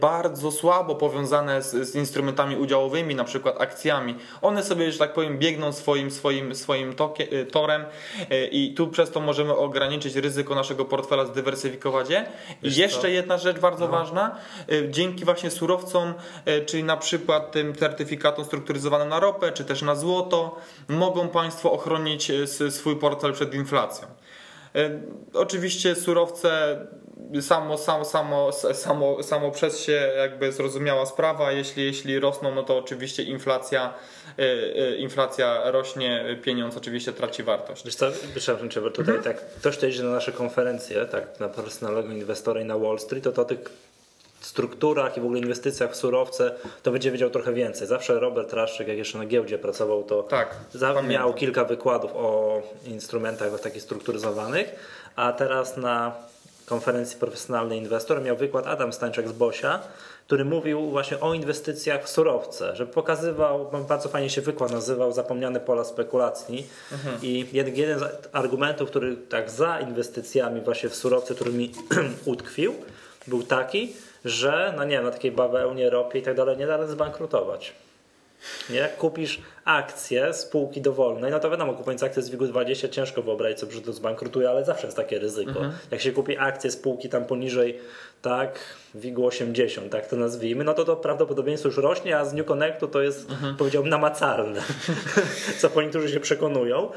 bardzo 0.00 0.50
słabo 0.50 0.94
powiązane 0.94 1.62
z, 1.62 1.70
z, 1.70 1.94
instrumentami 1.94 2.56
udziałowymi, 2.56 3.14
na 3.14 3.24
przykład 3.24 3.60
akcjami. 3.60 4.14
One 4.42 4.62
sobie, 4.62 4.92
że 4.92 4.98
tak 4.98 5.12
powiem, 5.12 5.38
biegną 5.38 5.72
swoim, 5.72 6.10
swoim, 6.10 6.54
swoim 6.54 6.94
tokie, 6.94 7.28
e, 7.40 7.44
torem 7.44 7.84
e, 8.30 8.46
i 8.46 8.74
tu 8.74 8.88
przez 8.88 9.10
to 9.10 9.20
możemy 9.20 9.56
ograniczyć 9.56 10.16
ryzyko 10.16 10.54
naszego 10.54 10.84
portfela, 10.84 11.26
zdywersyfikować 11.26 12.10
je. 12.10 12.26
I 12.62 12.74
jeszcze 12.74 13.10
jedna 13.10 13.38
rzecz 13.38 13.58
bardzo 13.58 13.84
no. 13.84 13.90
ważna, 13.90 14.36
dzięki 14.90 15.24
właśnie 15.24 15.50
surowcom, 15.50 16.14
czyli 16.66 16.84
na 16.84 16.96
przykład 16.96 17.52
tym 17.52 17.74
certyfikatom 17.74 18.44
strukturyzowanym 18.44 19.08
na 19.08 19.20
ropę, 19.20 19.52
czy 19.52 19.64
też 19.64 19.82
na 19.82 19.94
złoto, 19.94 20.56
mogą 20.88 21.28
Państwo 21.28 21.72
ochronić 21.72 22.32
swój 22.70 22.96
portfel 22.96 23.32
przed 23.32 23.54
inflacją. 23.54 24.08
Oczywiście 25.34 25.94
surowce 25.94 26.78
samo, 27.40 27.78
samo, 27.78 28.04
samo, 28.04 28.52
samo, 28.52 29.22
samo 29.22 29.50
przez 29.50 29.80
się 29.80 30.12
jakby 30.16 30.52
zrozumiała 30.52 31.06
sprawa. 31.06 31.52
Jeśli, 31.52 31.84
jeśli 31.84 32.20
rosną, 32.20 32.54
no 32.54 32.62
to 32.62 32.78
oczywiście 32.78 33.22
inflacja, 33.22 33.94
y, 34.38 34.42
y, 34.42 34.96
inflacja 34.96 35.70
rośnie, 35.70 36.38
pieniądz 36.42 36.76
oczywiście 36.76 37.12
traci 37.12 37.42
wartość. 37.42 37.84
Wiesz 37.84 37.94
co, 37.94 38.06
przepraszam 38.34 38.70
Cię, 38.70 38.80
bo 38.80 38.90
tutaj 38.90 39.16
mhm. 39.16 39.36
tak 39.36 39.46
ktoś, 39.46 39.76
kto 39.76 39.86
idzie 39.86 40.02
na 40.02 40.10
nasze 40.10 40.32
konferencje, 40.32 41.06
tak 41.06 41.40
na 41.40 41.48
personalnego 41.48 42.12
inwestora 42.12 42.60
i 42.60 42.64
na 42.64 42.78
Wall 42.78 42.98
Street, 42.98 43.24
to 43.24 43.32
to 43.32 43.44
tych 43.44 43.58
strukturach 44.40 45.16
i 45.16 45.20
w 45.20 45.24
ogóle 45.24 45.40
inwestycjach 45.40 45.92
w 45.92 45.96
surowce, 45.96 46.54
to 46.82 46.92
będzie 46.92 47.10
wiedział 47.10 47.30
trochę 47.30 47.52
więcej. 47.52 47.86
Zawsze 47.86 48.20
Robert 48.20 48.52
Raszczyk, 48.52 48.88
jak 48.88 48.98
jeszcze 48.98 49.18
na 49.18 49.26
giełdzie 49.26 49.58
pracował, 49.58 50.02
to 50.02 50.22
tak, 50.22 50.56
miał 51.08 51.34
kilka 51.34 51.64
wykładów 51.64 52.10
o 52.14 52.62
instrumentach 52.86 53.60
takich 53.60 53.82
strukturyzowanych, 53.82 54.74
a 55.16 55.32
teraz 55.32 55.76
na 55.76 56.14
konferencji 56.72 57.18
profesjonalny 57.18 57.76
inwestor 57.76 58.22
miał 58.22 58.36
wykład 58.36 58.66
Adam 58.66 58.92
Stańczak 58.92 59.28
z 59.28 59.32
Bosia, 59.32 59.80
który 60.26 60.44
mówił 60.44 60.90
właśnie 60.90 61.20
o 61.20 61.34
inwestycjach 61.34 62.04
w 62.04 62.08
surowce, 62.08 62.76
że 62.76 62.86
pokazywał, 62.86 63.70
bardzo 63.88 64.08
fajnie 64.08 64.30
się 64.30 64.40
wykład 64.40 64.72
nazywał 64.72 65.12
Zapomniane 65.12 65.60
pola 65.60 65.84
spekulacji 65.84 66.66
mhm. 66.92 67.18
i 67.22 67.46
jeden, 67.52 67.76
jeden 67.76 67.98
z 67.98 68.02
argumentów, 68.32 68.90
który 68.90 69.16
tak 69.16 69.50
za 69.50 69.80
inwestycjami 69.80 70.60
właśnie 70.60 70.88
w 70.88 70.94
surowce, 70.94 71.34
który 71.34 71.52
mi 71.52 71.72
utkwił, 72.32 72.74
był 73.26 73.42
taki, 73.42 73.92
że 74.24 74.74
no 74.76 74.84
nie 74.84 75.00
na 75.00 75.10
takiej 75.10 75.32
bawełnie, 75.32 75.90
ropie 75.90 76.18
i 76.18 76.22
tak 76.22 76.36
dalej 76.36 76.56
nie 76.56 76.66
da 76.66 76.76
rady 76.76 76.92
zbankrutować. 76.92 77.72
Nie? 78.70 78.76
Jak 78.76 78.96
kupisz 78.96 79.40
akcję 79.64 80.34
spółki 80.34 80.80
dowolnej, 80.80 81.30
no 81.30 81.40
to 81.40 81.50
wiadomo, 81.50 81.74
kupując 81.74 82.02
akcję 82.02 82.22
z 82.22 82.30
WIG-20 82.30 82.88
ciężko 82.88 83.22
wyobrazić 83.22 83.60
sobie, 83.60 83.72
że 83.72 83.80
to 83.80 83.92
zbankrutuje, 83.92 84.50
ale 84.50 84.64
zawsze 84.64 84.86
jest 84.86 84.96
takie 84.96 85.18
ryzyko. 85.18 85.50
Mhm. 85.50 85.72
Jak 85.90 86.00
się 86.00 86.12
kupi 86.12 86.38
akcję 86.38 86.70
spółki 86.70 87.08
tam 87.08 87.24
poniżej 87.24 87.78
tak, 88.22 88.58
WIG 88.94 89.18
80, 89.18 89.92
tak 89.92 90.06
to 90.06 90.16
nazwijmy, 90.16 90.64
no 90.64 90.74
to 90.74 90.84
to 90.84 90.96
prawdopodobieństwo 90.96 91.68
już 91.68 91.76
rośnie, 91.76 92.18
a 92.18 92.24
z 92.24 92.32
New 92.32 92.46
Connectu 92.46 92.88
to 92.88 93.02
jest, 93.02 93.30
mhm. 93.30 93.56
powiedziałbym, 93.56 93.90
namacalne, 93.90 94.62
co 95.60 95.70
po 95.70 95.82
niektórzy 95.82 96.08
się 96.08 96.20
przekonują. 96.20 96.90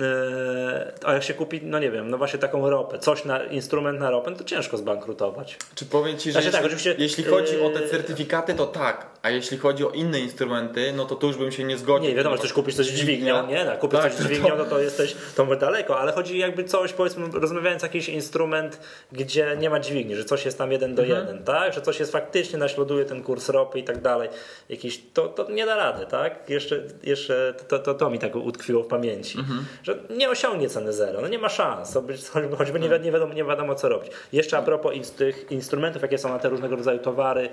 E, 0.00 0.92
a 1.04 1.12
jak 1.12 1.22
się 1.22 1.34
kupi, 1.34 1.60
no 1.62 1.78
nie 1.78 1.90
wiem, 1.90 2.10
no 2.10 2.18
właśnie 2.18 2.38
taką 2.38 2.70
ropę, 2.70 2.98
coś 2.98 3.24
na 3.24 3.44
instrument 3.44 4.00
na 4.00 4.10
ropę, 4.10 4.30
no 4.30 4.36
to 4.36 4.44
ciężko 4.44 4.76
zbankrutować. 4.76 5.58
Czy 5.74 5.86
powiem 5.86 6.18
Ci, 6.18 6.32
że 6.32 6.42
znaczy, 6.42 6.68
jeśli, 6.70 6.90
tak, 6.90 7.00
jeśli 7.00 7.24
chodzi 7.24 7.60
o 7.60 7.70
te 7.70 7.84
e, 7.84 7.88
certyfikaty, 7.88 8.54
to 8.54 8.66
tak, 8.66 9.06
a 9.22 9.30
jeśli 9.30 9.58
chodzi 9.58 9.84
o 9.84 9.90
inne 9.90 10.20
instrumenty, 10.20 10.92
no 10.96 11.04
to 11.04 11.16
tu 11.16 11.26
już 11.26 11.36
bym 11.36 11.52
się 11.52 11.64
nie 11.64 11.78
zgodził. 11.78 12.08
Nie, 12.08 12.16
wiadomo, 12.16 12.36
że 12.36 12.42
coś 12.42 12.52
kupisz 12.52 12.74
coś 12.74 12.86
dźwignią, 12.86 13.46
nie? 13.46 13.64
Tak, 13.64 13.78
kupisz 13.78 14.00
tak, 14.00 14.14
coś 14.14 14.26
dźwignią, 14.26 14.56
no 14.58 14.64
to 14.64 14.80
jesteś 14.80 15.16
to 15.36 15.56
daleko, 15.56 16.00
ale 16.00 16.12
chodzi 16.12 16.38
jakby 16.38 16.64
coś, 16.64 16.92
powiedzmy, 16.92 17.26
rozmawiając 17.32 17.82
jakiś 17.82 18.08
instrument, 18.08 18.80
gdzie 19.12 19.56
nie 19.60 19.70
ma 19.70 19.80
dźwigni, 19.80 20.16
że 20.16 20.24
coś 20.24 20.44
jest 20.44 20.58
tam 20.58 20.67
jeden 20.72 20.94
do 20.94 21.02
mhm. 21.02 21.20
jeden, 21.20 21.44
tak? 21.44 21.72
Że 21.72 21.80
coś 21.80 22.00
jest 22.00 22.12
faktycznie 22.12 22.58
naśladuje 22.58 23.04
ten 23.04 23.22
kurs 23.22 23.48
ropy 23.48 23.78
i 23.78 23.84
tak 23.84 24.02
dalej. 24.02 24.28
Jakiś, 24.68 25.02
to, 25.14 25.28
to 25.28 25.50
nie 25.50 25.66
da 25.66 25.76
rady, 25.76 26.06
tak? 26.06 26.50
Jeszcze, 26.50 26.82
jeszcze 27.02 27.54
to, 27.68 27.78
to, 27.78 27.94
to 27.94 28.10
mi 28.10 28.18
tak 28.18 28.36
utkwiło 28.36 28.82
w 28.82 28.86
pamięci, 28.86 29.38
mhm. 29.38 29.64
że 29.82 29.98
nie 30.10 30.30
osiągnie 30.30 30.68
ceny 30.68 30.92
zero, 30.92 31.20
no 31.20 31.28
nie 31.28 31.38
ma 31.38 31.48
szans, 31.48 31.94
choćby, 31.94 32.56
choćby 32.56 32.80
nie, 32.80 32.88
nie, 32.98 33.12
wiadomo, 33.12 33.34
nie 33.34 33.44
wiadomo 33.44 33.74
co 33.74 33.88
robić. 33.88 34.12
Jeszcze 34.32 34.58
a 34.58 34.62
propos 34.62 35.12
tych 35.12 35.52
instrumentów, 35.52 36.02
jakie 36.02 36.18
są 36.18 36.28
na 36.28 36.38
te 36.38 36.48
różnego 36.48 36.76
rodzaju 36.76 36.98
towary 36.98 37.48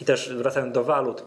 i 0.00 0.04
też 0.04 0.34
wracając 0.34 0.74
do 0.74 0.84
walut, 0.84 1.24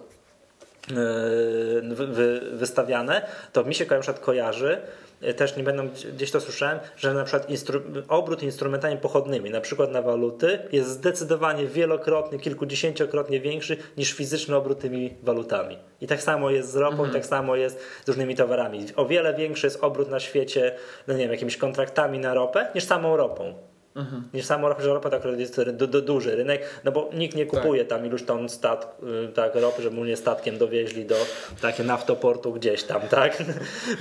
yy, 0.91 2.57
wystawiane, 2.57 3.21
to 3.53 3.63
mi 3.63 3.75
się 3.75 3.85
na 3.85 3.99
przykład 3.99 4.19
kojarzy, 4.19 4.81
E, 5.21 5.33
też 5.33 5.57
nie 5.57 5.63
będą, 5.63 5.89
gdzieś 6.13 6.31
to 6.31 6.41
słyszałem, 6.41 6.79
że 6.97 7.13
na 7.13 7.23
przykład 7.23 7.49
instru, 7.49 7.81
obrót 8.07 8.43
instrumentami 8.43 8.97
pochodnymi, 8.97 9.49
na 9.49 9.61
przykład 9.61 9.91
na 9.91 10.01
waluty, 10.01 10.59
jest 10.71 10.89
zdecydowanie 10.89 11.67
wielokrotnie, 11.67 12.39
kilkudziesięciokrotnie 12.39 13.39
większy 13.39 13.77
niż 13.97 14.13
fizyczny 14.13 14.55
obrót 14.55 14.79
tymi 14.79 15.13
walutami. 15.23 15.77
I 16.01 16.07
tak 16.07 16.21
samo 16.21 16.49
jest 16.49 16.71
z 16.71 16.75
ropą, 16.75 16.93
mhm. 16.93 17.09
i 17.09 17.13
tak 17.13 17.25
samo 17.25 17.55
jest 17.55 17.79
z 18.05 18.07
różnymi 18.07 18.35
towarami. 18.35 18.85
O 18.95 19.05
wiele 19.05 19.33
większy 19.33 19.67
jest 19.67 19.83
obrót 19.83 20.09
na 20.09 20.19
świecie, 20.19 20.75
no 21.07 21.13
nie 21.13 21.19
wiem, 21.19 21.31
jakimiś 21.31 21.57
kontraktami 21.57 22.19
na 22.19 22.33
ropę, 22.33 22.67
niż 22.75 22.83
samą 22.83 23.17
ropą. 23.17 23.53
Mhm. 23.97 24.23
Niż 24.33 24.45
samo 24.45 24.69
ropa, 24.69 25.09
tak 25.09 25.23
jest 25.37 25.61
du, 25.71 25.87
du, 25.87 26.01
duży 26.01 26.35
rynek, 26.35 26.61
no 26.83 26.91
bo 26.91 27.09
nikt 27.13 27.35
nie 27.35 27.45
kupuje 27.45 27.85
tak. 27.85 27.97
tam 27.97 28.07
iluś 28.07 28.23
ton 28.23 28.49
stat, 28.49 28.97
y, 29.25 29.33
tak, 29.33 29.55
ropy, 29.55 29.81
żeby 29.81 29.95
mu 29.95 30.05
nie 30.05 30.17
statkiem 30.17 30.57
dowieźli 30.57 31.05
do 31.05 31.15
takie 31.61 31.83
naftoportu 31.83 32.53
gdzieś 32.53 32.83
tam, 32.83 33.01
tak? 33.17 33.43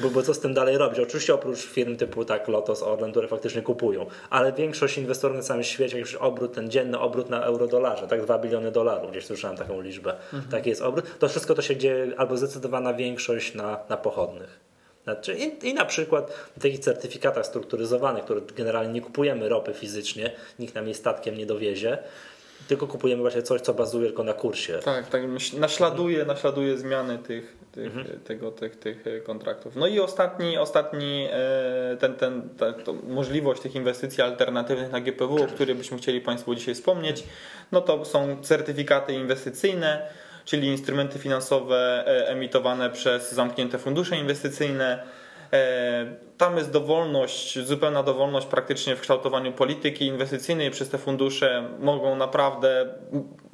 bo, 0.02 0.11
bo 0.11 0.22
co 0.22 0.35
z 0.35 0.40
tym 0.40 0.54
dalej 0.54 0.78
robić? 0.78 1.00
Oczywiście 1.00 1.35
oprócz 1.35 1.59
firm 1.59 1.96
typu 1.96 2.24
tak 2.24 2.48
Lotos, 2.48 2.82
Orlen, 2.82 3.11
które 3.11 3.28
faktycznie 3.28 3.62
kupują, 3.62 4.06
ale 4.30 4.52
większość 4.52 4.98
inwestorów 4.98 5.37
na 5.37 5.42
całym 5.42 5.64
świecie, 5.64 5.98
jak 5.98 6.06
już 6.06 6.14
obrót, 6.14 6.54
ten 6.54 6.70
dzienny 6.70 6.98
obrót 6.98 7.30
na 7.30 7.42
euro-dolarze, 7.42 8.09
tak 8.09 8.22
2 8.22 8.38
biliony 8.38 8.70
dolarów, 8.70 9.11
gdzieś 9.11 9.26
słyszałem 9.26 9.56
taką 9.56 9.80
liczbę, 9.80 10.12
mhm. 10.12 10.50
taki 10.50 10.70
jest 10.70 10.82
obrót, 10.82 11.18
to 11.18 11.28
wszystko 11.28 11.54
to 11.54 11.62
się 11.62 11.76
dzieje, 11.76 12.12
albo 12.16 12.37
zdecydowana 12.37 12.94
większość 12.94 13.54
na, 13.54 13.78
na 13.88 13.96
pochodnych. 13.96 14.65
Znaczy, 15.07 15.35
i, 15.35 15.69
I 15.69 15.75
na 15.75 15.85
przykład 15.85 16.31
w 16.57 16.62
takich 16.62 16.79
certyfikatach 16.79 17.47
strukturyzowanych, 17.47 18.25
które 18.25 18.40
generalnie 18.57 18.92
nie 18.92 19.01
kupujemy 19.01 19.49
ropy 19.49 19.75
fizycznie, 19.75 20.33
nikt 20.59 20.75
nam 20.75 20.85
jej 20.85 20.95
statkiem 20.95 21.38
nie 21.38 21.47
dowiezie, 21.47 21.99
tylko 22.69 22.87
kupujemy 22.87 23.23
właśnie 23.23 23.42
coś, 23.42 23.61
co 23.61 23.75
bazuje 23.75 24.07
tylko 24.07 24.25
na 24.25 24.33
kursie. 24.33 24.79
Tak, 24.85 25.09
tak 25.09 25.23
naśladuje, 25.59 26.25
naśladuje 26.25 26.79
zmiany 26.79 27.19
tych, 27.19 27.57
tych, 27.73 27.97
mhm. 27.97 28.21
tego, 28.21 28.51
tych, 28.51 28.77
tych 28.77 29.07
e, 29.07 29.21
kontraktów. 29.21 29.77
No 29.77 29.87
i 29.87 30.01
ostatni, 30.01 30.59
ostatni 30.59 31.29
e, 31.33 31.97
ten, 32.01 32.14
ten, 32.14 32.49
ta, 32.59 32.75
możliwość 33.09 33.62
tych 33.62 33.75
inwestycji 33.75 34.23
alternatywnych 34.23 34.92
na 34.92 35.01
GPW, 35.01 35.42
o 35.42 35.47
której 35.47 35.75
byśmy 35.75 35.99
chcieli 35.99 36.21
Państwu 36.21 36.55
dzisiaj 36.55 36.75
wspomnieć, 36.75 37.25
no 37.73 37.81
to 37.81 38.05
są 38.05 38.42
certyfikaty 38.42 39.12
inwestycyjne 39.12 40.09
czyli 40.46 40.68
instrumenty 40.68 41.18
finansowe 41.18 42.04
e, 42.06 42.28
emitowane 42.28 42.90
przez 42.90 43.32
zamknięte 43.32 43.78
fundusze 43.78 44.16
inwestycyjne. 44.16 45.02
E, 45.52 46.06
tam 46.38 46.56
jest 46.56 46.70
dowolność, 46.70 47.59
zupełna 47.66 48.02
dowolność 48.02 48.46
praktycznie 48.46 48.96
w 48.96 49.00
kształtowaniu 49.00 49.52
polityki 49.52 50.06
inwestycyjnej 50.06 50.70
przez 50.70 50.88
te 50.88 50.98
fundusze. 50.98 51.68
Mogą 51.78 52.16
naprawdę 52.16 52.94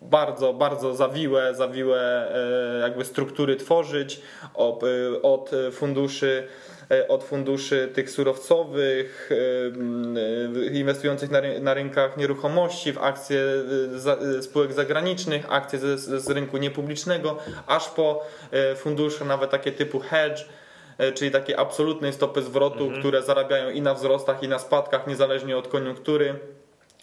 bardzo, 0.02 0.52
bardzo 0.52 0.94
zawiłe, 0.94 1.54
zawiłe 1.54 2.30
e, 2.34 2.80
jakby 2.80 3.04
struktury 3.04 3.56
tworzyć 3.56 4.20
od 5.22 5.50
funduszy 5.72 6.48
E, 6.81 6.81
od 7.08 7.24
funduszy 7.24 7.88
tych 7.94 8.10
surowcowych, 8.10 9.30
e, 10.66 10.66
inwestujących 10.72 11.30
na 11.60 11.74
rynkach 11.74 12.16
nieruchomości, 12.16 12.92
w 12.92 12.98
akcje 12.98 13.40
e, 14.38 14.42
spółek 14.42 14.72
zagranicznych, 14.72 15.46
akcje 15.48 15.78
z, 15.96 16.30
rynku 16.30 16.56
niepublicznego, 16.56 17.38
aż 17.66 17.88
po 17.88 18.24
fundusze 18.76 19.24
nawet 19.24 19.50
takie 19.50 19.72
typu 19.72 20.00
hedge, 20.00 20.44
czyli 21.14 21.30
takie 21.30 21.58
absolutnej 21.58 22.12
stopy 22.12 22.42
zwrotu, 22.42 22.84
mhm. 22.84 23.00
które 23.00 23.22
zarabiają 23.22 23.70
i 23.70 23.82
na 23.82 23.94
wzrostach, 23.94 24.42
i 24.42 24.48
na 24.48 24.58
spadkach, 24.58 25.06
niezależnie 25.06 25.56
od 25.56 25.68
koniunktury. 25.68 26.34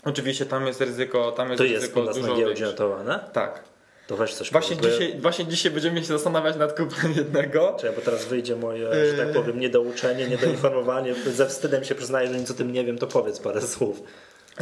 Oczywiście 0.05 0.45
tam 0.45 0.67
jest 0.67 0.81
ryzyko, 0.81 1.31
tam 1.31 1.49
jest 1.49 1.57
to 1.57 1.63
ryzyko 1.63 2.03
jest 2.03 2.19
dużo 2.19 2.33
na 2.33 2.39
giełdzie 2.39 2.65
notowane? 2.65 3.19
Tak. 3.33 3.63
To 4.09 4.17
weź 4.17 4.33
coś 4.33 4.51
właśnie 4.51 4.77
dzisiaj, 4.77 5.15
właśnie 5.19 5.45
dzisiaj 5.45 5.71
będziemy 5.71 5.99
się 5.99 6.05
zastanawiać 6.05 6.55
nad 6.55 6.77
kupnem 6.77 7.13
jednego. 7.13 7.75
Czekaj, 7.79 7.95
bo 7.95 8.01
teraz 8.01 8.25
wyjdzie 8.25 8.55
moje, 8.55 8.87
że 9.11 9.25
tak 9.25 9.33
powiem, 9.33 9.59
niedouczenie, 9.59 10.27
niedoinformowanie. 10.27 11.13
Ze 11.15 11.47
wstydem 11.47 11.83
się 11.83 11.95
przyznaję, 11.95 12.27
że 12.27 12.39
nic 12.39 12.51
o 12.51 12.53
tym 12.53 12.73
nie 12.73 12.85
wiem, 12.85 12.97
to 12.97 13.07
powiedz 13.07 13.39
parę 13.39 13.61
słów. 13.61 14.03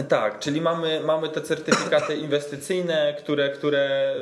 Tak, 0.08 0.40
czyli 0.40 0.62
mamy, 0.62 1.02
mamy 1.06 1.30
te 1.30 1.42
certyfikaty 1.42 2.16
inwestycyjne, 2.26 3.16
które, 3.20 3.50
które 3.50 4.14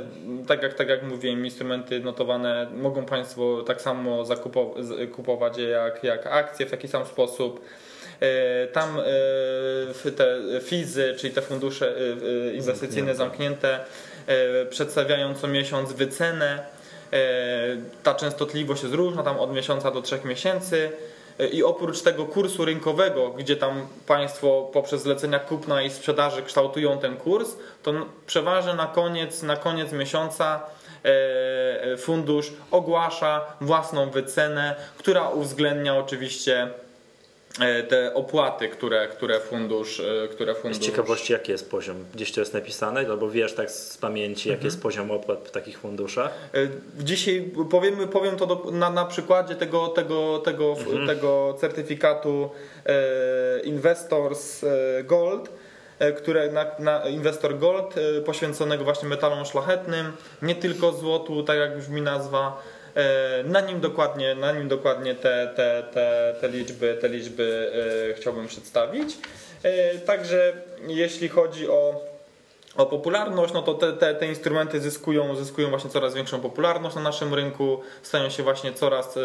tak, 0.47 0.63
jak, 0.63 0.73
tak 0.73 0.89
jak 0.89 1.03
mówiłem, 1.03 1.45
instrumenty 1.45 1.99
notowane 1.99 2.67
mogą 2.75 3.05
Państwo 3.05 3.63
tak 3.63 3.81
samo 3.81 4.23
kupować 5.11 5.57
jak, 5.57 6.03
jak 6.03 6.27
akcje 6.27 6.65
w 6.65 6.71
taki 6.71 6.87
sam 6.87 7.05
sposób. 7.05 7.61
E, 8.19 8.67
tam 8.67 8.99
e, 10.05 10.11
te 10.11 10.39
FIZY, 10.61 11.15
czyli 11.17 11.33
te 11.33 11.41
fundusze 11.41 11.95
e, 11.97 12.53
inwestycyjne 12.53 13.15
zamknięte, 13.15 13.79
przedstawiają 14.69 15.35
co 15.35 15.47
miesiąc 15.47 15.93
wycenę. 15.93 16.63
Ta 18.03 18.13
częstotliwość 18.13 18.83
jest 18.83 18.95
różna, 18.95 19.23
tam 19.23 19.39
od 19.39 19.53
miesiąca 19.53 19.91
do 19.91 20.01
trzech 20.01 20.25
miesięcy. 20.25 20.91
I 21.51 21.63
oprócz 21.63 22.01
tego 22.01 22.25
kursu 22.25 22.65
rynkowego, 22.65 23.29
gdzie 23.29 23.55
tam 23.55 23.87
Państwo 24.07 24.69
poprzez 24.73 25.01
zlecenia 25.01 25.39
kupna 25.39 25.81
i 25.81 25.89
sprzedaży 25.89 26.41
kształtują 26.41 26.99
ten 26.99 27.17
kurs, 27.17 27.55
to 27.83 27.93
przeważnie 28.27 28.73
na 28.73 28.87
koniec, 28.87 29.43
na 29.43 29.55
koniec 29.55 29.91
miesiąca 29.91 30.61
fundusz 31.97 32.53
ogłasza 32.71 33.45
własną 33.61 34.09
wycenę, 34.09 34.75
która 34.97 35.29
uwzględnia 35.29 35.97
oczywiście 35.97 36.67
E, 36.67 36.84
te 37.89 38.13
opłaty, 38.13 38.69
które, 38.69 39.07
które 39.07 39.39
fundusz, 39.39 39.99
e, 39.99 40.27
które 40.27 40.55
fundusz... 40.55 40.81
Z 40.81 40.85
ciekawości 40.85 41.33
jaki 41.33 41.51
jest 41.51 41.71
poziom? 41.71 42.05
Gdzieś 42.13 42.31
to 42.31 42.39
jest 42.39 42.53
napisane? 42.53 42.99
Albo 42.99 43.29
wiesz 43.29 43.53
tak 43.53 43.71
z 43.71 43.97
pamięci 43.97 44.49
jaki 44.49 44.57
mhm. 44.57 44.65
jest 44.65 44.81
poziom 44.81 45.11
opłat 45.11 45.39
w 45.47 45.51
takich 45.51 45.79
funduszach? 45.79 46.31
E, 46.53 46.67
dzisiaj 47.03 47.51
powiem, 47.71 48.07
powiem 48.07 48.37
to 48.37 48.45
do, 48.47 48.71
na, 48.71 48.89
na 48.89 49.05
przykładzie 49.05 49.55
tego, 49.55 49.87
tego, 49.87 50.39
tego, 50.39 50.75
mhm. 50.79 51.07
tego 51.07 51.57
certyfikatu 51.59 52.49
Investors 53.63 54.65
Gold 55.03 55.49
które 56.17 56.51
na, 56.51 56.65
na, 56.79 57.05
Investor 57.05 57.57
Gold 57.59 57.95
poświęconego 58.25 58.83
właśnie 58.83 59.09
metalom 59.09 59.45
szlachetnym, 59.45 60.11
nie 60.41 60.55
tylko 60.55 60.91
złotu, 60.91 61.43
tak 61.43 61.57
jak 61.57 61.77
brzmi 61.77 62.01
nazwa, 62.01 62.61
E, 62.61 62.74
na 63.43 63.61
nim 63.61 63.79
dokładnie, 63.79 64.35
na 64.35 64.51
nim 64.51 64.67
dokładnie 64.67 65.15
te, 65.15 65.53
te, 65.55 65.83
te, 65.93 66.35
te 66.41 66.49
liczby, 66.49 66.97
te 67.01 67.09
liczby 67.09 67.71
e, 68.11 68.13
chciałbym 68.13 68.47
przedstawić. 68.47 69.17
E, 69.63 69.99
także 69.99 70.53
jeśli 70.87 71.29
chodzi 71.29 71.69
o 71.69 72.01
o 72.75 72.85
popularność, 72.85 73.53
no 73.53 73.61
to 73.61 73.73
te, 73.73 73.93
te, 73.93 74.15
te 74.15 74.27
instrumenty 74.27 74.79
zyskują, 74.79 75.35
zyskują 75.35 75.69
właśnie 75.69 75.89
coraz 75.89 76.13
większą 76.13 76.41
popularność 76.41 76.95
na 76.95 77.01
naszym 77.01 77.33
rynku, 77.33 77.81
stają 78.03 78.29
się 78.29 78.43
właśnie 78.43 78.73
coraz, 78.73 79.15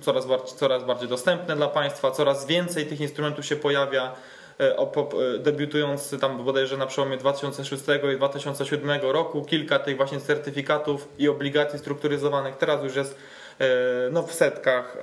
coraz, 0.00 0.26
bardziej, 0.26 0.56
coraz 0.56 0.84
bardziej 0.84 1.08
dostępne 1.08 1.56
dla 1.56 1.68
państwa, 1.68 2.10
coraz 2.10 2.46
więcej 2.46 2.86
tych 2.86 3.00
instrumentów 3.00 3.46
się 3.46 3.56
pojawia. 3.56 4.14
E, 4.60 4.76
e, 4.76 5.38
debiutując 5.38 6.14
tam 6.20 6.44
bodajże 6.44 6.76
na 6.76 6.86
przełomie 6.86 7.16
2006 7.16 7.82
i 8.14 8.16
2007 8.16 9.00
roku, 9.02 9.44
kilka 9.44 9.78
tych 9.78 9.96
właśnie 9.96 10.20
certyfikatów 10.20 11.08
i 11.18 11.28
obligacji 11.28 11.78
strukturyzowanych 11.78 12.56
teraz 12.56 12.84
już 12.84 12.96
jest 12.96 13.16
e, 13.60 13.66
no, 14.12 14.22
w 14.22 14.32
setkach 14.32 14.96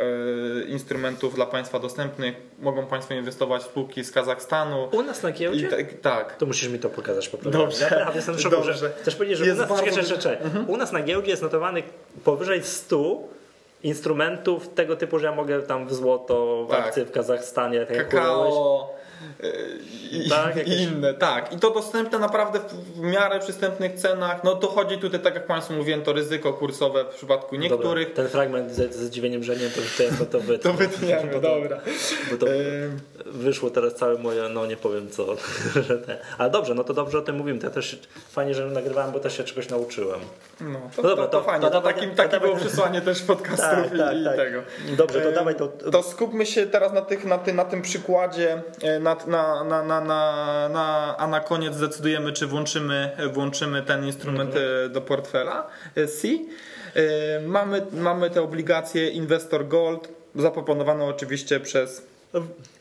instrumentów 0.67 1.35
dla 1.35 1.45
Państwa 1.45 1.79
dostępnych. 1.79 2.35
Mogą 2.59 2.85
Państwo 2.85 3.13
inwestować 3.13 3.61
w 3.61 3.65
spółki 3.65 4.03
z 4.03 4.11
Kazachstanu. 4.11 4.89
U 4.91 5.03
nas 5.03 5.23
na 5.23 5.31
giełdzie? 5.31 5.67
Tak, 5.67 5.99
tak. 6.01 6.35
To 6.37 6.45
musisz 6.45 6.69
mi 6.69 6.79
to 6.79 6.89
pokazać 6.89 7.29
po 7.29 7.37
prostu. 7.37 7.59
Dobrze. 7.59 7.89
Naprawdę 7.89 8.15
jestem 8.15 8.35
w 8.35 8.41
szoku, 8.41 8.55
Dobrze. 8.55 8.73
że 8.73 8.91
chcesz 9.01 9.15
powiedzieć, 9.15 9.37
że 9.37 9.53
u 9.53 9.55
nas, 9.55 9.69
bardzo... 9.69 9.85
czekaj, 9.85 10.03
czekaj, 10.03 10.19
czekaj. 10.19 10.45
Mhm. 10.45 10.69
u 10.69 10.77
nas 10.77 10.91
na 10.91 11.03
giełdzie 11.03 11.31
jest 11.31 11.43
notowany 11.43 11.83
powyżej 12.23 12.63
100 12.63 13.19
instrumentów 13.83 14.73
tego 14.73 14.95
typu, 14.95 15.19
że 15.19 15.25
ja 15.25 15.35
mogę 15.35 15.61
tam 15.61 15.87
w 15.87 15.93
złoto, 15.93 16.65
w 16.67 16.71
tak. 16.71 16.85
akcje 16.85 17.05
w 17.05 17.11
Kazachstanie. 17.11 17.85
Tak 17.85 18.09
Kakao. 18.09 19.02
I, 20.11 20.29
tak, 20.29 20.67
i 20.67 20.81
inne, 20.81 21.13
tak. 21.13 21.53
I 21.53 21.57
to 21.57 21.71
dostępne 21.71 22.19
naprawdę 22.19 22.59
w 22.95 22.99
miarę 22.99 23.39
przystępnych 23.39 23.93
cenach. 23.93 24.43
No 24.43 24.55
to 24.55 24.67
chodzi 24.67 24.97
tutaj, 24.97 25.19
tak 25.19 25.35
jak 25.35 25.47
Państwu 25.47 25.73
mówiłem, 25.73 26.01
to 26.01 26.13
ryzyko 26.13 26.53
kursowe 26.53 27.03
w 27.03 27.07
przypadku 27.07 27.55
niektórych. 27.55 28.07
Dobra, 28.07 28.23
ten 28.23 28.31
fragment 28.31 28.71
ze, 28.71 28.93
ze 28.93 29.05
zdziwieniem, 29.05 29.43
że 29.43 29.55
nie, 29.55 29.69
to, 29.69 29.81
to, 30.19 30.25
to, 30.25 30.39
wytnę. 30.47 30.71
to 30.71 30.73
wytniemy, 30.73 31.31
bo 31.33 31.39
to, 31.39 31.41
dobra. 31.41 31.81
Bo 32.31 32.37
to 32.37 32.45
wyszło 33.25 33.69
teraz 33.69 33.95
całe 33.95 34.17
moje, 34.17 34.49
no 34.49 34.65
nie 34.65 34.77
powiem 34.77 35.09
co. 35.09 35.25
Ale 36.37 36.49
dobrze, 36.49 36.73
no 36.75 36.83
to 36.83 36.93
dobrze 36.93 37.17
o 37.17 37.21
tym 37.21 37.35
mówimy. 37.35 37.59
To 37.59 37.67
ja 37.67 37.73
też 37.73 37.99
fajnie, 38.29 38.53
że 38.53 38.65
nagrywałem, 38.65 39.11
bo 39.11 39.19
też 39.19 39.37
się 39.37 39.43
czegoś 39.43 39.69
nauczyłem. 39.69 40.19
No, 40.61 40.79
to, 40.95 41.01
no 41.01 41.09
dobra, 41.09 41.27
to, 41.27 41.39
to, 41.39 41.43
fajnie. 41.43 41.65
To, 41.65 41.71
to, 41.71 41.81
takim, 41.81 42.15
takie 42.15 42.39
było 42.39 42.55
przesłanie 42.55 43.01
też 43.01 43.21
podcastów 43.21 43.83
tak, 43.83 43.93
i, 43.93 43.97
tak, 43.97 44.17
i 44.17 44.23
tak. 44.23 44.35
tego. 44.35 44.61
Dobrze, 44.97 45.21
to 45.21 45.31
dawaj 45.31 45.55
to. 45.55 45.67
To 45.67 46.03
skupmy 46.03 46.45
się 46.45 46.65
teraz 46.65 46.93
na, 46.93 47.01
tych, 47.01 47.25
na, 47.25 47.37
ty, 47.37 47.53
na 47.53 47.65
tym 47.65 47.81
przykładzie, 47.81 48.61
e, 48.81 48.99
na, 49.27 49.63
na, 49.63 49.83
na, 49.83 50.01
na, 50.01 50.69
na, 50.69 51.15
a 51.17 51.27
na 51.27 51.39
koniec 51.39 51.75
zdecydujemy, 51.75 52.33
czy 52.33 52.47
włączymy, 52.47 53.11
włączymy 53.33 53.81
ten 53.81 54.05
instrument 54.05 54.55
mhm. 54.55 54.91
do 54.91 55.01
portfela 55.01 55.67
e, 55.95 56.07
C. 56.07 56.27
E, 56.27 57.39
mamy, 57.39 57.85
mamy 57.93 58.29
te 58.29 58.41
obligacje 58.41 59.09
Investor 59.09 59.67
Gold, 59.67 60.07
zaproponowane 60.35 61.05
oczywiście 61.05 61.59
przez 61.59 62.13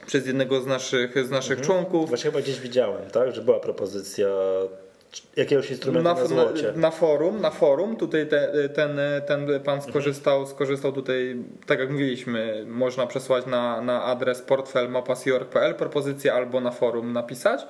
przez 0.07 0.27
jednego 0.27 0.61
z 0.61 0.67
naszych, 0.67 1.27
z 1.27 1.31
naszych 1.31 1.59
mhm. 1.59 1.67
członków. 1.67 2.09
Właśnie 2.09 2.31
chyba 2.31 2.43
gdzieś 2.43 2.61
widziałem, 2.61 3.11
tak, 3.11 3.35
że 3.35 3.43
była 3.43 3.61
propozycja 3.61 4.29
jakiegoś 5.37 5.71
instrumentu 5.71 6.09
na, 6.09 6.15
na 6.15 6.27
złocie. 6.27 6.73
Na, 6.73 6.79
na, 6.79 6.91
forum, 6.91 7.41
na 7.41 7.51
forum 7.51 7.97
tutaj 7.97 8.27
te, 8.27 8.69
ten, 8.69 9.01
ten 9.27 9.61
pan 9.65 9.83
skorzystał, 9.83 10.47
skorzystał 10.47 10.93
tutaj, 10.93 11.37
tak 11.67 11.79
jak 11.79 11.91
mówiliśmy, 11.91 12.65
można 12.67 13.07
przesłać 13.07 13.47
na, 13.47 13.81
na 13.81 14.05
adres 14.05 14.43
portfel.mapasjork.pl 14.43 15.75
propozycję 15.75 16.35
albo 16.35 16.61
na 16.61 16.71
forum 16.71 17.13
napisać. 17.13 17.67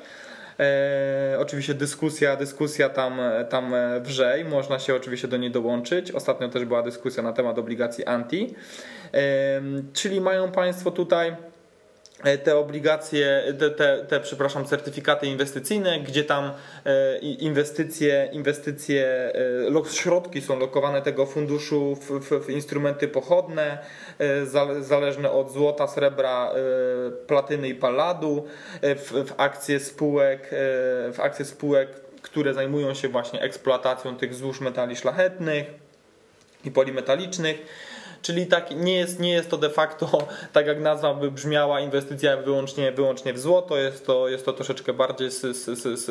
E, 0.60 1.36
oczywiście 1.38 1.74
dyskusja, 1.74 2.36
dyskusja 2.36 2.88
tam, 2.88 3.20
tam 3.48 3.74
wrze 4.00 4.40
i 4.40 4.44
można 4.44 4.78
się 4.78 4.94
oczywiście 4.94 5.28
do 5.28 5.36
niej 5.36 5.50
dołączyć. 5.50 6.12
Ostatnio 6.12 6.48
też 6.48 6.64
była 6.64 6.82
dyskusja 6.82 7.22
na 7.22 7.32
temat 7.32 7.58
obligacji 7.58 8.04
anti. 8.04 8.54
E, 9.14 9.62
czyli 9.92 10.20
mają 10.20 10.52
Państwo 10.52 10.90
tutaj 10.90 11.36
te 12.44 12.56
obligacje, 12.56 13.54
te, 13.58 13.70
te, 13.70 14.04
te, 14.08 14.20
przepraszam, 14.20 14.64
certyfikaty 14.64 15.26
inwestycyjne, 15.26 16.00
gdzie 16.00 16.24
tam 16.24 16.52
e, 16.84 17.18
inwestycje, 17.18 18.28
inwestycje, 18.32 19.32
e, 19.86 19.92
środki 19.92 20.40
są 20.40 20.58
lokowane 20.58 21.02
tego 21.02 21.26
funduszu 21.26 21.96
w, 21.96 22.10
w, 22.10 22.46
w 22.46 22.50
instrumenty 22.50 23.08
pochodne, 23.08 23.78
zależne 24.80 25.30
od 25.30 25.52
złota, 25.52 25.86
srebra, 25.86 26.52
platyny 27.26 27.68
i 27.68 27.74
palladu, 27.74 28.46
w, 28.82 29.24
w 29.26 29.34
akcje 29.36 29.80
spółek, 29.80 30.48
w 31.12 31.16
akcje 31.18 31.44
spółek, 31.44 31.88
które 32.22 32.54
zajmują 32.54 32.94
się 32.94 33.08
właśnie 33.08 33.40
eksploatacją 33.40 34.16
tych 34.16 34.34
złóż 34.34 34.60
metali 34.60 34.96
szlachetnych 34.96 35.66
i 36.64 36.70
polimetalicznych 36.70 37.66
czyli 38.22 38.46
tak, 38.46 38.76
nie, 38.76 38.96
jest, 38.96 39.20
nie 39.20 39.32
jest 39.32 39.50
to 39.50 39.56
de 39.56 39.70
facto, 39.70 40.26
tak 40.52 40.66
jak 40.66 40.80
nazwa 40.80 41.14
by 41.14 41.30
brzmiała, 41.30 41.80
inwestycja 41.80 42.36
wyłącznie, 42.36 42.92
wyłącznie 42.92 43.32
w 43.32 43.38
złoto, 43.38 43.78
jest 43.78 44.06
to, 44.06 44.28
jest 44.28 44.44
to 44.44 44.52
troszeczkę 44.52 44.92
bardziej 44.92 45.30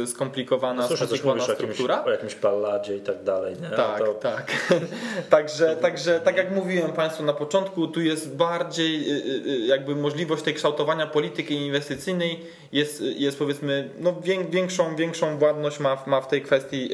skomplikowana, 0.05 0.87
no, 0.89 0.97
skomplikowana 0.97 1.43
struktura. 1.43 1.95
O 1.95 1.97
jakimś, 1.97 2.07
o 2.07 2.11
jakimś 2.11 2.35
palladzie 2.35 2.97
i 2.97 3.01
tak 3.01 3.23
dalej. 3.23 3.55
Nie? 3.61 3.77
Tak, 3.77 3.99
to... 3.99 4.13
tak. 4.13 4.51
także, 5.29 5.75
także, 5.75 6.19
tak 6.19 6.37
jak 6.37 6.51
mówiłem 6.51 6.91
Państwu 6.91 7.23
na 7.23 7.33
początku, 7.33 7.87
tu 7.87 8.01
jest 8.01 8.35
bardziej 8.35 9.11
y, 9.11 9.25
y, 9.47 9.49
y, 9.49 9.59
jakby 9.59 9.95
możliwość 9.95 10.43
tej 10.43 10.53
kształtowania 10.53 11.07
polityki 11.07 11.55
inwestycyjnej 11.55 12.39
jest, 12.71 13.01
jest 13.01 13.39
powiedzmy, 13.39 13.89
no 13.99 14.15
większą, 14.49 14.95
większą 14.95 15.37
władność 15.37 15.79
ma, 15.79 16.03
ma 16.05 16.21
w 16.21 16.27
tej 16.27 16.41
kwestii 16.41 16.89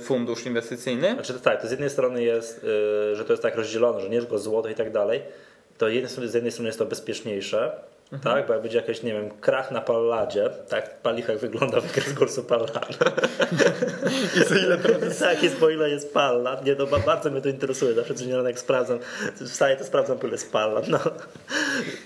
fundusz 0.00 0.46
inwestycyjny. 0.46 1.12
Znaczy 1.12 1.40
tak, 1.40 1.62
to 1.62 1.68
z 1.68 1.70
jednej 1.70 1.90
strony 1.90 2.22
jest, 2.22 2.66
że 3.12 3.24
to 3.24 3.32
jest 3.32 3.42
tak 3.42 3.56
rozdzielone, 3.56 4.00
że 4.00 4.08
nie 4.08 4.20
tylko 4.20 4.38
złoto, 4.38 4.61
i 4.70 4.74
tak 4.74 4.92
dalej, 4.92 5.22
to 5.78 5.86
z 6.26 6.34
jednej 6.34 6.52
strony 6.52 6.68
jest 6.68 6.78
to 6.78 6.86
bezpieczniejsze, 6.86 7.72
Mhm. 8.12 8.34
Tak, 8.34 8.46
bo 8.46 8.52
jak 8.52 8.62
będzie 8.62 8.78
jakiś, 8.78 9.02
nie 9.02 9.12
wiem, 9.12 9.30
krach 9.30 9.70
na 9.70 9.80
palladzie, 9.80 10.50
tak, 10.68 11.00
palich 11.00 11.28
jak 11.28 11.38
wygląda 11.38 11.80
wykres 11.80 12.14
kursu 12.14 12.44
pallad. 12.44 12.72
I 14.36 14.44
za 14.44 14.54
ile? 14.58 14.78
Tak, 15.20 15.42
jest, 15.42 15.58
bo 15.58 15.70
ile 15.70 15.90
jest 15.90 16.14
pallad. 16.14 16.64
Nie, 16.64 16.76
to 16.76 16.86
bardzo 16.86 17.30
mnie 17.30 17.40
to 17.40 17.48
interesuje, 17.48 17.94
zawsze 17.94 18.14
coś 18.14 18.26
nie 18.26 18.32
jak 18.32 18.58
sprawdzam, 18.58 18.98
wstaję 19.46 19.76
to 19.76 19.84
sprawdzam, 19.84 20.18
ile 20.22 20.30
jest 20.30 20.52
pallad. 20.52 20.88
No. 20.88 20.98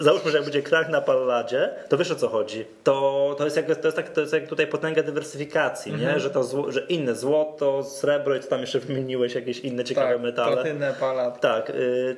Załóżmy, 0.00 0.30
że 0.30 0.36
jak 0.36 0.44
będzie 0.44 0.62
krach 0.62 0.88
na 0.88 1.00
palladzie, 1.00 1.70
to 1.88 1.98
wiesz 1.98 2.10
o 2.10 2.14
co 2.14 2.28
chodzi. 2.28 2.64
To, 2.84 3.34
to, 3.38 3.44
jest, 3.44 3.56
jak, 3.56 3.66
to, 3.66 3.88
jest, 3.88 3.96
tak, 3.96 4.08
to 4.08 4.20
jest 4.20 4.32
jak 4.32 4.48
tutaj 4.48 4.66
potęga 4.66 5.02
dywersyfikacji, 5.02 5.92
mhm. 5.92 6.14
nie? 6.14 6.20
Że, 6.20 6.30
to 6.30 6.44
zło, 6.44 6.72
że 6.72 6.80
inne 6.80 7.14
złoto, 7.14 7.84
srebro 7.84 8.36
i 8.36 8.40
co 8.40 8.48
tam 8.48 8.60
jeszcze 8.60 8.80
wymieniłeś, 8.80 9.34
jakieś 9.34 9.60
inne 9.60 9.84
ciekawe 9.84 10.12
tak, 10.12 10.22
metale. 10.22 10.52
Platynę, 10.52 10.94
pallad. 11.00 11.40
Tak, 11.40 11.72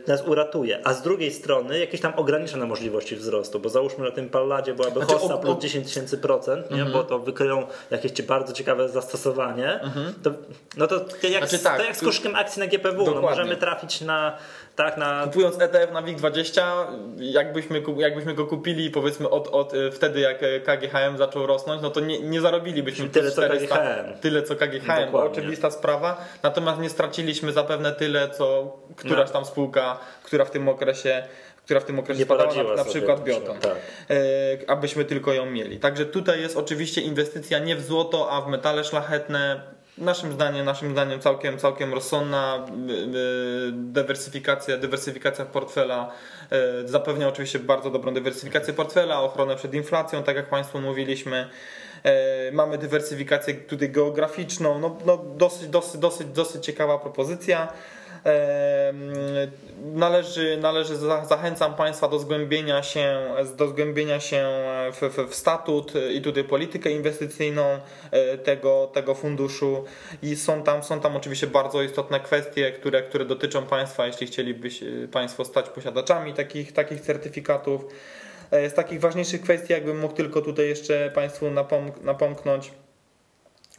nas 0.07 0.27
uratuje. 0.27 0.81
A 0.85 0.94
z 0.94 1.03
drugiej 1.03 1.33
strony 1.33 1.79
jakieś 1.79 2.01
tam 2.01 2.12
ogranicza 2.16 2.57
na 2.57 2.66
możliwości 2.66 3.16
wzrostu, 3.16 3.61
bo 3.61 3.68
załóżmy 3.79 4.05
na 4.05 4.11
tym 4.11 4.29
palladzie 4.29 4.75
byłaby 4.75 5.01
znaczy, 5.01 5.14
hossa 5.14 5.37
plus 5.37 5.59
10 5.59 5.87
tysięcy 5.87 6.19
procent, 6.19 6.71
nie? 6.71 6.85
-hmm. 6.85 6.93
bo 6.93 7.05
to 7.05 7.19
wykryją 7.19 7.67
jakieś 7.91 8.23
bardzo 8.23 8.53
ciekawe 8.53 8.88
zastosowanie, 8.88 9.81
-hmm. 9.83 10.12
to, 10.23 10.31
no 10.77 10.87
to, 10.87 10.95
jak, 11.29 11.49
znaczy, 11.49 11.64
tak, 11.64 11.79
to 11.79 11.85
jak 11.85 11.97
z 11.97 12.01
koszkiem 12.01 12.35
akcji 12.35 12.61
na 12.61 12.67
GPW, 12.67 13.14
no 13.14 13.21
możemy 13.21 13.57
trafić 13.57 14.01
na 14.01 14.38
tak, 14.79 14.97
na... 14.97 15.25
Kupując 15.25 15.61
ETF 15.61 15.93
na 15.93 16.03
WIG20, 16.03 16.62
jakbyśmy, 17.17 17.83
jakbyśmy 17.97 18.35
go 18.35 18.47
kupili 18.47 18.91
powiedzmy 18.91 19.29
od, 19.29 19.49
od 19.49 19.75
y, 19.75 19.91
wtedy 19.91 20.21
jak 20.21 20.43
y, 20.43 20.61
KGHM 20.61 21.19
zaczął 21.19 21.47
rosnąć, 21.47 21.83
no 21.83 21.91
to 21.91 22.01
nie, 22.01 22.21
nie 22.21 22.41
zarobilibyśmy 22.41 23.09
tyle 23.09 23.31
co 23.31 23.43
KGHM. 23.43 24.19
Tyle 24.21 24.43
co 24.43 24.57
KGHM, 24.57 25.12
bo 25.12 25.23
oczywista 25.23 25.71
sprawa. 25.71 26.25
Natomiast 26.43 26.81
nie 26.81 26.91
straciliśmy 26.91 27.53
zapewne 27.53 27.93
tyle, 27.93 28.31
co 28.31 28.77
któraś 28.97 29.29
no. 29.29 29.33
tam 29.33 29.45
spółka, 29.45 29.99
która 30.23 30.45
w 30.45 30.51
tym 30.51 30.69
okresie 30.69 31.23
która 31.68 31.81
w 31.81 31.85
tym 31.85 31.98
okresie 31.98 32.24
spadała, 32.24 32.54
na, 32.54 32.74
na 32.74 32.85
przykład 32.85 33.24
Bioton, 33.24 33.59
tak. 33.59 33.76
e, 34.11 34.70
abyśmy 34.70 35.04
tylko 35.04 35.33
ją 35.33 35.46
mieli. 35.46 35.78
Także 35.78 36.07
tutaj 36.07 36.40
jest 36.40 36.57
oczywiście 36.57 37.00
inwestycja 37.00 37.59
nie 37.59 37.76
w 37.76 37.83
złoto, 37.83 38.31
a 38.31 38.40
w 38.40 38.48
metale 38.48 38.85
szlachetne. 38.85 39.62
Naszym 39.98 40.33
zdaniem, 40.33 40.64
naszym 40.64 40.92
zdaniem 40.92 41.20
całkiem, 41.20 41.59
całkiem 41.59 41.94
rozsądna 41.94 42.66
dywersyfikacja, 43.72 44.76
dywersyfikacja 44.76 45.44
portfela 45.44 46.12
e, 46.50 46.88
zapewnia 46.88 47.28
oczywiście 47.28 47.59
bardzo 47.59 47.90
dobrą 47.90 48.14
dywersyfikację 48.14 48.74
portfela, 48.74 49.20
ochronę 49.20 49.57
przed 49.57 49.74
inflacją, 49.74 50.22
tak 50.22 50.37
jak 50.37 50.48
Państwu 50.48 50.81
mówiliśmy. 50.81 51.48
E, 52.04 52.52
mamy 52.52 52.78
dywersyfikację 52.78 53.54
tutaj 53.54 53.90
geograficzną, 53.90 54.78
no, 54.78 54.96
no 55.07 55.16
dosyć, 55.16 55.68
dosyć, 55.68 56.00
dosyć, 56.00 56.26
dosyć 56.26 56.64
ciekawa 56.64 56.98
propozycja. 56.98 57.72
Należy, 59.94 60.57
należy 60.57 60.96
zachęcam 61.28 61.74
Państwa 61.74 62.09
do 62.09 62.18
zgłębienia 62.18 62.83
się, 62.83 63.20
do 63.57 63.68
zgłębienia 63.68 64.20
się 64.20 64.46
w, 64.92 65.28
w, 65.31 65.35
statut 65.35 65.92
i 66.14 66.22
tutaj 66.22 66.44
politykę 66.44 66.90
inwestycyjną 66.90 67.78
e, 68.11 68.38
tego, 68.38 68.90
tego 68.92 69.14
funduszu 69.14 69.85
i 70.22 70.37
są 70.37 70.62
tam, 70.62 70.83
są 70.83 71.00
tam 71.00 71.16
oczywiście 71.16 71.46
bardzo 71.46 71.83
istotne 71.83 72.20
kwestie, 72.20 72.72
które, 72.72 73.02
które 73.02 73.24
dotyczą 73.24 73.66
Państwa, 73.66 74.07
jeśli 74.07 74.26
chcieliby 74.26 74.68
Państwo 75.12 75.44
stać 75.44 75.68
posiadaczami 75.68 76.35
takich, 76.35 76.72
takich 76.72 77.00
certyfikatów. 77.00 77.85
E, 78.50 78.70
z 78.70 78.74
takich 78.74 79.00
ważniejszych 79.00 79.40
kwestii, 79.40 79.72
jakbym 79.72 80.00
mógł 80.00 80.14
tylko 80.14 80.40
tutaj 80.40 80.68
jeszcze 80.68 81.11
Państwu 81.14 81.46
napomknąć, 82.02 82.72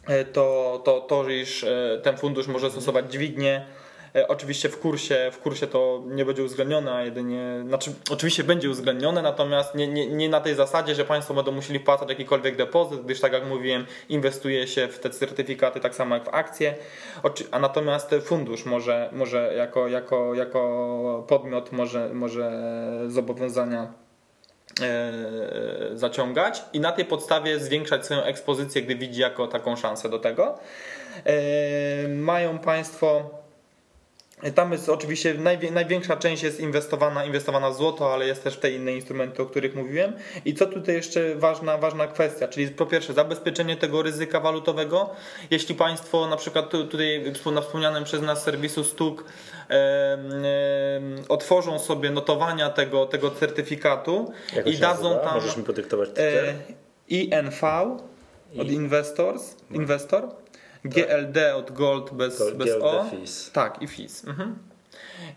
e, 0.06 0.24
to, 0.24 0.80
to 0.84 1.00
to, 1.00 1.28
iż 1.28 1.66
ten 2.02 2.16
fundusz 2.16 2.46
może 2.46 2.70
stosować 2.70 3.12
dźwignię 3.12 3.66
E, 3.66 3.79
oczywiście 4.28 4.68
w 4.68 4.80
kursie, 4.80 5.30
w 5.32 5.38
kursie 5.38 5.66
to 5.66 6.02
nie 6.06 6.24
będzie 6.24 6.44
uwzględnione, 6.44 6.92
a 6.92 7.02
jedynie, 7.02 7.62
znaczy 7.66 7.92
oczywiście 8.10 8.44
będzie 8.44 8.70
uwzględnione, 8.70 9.22
natomiast 9.22 9.74
nie, 9.74 9.88
nie, 9.88 10.06
nie 10.06 10.28
na 10.28 10.40
tej 10.40 10.54
zasadzie, 10.54 10.94
że 10.94 11.04
Państwo 11.04 11.34
będą 11.34 11.52
musieli 11.52 11.78
wpłacać 11.78 12.08
jakikolwiek 12.08 12.56
depozyt, 12.56 13.00
gdyż 13.04 13.20
tak 13.20 13.32
jak 13.32 13.46
mówiłem, 13.46 13.86
inwestuje 14.08 14.66
się 14.66 14.88
w 14.88 14.98
te 14.98 15.10
certyfikaty 15.10 15.80
tak 15.80 15.94
samo 15.94 16.14
jak 16.14 16.24
w 16.24 16.28
akcje, 16.28 16.74
a 17.50 17.58
natomiast 17.58 18.14
fundusz 18.22 18.64
może, 18.64 19.08
może 19.12 19.54
jako, 19.56 19.88
jako, 19.88 20.34
jako 20.34 21.24
podmiot 21.28 21.72
może, 21.72 22.14
może 22.14 22.52
zobowiązania 23.06 23.92
e, 24.82 25.12
zaciągać 25.94 26.62
i 26.72 26.80
na 26.80 26.92
tej 26.92 27.04
podstawie 27.04 27.58
zwiększać 27.58 28.04
swoją 28.04 28.22
ekspozycję, 28.22 28.82
gdy 28.82 28.96
widzi 28.96 29.20
jako 29.20 29.46
taką 29.46 29.76
szansę 29.76 30.08
do 30.08 30.18
tego. 30.18 30.58
E, 31.24 32.08
mają 32.08 32.58
Państwo 32.58 33.39
tam 34.54 34.72
jest 34.72 34.88
oczywiście 34.88 35.34
największa 35.72 36.16
część 36.16 36.42
jest 36.42 36.60
inwestowana, 36.60 37.24
inwestowana 37.24 37.70
w 37.70 37.74
złoto, 37.74 38.14
ale 38.14 38.26
jest 38.26 38.44
też 38.44 38.56
te 38.56 38.70
inne 38.70 38.92
instrumenty, 38.92 39.42
o 39.42 39.46
których 39.46 39.74
mówiłem. 39.74 40.12
I 40.44 40.54
co 40.54 40.66
tutaj 40.66 40.94
jeszcze 40.94 41.34
ważna, 41.34 41.78
ważna 41.78 42.06
kwestia, 42.06 42.48
czyli 42.48 42.68
po 42.68 42.86
pierwsze 42.86 43.12
zabezpieczenie 43.12 43.76
tego 43.76 44.02
ryzyka 44.02 44.40
walutowego. 44.40 45.10
Jeśli 45.50 45.74
Państwo 45.74 46.26
na 46.26 46.36
przykład 46.36 46.70
tutaj 46.70 47.32
na 47.54 47.60
wspomnianym 47.60 48.04
przez 48.04 48.22
nas 48.22 48.42
serwisu 48.42 48.84
Stuk 48.84 49.24
e, 49.70 49.74
e, 49.74 50.18
otworzą 51.28 51.78
sobie 51.78 52.10
notowania 52.10 52.70
tego, 52.70 53.06
tego 53.06 53.30
certyfikatu 53.30 54.32
Jak 54.56 54.66
i 54.66 54.78
dadzą 54.78 55.18
tam. 55.24 55.34
Możesz 55.34 55.56
mi 55.56 55.64
podyktować 55.64 56.08
e, 56.16 56.54
INV 57.08 57.60
od 58.58 58.70
Investors, 58.70 59.56
Investor, 59.70 60.28
GLD 60.84 61.54
od 61.56 61.72
Gold 61.72 62.12
bez, 62.12 62.38
Gold, 62.38 62.54
bez 62.54 62.66
GLD 62.68 62.84
O. 62.84 63.04
FIS. 63.10 63.50
Tak, 63.52 63.82
i 63.82 63.86
FIS. 63.86 64.24
Mhm. 64.24 64.58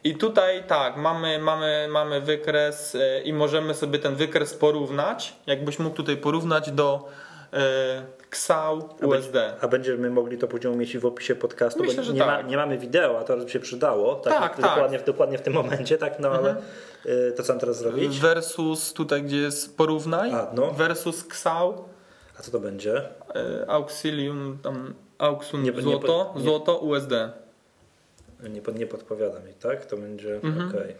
I 0.04 0.16
tutaj 0.16 0.64
tak, 0.68 0.98
mamy, 0.98 1.40
mamy, 1.40 1.88
mamy 1.92 2.22
wykres 2.22 2.96
e, 2.96 3.22
i 3.22 3.34
możemy 3.34 3.74
sobie 3.74 4.00
ten 4.00 4.16
wykres 4.16 4.54
porównać. 4.54 5.36
Jakbyś 5.48 5.80
mógł 5.80 5.96
tutaj 5.96 6.18
porównać 6.18 6.72
do 6.72 7.10
e, 7.54 8.04
XAU 8.30 8.90
USD. 9.02 9.36
A 9.62 9.68
będziemy 9.68 10.10
mogli 10.10 10.38
to 10.38 10.48
później 10.48 10.74
umieścić 10.74 11.02
w 11.02 11.06
opisie 11.06 11.36
podcastu. 11.36 11.84
Myślę, 11.84 12.04
bo 12.04 12.12
nie, 12.12 12.20
tak. 12.20 12.28
ma, 12.28 12.42
nie 12.50 12.58
mamy 12.58 12.78
wideo, 12.78 13.20
a 13.20 13.24
to 13.24 13.38
by 13.38 13.50
się 13.50 13.60
przydało. 13.60 14.16
Tak, 14.16 14.34
Tak, 14.34 14.52
tak. 14.56 14.62
dokładnie, 14.62 15.00
W, 15.00 15.04
dokładnie 15.06 15.38
w 15.38 15.42
tym 15.42 15.54
momencie, 15.54 15.98
tak, 15.98 16.20
no 16.20 16.30
ale 16.30 16.56
y, 17.06 17.34
to 17.38 17.44
co 17.44 17.54
mam 17.54 17.60
teraz 17.60 17.78
zrobić? 17.78 18.20
Versus 18.20 18.94
tutaj, 18.94 19.24
gdzie 19.24 19.38
jest 19.38 19.78
porównaj, 19.78 20.32
A, 20.32 20.52
no. 20.54 20.72
versus 20.72 21.26
XAU, 21.26 21.86
A 22.40 22.42
co 22.42 22.52
to 22.52 22.60
będzie? 22.60 23.02
e, 23.36 23.70
Auxilium, 23.70 24.58
tam 24.64 24.94
Auxun 25.24 25.64
Nie- 25.64 25.72
nie 25.72 25.82
złoto, 25.82 26.32
po- 26.34 26.40
nie- 26.40 26.46
złoto 26.46 26.78
USD. 26.78 27.12
Nie, 28.44 28.62
nie 28.80 28.88
podpowiada 28.88 29.40
mi, 29.40 29.54
tak? 29.54 29.86
To 29.86 29.98
będzie, 29.98 30.36
Mhm. 30.36 30.70
okej. 30.70 30.96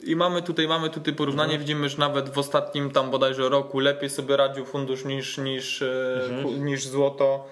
I 0.00 0.16
mamy 0.16 0.42
tutaj, 0.42 0.68
mamy 0.68 0.90
tutaj 0.90 1.14
porównanie, 1.14 1.52
Mhm. 1.52 1.60
widzimy, 1.60 1.88
że 1.88 1.98
nawet 1.98 2.28
w 2.30 2.38
ostatnim 2.38 2.90
tam 2.90 3.10
bodajże 3.10 3.48
roku 3.48 3.78
lepiej 3.80 4.10
sobie 4.10 4.36
radził 4.36 4.64
fundusz 4.64 5.04
niż, 5.04 5.38
niż, 5.38 5.82
e, 5.82 6.20
Mhm. 6.30 6.64
niż 6.64 6.86
złoto. 6.86 7.46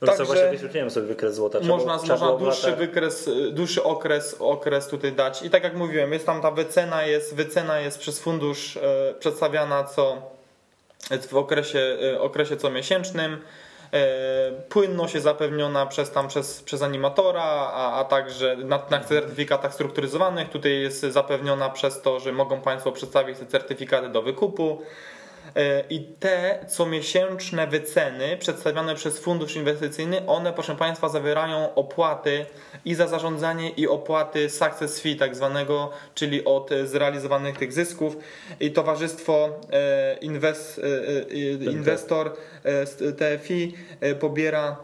No 0.00 0.06
Także- 0.06 0.24
właśnie 0.24 0.50
wyświetliłem 0.50 0.90
sobie 0.90 1.06
wykres 1.06 1.34
złota. 1.34 1.60
Trzeba 1.60 1.74
Można, 1.76 1.98
trzeba 1.98 2.14
można 2.18 2.36
dłuższy 2.38 2.76
wykres, 2.76 3.30
dłuższy 3.52 3.82
okres, 3.82 4.36
okres 4.38 4.88
tutaj 4.88 5.12
dać. 5.12 5.42
I 5.42 5.50
tak 5.50 5.64
jak 5.64 5.76
mówiłem, 5.76 6.12
jest 6.12 6.26
tam 6.26 6.42
ta 6.42 6.50
wycena, 6.50 7.02
jest, 7.02 7.34
wycena 7.34 7.80
jest 7.80 7.98
przez 7.98 8.18
fundusz 8.20 8.76
e, 8.76 9.14
przedstawiana 9.18 9.84
co 9.84 10.22
w 11.28 11.36
okresie, 11.36 11.96
e, 12.14 12.20
okresie 12.20 12.56
comiesięcznym. 12.56 13.44
E, 13.92 14.52
płynność 14.68 15.14
jest 15.14 15.24
zapewniona 15.24 15.86
przez 15.86 16.10
tam 16.10 16.28
przez, 16.28 16.62
przez 16.62 16.82
animatora, 16.82 17.42
a, 17.42 18.00
a 18.00 18.04
także 18.04 18.56
na, 18.56 18.82
na 18.90 19.00
certyfikatach 19.00 19.74
strukturyzowanych. 19.74 20.50
Tutaj 20.50 20.80
jest 20.80 21.00
zapewniona 21.00 21.70
przez 21.70 22.02
to, 22.02 22.20
że 22.20 22.32
mogą 22.32 22.60
Państwo 22.60 22.92
przedstawić 22.92 23.38
te 23.38 23.46
certyfikaty 23.46 24.08
do 24.08 24.22
wykupu. 24.22 24.82
E, 25.56 25.84
I 25.90 26.00
te 26.00 26.66
comiesięczne 26.68 27.66
wyceny 27.66 28.36
przedstawiane 28.36 28.94
przez 28.94 29.18
fundusz 29.18 29.56
inwestycyjny, 29.56 30.26
one 30.26 30.52
proszę 30.52 30.76
Państwa 30.76 31.08
zawierają 31.08 31.74
opłaty 31.74 32.46
i 32.84 32.94
za 32.94 33.06
zarządzanie 33.06 33.70
i 33.70 33.88
opłaty 33.88 34.50
success 34.50 35.00
fee 35.00 35.16
tak 35.16 35.36
zwanego, 35.36 35.90
czyli 36.14 36.44
od 36.44 36.70
zrealizowanych 36.84 37.58
tych 37.58 37.72
zysków 37.72 38.16
i 38.60 38.70
towarzystwo 38.70 39.60
e, 39.72 40.16
inwest, 40.20 40.80
e, 41.30 41.70
inwestor 41.70 42.36
z 42.64 43.18
TFI 43.18 43.74
pobiera 44.20 44.76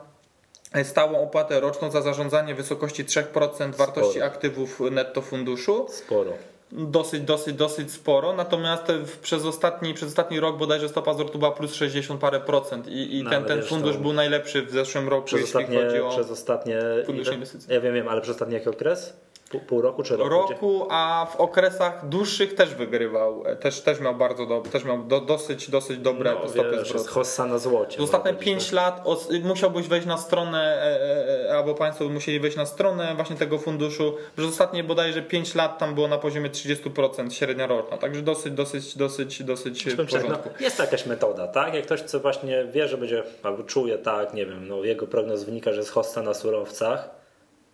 stałą 0.83 1.23
opłatę 1.23 1.61
roczną 1.61 1.91
za 1.91 2.03
zarządzanie 2.03 2.55
w 2.55 2.57
wysokości 2.57 3.05
3% 3.05 3.75
wartości 3.75 4.11
Sporo. 4.11 4.27
aktywów 4.27 4.81
netto 4.91 5.23
funduszu 5.23 5.87
Sporo. 5.89 6.33
Dosyć, 6.75 7.21
dosyć, 7.23 7.55
dosyć 7.57 7.93
sporo, 7.93 8.33
natomiast 8.33 8.83
przez, 9.23 9.45
ostatni, 9.45 9.95
przez 9.95 10.09
ostatni 10.09 10.41
rok 10.41 10.59
bodajże 10.59 10.89
stopa 10.89 11.15
zwrotu 11.15 11.39
była 11.39 11.51
plus 11.51 11.75
60 11.75 12.21
parę 12.21 12.41
procent 12.41 12.89
i, 12.89 13.19
i 13.19 13.23
No, 13.25 13.31
ten, 13.31 13.45
ten 13.45 13.59
wiesz, 13.61 13.69
fundusz 13.69 13.97
był 13.97 14.13
najlepszy 14.13 14.63
w 14.63 14.71
zeszłym 14.71 15.09
roku, 15.09 15.27
Przez 15.27 15.41
jeśli 15.41 15.57
ostatnie, 15.59 15.85
chodzi 15.85 16.01
o 16.01 16.11
przez 16.11 16.31
ostatnie 16.31 16.79
fundusz 17.07 17.27
ile- 17.27 17.35
inwestycyjny. 17.35 17.75
Ja 17.75 17.81
wiem, 17.81 17.95
wiem, 17.95 18.09
ale 18.09 18.21
przez 18.21 18.35
ostatni 18.35 18.55
jaki 18.55 18.69
okres? 18.69 19.17
Pół, 19.59 19.61
pół 19.69 19.83
roku 19.83 20.03
czy 20.03 20.17
rok? 20.17 20.51
roku, 20.51 20.87
a 20.91 21.27
w 21.33 21.37
okresach 21.37 22.09
dłuższych 22.09 22.55
też 22.55 22.75
wygrywał, 22.75 23.43
e, 23.47 23.57
też, 23.57 23.81
też 23.81 24.01
miał 24.01 24.15
bardzo 24.15 24.47
dobre, 24.47 24.71
też 24.71 24.85
miał 24.85 25.03
do, 25.05 25.21
dosyć, 25.21 25.71
dosyć 25.71 25.99
dobre 25.99 26.35
no, 26.43 26.49
stopy 26.49 26.85
zwrotu. 26.85 27.09
hossa 27.09 27.47
na 27.47 27.59
złocie. 27.59 28.03
Ostatnie 28.03 28.33
można 28.33 28.45
5 28.45 28.45
powiedzieć, 28.55 28.73
lat 28.73 29.01
os- 29.05 29.29
musiałbyś 29.45 29.89
wejść 29.89 30.07
na 30.07 30.19
stronę, 30.19 30.83
e, 30.83 31.51
e, 31.51 31.57
albo 31.57 31.75
Państwo 31.75 32.09
musieli 32.09 32.41
wejść 32.41 32.57
na 32.57 32.67
stronę 32.67 33.13
właśnie 33.17 33.37
tego 33.37 33.59
funduszu. 33.59 34.15
Przez 34.37 34.49
ostatnie 34.49 34.85
bodajże 34.85 35.23
5 35.23 35.55
lat 35.55 35.79
tam 35.79 35.95
było 35.95 36.09
na 36.09 36.19
poziomie 36.19 36.51
30% 36.51 37.35
średnia 37.35 37.67
roczna, 37.67 37.97
także 37.99 38.23
dosyć, 38.23 38.55
dosyć, 38.55 38.97
dosyć, 38.97 39.43
dosyć 39.43 39.85
w 39.85 39.97
tak, 39.97 40.07
porządku. 40.07 40.49
no, 40.53 40.61
jest 40.61 40.79
jakaś 40.79 41.07
metoda, 41.07 41.49
tak? 41.49 41.75
Jak 41.75 41.85
ktoś 41.85 42.01
co 42.01 42.21
właśnie 42.21 42.65
wie, 42.65 42.89
że 42.89 42.99
będzie, 42.99 43.23
albo 43.43 43.63
czuje, 43.63 43.99
tak, 43.99 44.35
nie 44.35 44.47
wiem, 44.47 44.69
no 44.69 44.85
jego 44.85 45.07
prognoz 45.07 45.45
wynika, 45.45 45.73
że 45.73 45.79
jest 45.79 45.91
hossa 45.91 46.23
na 46.23 46.35
surowcach, 46.35 47.11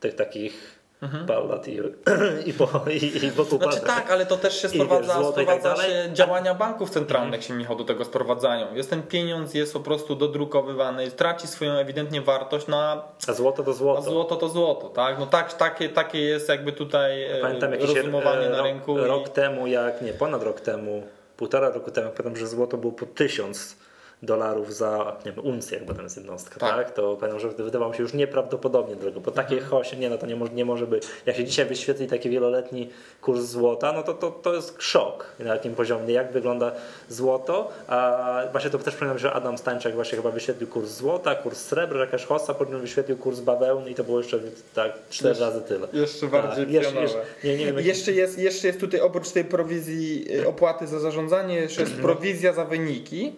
tych 0.00 0.14
takich 0.14 0.79
pallat 1.26 1.68
i, 1.68 1.80
i, 2.50 2.52
po, 2.52 2.68
i, 2.90 3.24
i 3.24 3.30
wokół 3.30 3.58
Znaczy 3.58 3.80
pallat. 3.80 3.96
tak, 3.96 4.10
ale 4.10 4.26
to 4.26 4.36
też 4.36 4.62
się 4.62 4.68
wiesz, 4.68 4.82
sprowadza, 4.82 5.20
złoto 5.20 5.40
i 5.40 5.46
tak 5.46 5.60
sprowadza 5.60 5.82
się 5.82 6.10
działania 6.12 6.54
banków 6.54 6.90
centralnych 6.90 7.44
się 7.44 7.54
Michał 7.54 7.76
do 7.76 7.84
tego 7.84 8.04
sprowadzają. 8.04 8.74
Jest 8.74 8.90
ten 8.90 9.02
pieniądz 9.02 9.54
jest 9.54 9.72
po 9.72 9.80
prostu 9.80 10.14
dodrukowywany, 10.14 11.10
traci 11.10 11.46
swoją 11.46 11.72
ewidentnie 11.72 12.20
wartość, 12.20 12.66
no 12.66 12.76
a, 12.76 13.32
złoto 13.32 13.62
to 13.62 13.70
a 13.70 13.74
złoto. 13.74 14.02
złoto 14.02 14.36
to 14.36 14.48
złoto, 14.48 14.88
tak? 14.88 15.18
No 15.18 15.26
tak, 15.26 15.52
takie, 15.52 15.88
takie 15.88 16.20
jest 16.20 16.48
jakby 16.48 16.72
tutaj 16.72 17.22
e, 17.24 17.40
Pamiętam 17.40 17.72
jakiś 17.72 17.94
rozumowanie 17.94 18.46
e, 18.46 18.50
na 18.50 18.56
rok, 18.56 18.66
rynku. 18.66 18.96
rok 18.96 19.28
i... 19.28 19.30
temu, 19.30 19.66
jak 19.66 20.02
nie, 20.02 20.12
ponad 20.12 20.42
rok 20.42 20.60
temu, 20.60 21.02
półtora 21.36 21.68
roku 21.68 21.90
temu, 21.90 22.10
pamiętam, 22.16 22.36
że 22.36 22.46
złoto 22.46 22.76
było 22.76 22.92
po 22.92 23.06
tysiąc 23.06 23.76
dolarów 24.22 24.74
za, 24.74 25.16
nie 25.26 25.32
wiem, 25.32 25.44
uncję, 25.44 25.78
jakby 25.78 25.94
tam 25.94 26.04
jest 26.04 26.16
jednostka, 26.16 26.60
Tak. 26.60 26.76
tak. 26.76 26.90
To 26.94 27.16
pamiętam, 27.16 27.40
że 27.40 27.48
wydawało 27.64 27.90
mi 27.90 27.96
się 27.96 28.02
już 28.02 28.14
nieprawdopodobnie 28.14 28.96
drogo, 28.96 29.20
bo 29.20 29.30
takie 29.30 29.54
Mhm. 29.54 29.70
hosie, 29.70 29.96
nie 29.96 30.10
no 30.10 30.18
to 30.18 30.26
nie 30.26 30.36
może, 30.36 30.52
nie 30.52 30.64
może 30.64 30.86
być. 30.86 31.02
Jak 31.26 31.36
się 31.36 31.44
dzisiaj 31.44 31.66
wyświetli 31.66 32.06
taki 32.06 32.30
wieloletni 32.30 32.90
kurs 33.20 33.40
złota, 33.40 33.92
no 33.92 34.02
to, 34.02 34.14
to, 34.14 34.30
to 34.30 34.54
jest 34.54 34.82
szok 34.82 35.26
na 35.38 35.54
jakim 35.54 35.74
poziomie, 35.74 36.14
jak 36.14 36.32
wygląda 36.32 36.72
złoto, 37.08 37.68
a 37.88 38.26
właśnie 38.52 38.70
to 38.70 38.78
też 38.78 38.94
pamiętam, 38.96 39.18
że 39.18 39.32
Adam 39.32 39.58
Stańczak 39.58 39.94
właśnie 39.94 40.16
chyba 40.18 40.30
wyświetlił 40.30 40.68
kurs 40.68 40.90
złota, 40.90 41.34
kurs 41.34 41.58
srebra, 41.66 42.00
jakaś 42.00 42.24
hossa, 42.24 42.54
potem 42.54 42.80
wyświetlił 42.80 43.16
kurs 43.16 43.40
bawełny 43.40 43.90
i 43.90 43.94
to 43.94 44.04
było 44.04 44.18
jeszcze 44.18 44.38
tak 44.74 44.92
cztery 45.10 45.28
Jeszcze- 45.30 45.44
razy 45.44 45.60
tyle. 45.60 45.88
Jeszcze 45.92 46.20
Tak, 46.20 46.30
bardziej 46.30 46.72
jeszcze- 46.72 46.92
pionowe. 46.92 47.02
jeszcze- 47.02 47.22
nie, 47.44 47.56
nie 47.56 47.66
wiem, 47.66 47.76
jak- 47.76 47.86
jeszcze, 47.86 48.12
jest, 48.12 48.38
jeszcze 48.38 48.66
jest 48.66 48.80
tutaj 48.80 49.00
oprócz 49.00 49.30
tej 49.30 49.44
prowizji 49.44 50.26
y, 50.40 50.48
opłaty 50.48 50.86
za 50.86 50.98
zarządzanie, 51.00 51.54
jeszcze 51.56 51.80
jest 51.82 51.94
prowizja 51.94 52.52
za 52.52 52.64
wyniki 52.64 53.32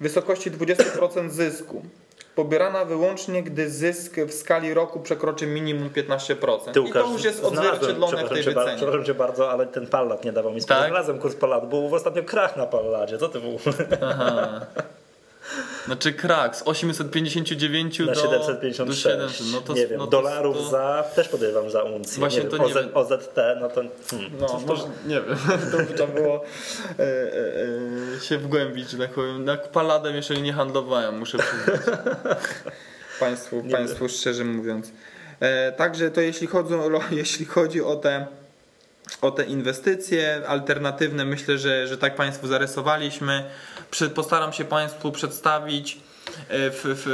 w 0.00 0.02
wysokości 0.02 0.50
20% 0.50 1.30
zysku. 1.30 1.82
Pobierana 2.34 2.84
wyłącznie, 2.84 3.42
gdy 3.42 3.70
zysk 3.70 4.16
w 4.16 4.32
skali 4.32 4.74
roku 4.74 5.00
przekroczy 5.00 5.46
minimum 5.46 5.90
15%. 5.90 6.72
Ty, 6.72 6.80
I 6.80 6.92
to 6.92 7.12
już 7.12 7.24
jest 7.24 7.44
odzwierciedlone 7.44 8.16
w 8.16 8.28
tej 8.28 8.28
bardzo- 8.28 8.60
wycenie. 8.60 8.76
Przepraszam 8.76 9.04
cię 9.04 9.14
bardzo, 9.14 9.50
ale 9.50 9.66
ten 9.66 9.86
pallat 9.86 10.24
nie 10.24 10.32
dawał 10.32 10.52
mi. 10.52 10.64
Tak? 10.64 10.78
Znalazłem 10.88 11.18
kurs 11.18 11.34
palladu, 11.34 11.66
był 11.66 11.94
ostatnio 11.94 12.22
krach 12.22 12.56
na 12.56 12.66
palladzie. 12.66 13.18
Co 13.18 13.28
ty 13.28 13.40
w 13.40 13.44
ogóle? 13.44 13.98
Aha. 14.10 14.66
Znaczy 15.86 16.12
krak 16.12 16.56
z 16.56 16.62
859 16.64 17.98
Na 17.98 18.06
do, 18.06 18.14
756. 18.14 19.02
do 19.04 19.10
700. 19.10 19.46
No 19.52 19.60
to, 19.60 19.74
nie 19.74 19.86
wiem, 19.86 19.98
no 19.98 20.04
to, 20.04 20.10
dolarów 20.10 20.56
to, 20.56 20.68
za, 20.70 21.04
też 21.14 21.28
podejrzewam 21.28 21.70
za 21.70 21.82
uncję. 21.82 22.18
Właśnie 22.18 22.42
nie 22.42 22.48
to 22.48 22.56
wiem, 22.56 22.66
nie 22.66 22.72
OZ, 22.72 22.74
wiem. 22.74 22.90
OZT, 22.94 23.36
no 23.60 23.68
to... 23.68 23.82
Hmm, 24.10 24.30
No, 24.40 24.46
to, 24.46 24.60
może, 24.66 24.82
nie 25.06 25.20
wiem, 25.20 25.36
to 25.72 25.76
by 25.76 25.86
trzeba 25.94 26.12
było 26.12 26.44
e, 26.98 27.02
e, 27.02 28.16
e, 28.16 28.20
się 28.20 28.38
wgłębić, 28.38 28.90
że 28.90 28.98
tak 28.98 29.10
powiem. 29.10 29.46
Jak 29.46 29.68
paladem 29.68 30.16
jeszcze 30.16 30.34
nie 30.34 30.52
handlowałem, 30.52 31.18
muszę 31.18 31.38
przyznać. 31.38 31.80
państwu, 33.20 33.62
Nie 33.64 33.70
państwu 33.70 34.08
szczerze 34.08 34.44
mówiąc. 34.44 34.92
E, 35.40 35.72
także 35.72 36.10
to 36.10 36.20
jeśli, 36.20 36.46
chodzą, 36.46 36.90
jeśli 37.10 37.46
chodzi 37.46 37.82
o 37.82 37.96
te, 37.96 38.26
o 39.22 39.30
te 39.30 39.44
inwestycje 39.44 40.42
alternatywne, 40.46 41.24
myślę, 41.24 41.58
że, 41.58 41.86
że 41.86 41.98
tak 41.98 42.14
Państwu 42.14 42.46
zarysowaliśmy. 42.46 43.44
Postaram 44.14 44.52
się 44.52 44.64
Państwu 44.64 45.12
przedstawić 45.12 45.98
e, 46.48 46.70
w, 46.70 46.80
w, 46.84 47.04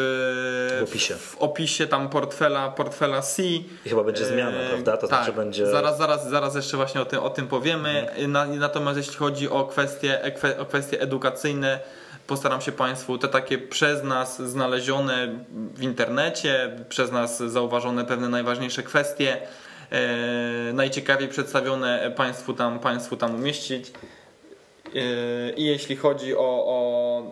W 0.81 0.91
opisie. 0.91 1.15
w 1.15 1.37
opisie 1.39 1.87
tam 1.87 2.09
portfela, 2.09 2.69
portfela 2.71 3.23
C. 3.23 3.43
I 3.43 3.69
chyba 3.87 4.05
będzie 4.05 4.25
zmiana, 4.25 4.59
E, 4.59 4.69
prawda? 4.69 4.97
To 4.97 5.09
tak, 5.09 5.19
znaczy 5.25 5.33
będzie... 5.33 5.67
Zaraz, 5.67 5.99
zaraz, 5.99 6.29
zaraz 6.29 6.55
jeszcze 6.55 6.77
właśnie 6.77 7.01
o 7.01 7.05
tym, 7.05 7.21
o 7.21 7.31
tym 7.31 7.47
powiemy. 7.49 8.07
Na, 8.29 8.45
natomiast 8.47 8.97
jeśli 8.99 9.15
chodzi 9.17 9.49
o 9.49 9.65
kwestie, 9.65 10.21
kwe- 10.41 10.59
o 10.61 10.67
kwestie 10.67 11.01
edukacyjne, 11.01 11.81
postaram 12.27 12.61
się 12.61 12.73
Państwu 12.73 13.19
te 13.19 13.29
takie 13.29 13.59
przez 13.59 14.03
nas 14.03 14.43
znalezione 14.43 15.29
w 15.75 15.83
internecie, 15.83 16.77
przez 16.89 17.13
nas 17.13 17.39
zauważone 17.43 18.05
pewne 18.05 18.29
najważniejsze 18.29 18.83
kwestie, 18.83 19.37
e, 19.91 20.73
najciekawiej 20.73 21.29
przedstawione 21.29 22.13
Państwu 22.17 22.55
tam, 22.55 22.79
państwu 22.79 23.17
tam 23.17 23.35
umieścić. 23.35 23.93
E, 24.95 25.53
I 25.57 25.65
jeśli 25.65 25.97
chodzi 25.97 26.37
o, 26.37 26.65
o 26.67 27.23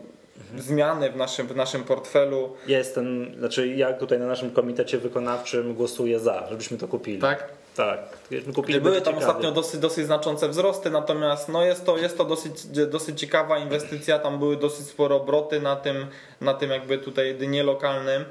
zmiany 0.59 1.11
w 1.11 1.16
naszym, 1.16 1.47
w 1.47 1.57
naszym 1.57 1.85
portfelu, 1.85 2.53
Ja 2.66 2.79
jestem, 2.79 3.35
znaczy 3.38 3.68
ja 3.68 3.92
tutaj 3.92 4.18
na 4.18 4.27
naszym 4.27 4.51
komitecie 4.51 4.99
wykonawczym 4.99 5.75
głosuję 5.75 6.18
za, 6.21 6.47
żebyśmy 6.51 6.79
to 6.79 6.88
kupili. 6.88 7.18
tak? 7.18 7.49
Tak. 7.77 7.99
Kupili, 8.55 8.81
Były 8.81 8.94
tam 9.01 9.14
ciekawie. 9.14 9.27
ostatnio 9.27 9.53
dosyć, 9.53 9.81
dosyć 9.81 10.07
znaczące 10.07 10.49
wzrosty, 10.49 10.90
natomiast 10.90 11.49
no 11.49 11.64
jest 11.64 11.85
to, 11.87 11.99
jest 11.99 12.16
to 12.18 12.25
dosyć, 12.25 12.66
dosyć 12.66 13.21
ciekawa 13.21 13.59
inwestycja. 13.59 14.18
Tam 14.18 14.38
były 14.38 14.57
dosyć 14.57 14.87
spore 14.87 15.14
obroty 15.14 15.61
na 15.61 15.77
tym, 15.77 16.07
na 16.40 16.55
tym 16.55 16.71
jakby 16.71 16.99
tutaj 16.99 17.35
dnie 17.35 17.62
lokalnym. 17.62 18.25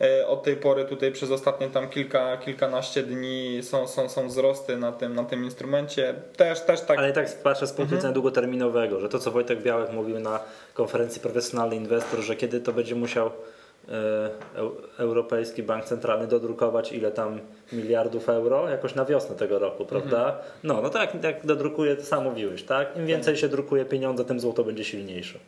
E, 0.00 0.26
od 0.26 0.42
tej 0.42 0.56
pory 0.56 0.84
tutaj 0.84 1.12
przez 1.12 1.30
ostatnie 1.30 1.68
tam 1.68 1.88
kilka, 1.88 2.36
kilkanaście 2.36 3.02
dni 3.02 3.58
są, 3.62 3.88
są, 3.88 4.08
są 4.08 4.28
wzrosty 4.28 4.76
na 4.76 4.92
tym, 4.92 5.14
na 5.14 5.24
tym 5.24 5.44
instrumencie. 5.44 6.14
Też, 6.36 6.60
też 6.60 6.80
tak. 6.80 6.98
Ale 6.98 7.10
i 7.10 7.12
tak 7.12 7.42
patrzę 7.42 7.66
z 7.66 7.70
punktu 7.70 7.82
mhm. 7.82 7.98
widzenia 7.98 8.14
długoterminowego, 8.14 9.00
że 9.00 9.08
to 9.08 9.18
co 9.18 9.30
Wojtek 9.30 9.62
Białek 9.62 9.92
mówił 9.92 10.20
na 10.20 10.40
konferencji 10.74 11.20
Profesjonalny 11.20 11.76
Inwestor, 11.76 12.20
że 12.20 12.36
kiedy 12.36 12.60
to 12.60 12.72
będzie 12.72 12.94
musiał 12.94 13.26
e, 13.26 14.30
Europejski 14.98 15.62
Bank 15.62 15.84
Centralny 15.84 16.26
dodrukować 16.26 16.92
ile 16.92 17.10
tam 17.10 17.40
miliardów 17.72 18.28
euro 18.28 18.68
jakoś 18.68 18.94
na 18.94 19.04
wiosnę 19.04 19.36
tego 19.36 19.58
roku, 19.58 19.84
prawda? 19.84 20.26
Mhm. 20.26 20.44
No, 20.62 20.82
no 20.82 20.90
tak, 20.90 21.22
jak 21.24 21.46
dodrukuje, 21.46 21.96
to 21.96 22.02
sam 22.02 22.24
mówiłeś, 22.24 22.62
tak? 22.62 22.96
Im 22.96 23.06
więcej 23.06 23.34
tak. 23.34 23.40
się 23.40 23.48
drukuje 23.48 23.84
pieniądze, 23.84 24.24
tym 24.24 24.40
złoto 24.40 24.64
będzie 24.64 24.84
silniejsze. 24.84 25.38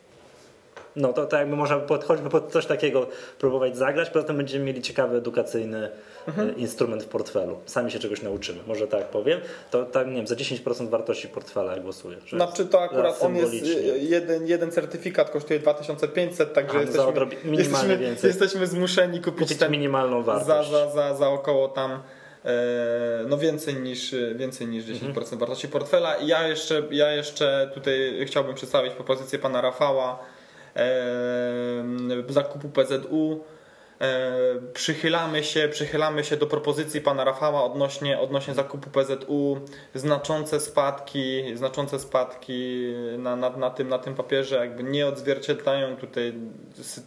No 0.95 1.13
to, 1.13 1.25
to 1.25 1.37
jakby 1.37 1.55
można 1.55 1.79
pod, 1.79 2.03
choćby 2.03 2.29
pod 2.29 2.51
coś 2.51 2.65
takiego 2.65 3.07
próbować 3.39 3.77
zagrać, 3.77 4.09
poza 4.09 4.27
tym 4.27 4.37
będziemy 4.37 4.65
mieli 4.65 4.81
ciekawy 4.81 5.17
edukacyjny 5.17 5.89
mhm. 6.27 6.49
E, 6.49 6.51
instrument 6.53 7.03
w 7.03 7.07
portfelu. 7.07 7.59
Sami 7.65 7.91
się 7.91 7.99
czegoś 7.99 8.21
nauczymy, 8.21 8.59
może 8.67 8.87
tak 8.87 9.05
powiem. 9.05 9.39
To 9.71 9.85
tak, 9.85 10.07
nie 10.07 10.13
wiem, 10.13 10.27
za 10.27 10.35
10% 10.35 10.89
wartości 10.89 11.27
portfela 11.27 11.77
głosuję. 11.79 12.17
Znaczy 12.29 12.65
to 12.65 12.81
akurat 12.81 13.23
on 13.23 13.35
jest, 13.35 13.53
e, 13.53 13.97
jeden, 13.97 14.47
jeden 14.47 14.71
certyfikat 14.71 15.29
kosztuje 15.29 15.59
2500, 15.59 16.53
także 16.53 16.77
A, 16.77 16.81
jesteśmy, 16.81 17.27
jesteśmy, 17.43 17.97
więcej. 17.97 18.27
jesteśmy 18.27 18.67
zmuszeni 18.67 19.19
kupić, 19.19 19.39
kupić 19.39 19.57
ten, 19.57 19.71
minimalną 19.71 20.23
wartość. 20.23 20.47
Za, 20.47 20.63
za, 20.63 20.91
za, 20.91 21.15
za 21.15 21.29
około 21.29 21.67
tam 21.67 21.91
e, 21.91 22.51
no 23.27 23.37
więcej 23.37 23.75
niż, 23.75 24.15
więcej 24.35 24.67
niż 24.67 24.85
10% 24.85 25.05
mhm. 25.05 25.39
wartości 25.39 25.67
portfela. 25.67 26.15
I 26.15 26.27
ja 26.27 26.47
jeszcze, 26.47 26.83
ja 26.91 27.11
jeszcze 27.11 27.71
tutaj 27.73 28.23
chciałbym 28.25 28.55
przedstawić 28.55 28.93
propozycję 28.93 29.39
pana 29.39 29.61
Rafała, 29.61 30.19
zakupu 32.29 32.69
PZU. 32.69 33.43
Przychylamy 34.73 35.43
się, 35.43 35.69
przychylamy 35.71 36.23
się 36.23 36.37
do 36.37 36.47
propozycji 36.47 37.01
pana 37.01 37.23
Rafała 37.23 37.63
odnośnie, 37.63 38.19
odnośnie 38.19 38.53
zakupu 38.53 38.89
PZU. 38.89 39.61
Znaczące 39.95 40.59
spadki, 40.59 41.43
znaczące 41.55 41.99
spadki 41.99 42.93
na, 43.17 43.35
na, 43.35 43.49
na, 43.49 43.69
tym, 43.69 43.89
na 43.89 43.99
tym 43.99 44.15
papierze 44.15 44.55
jakby 44.55 44.83
nie 44.83 45.07
odzwierciedlają 45.07 45.97
tutaj 45.97 46.33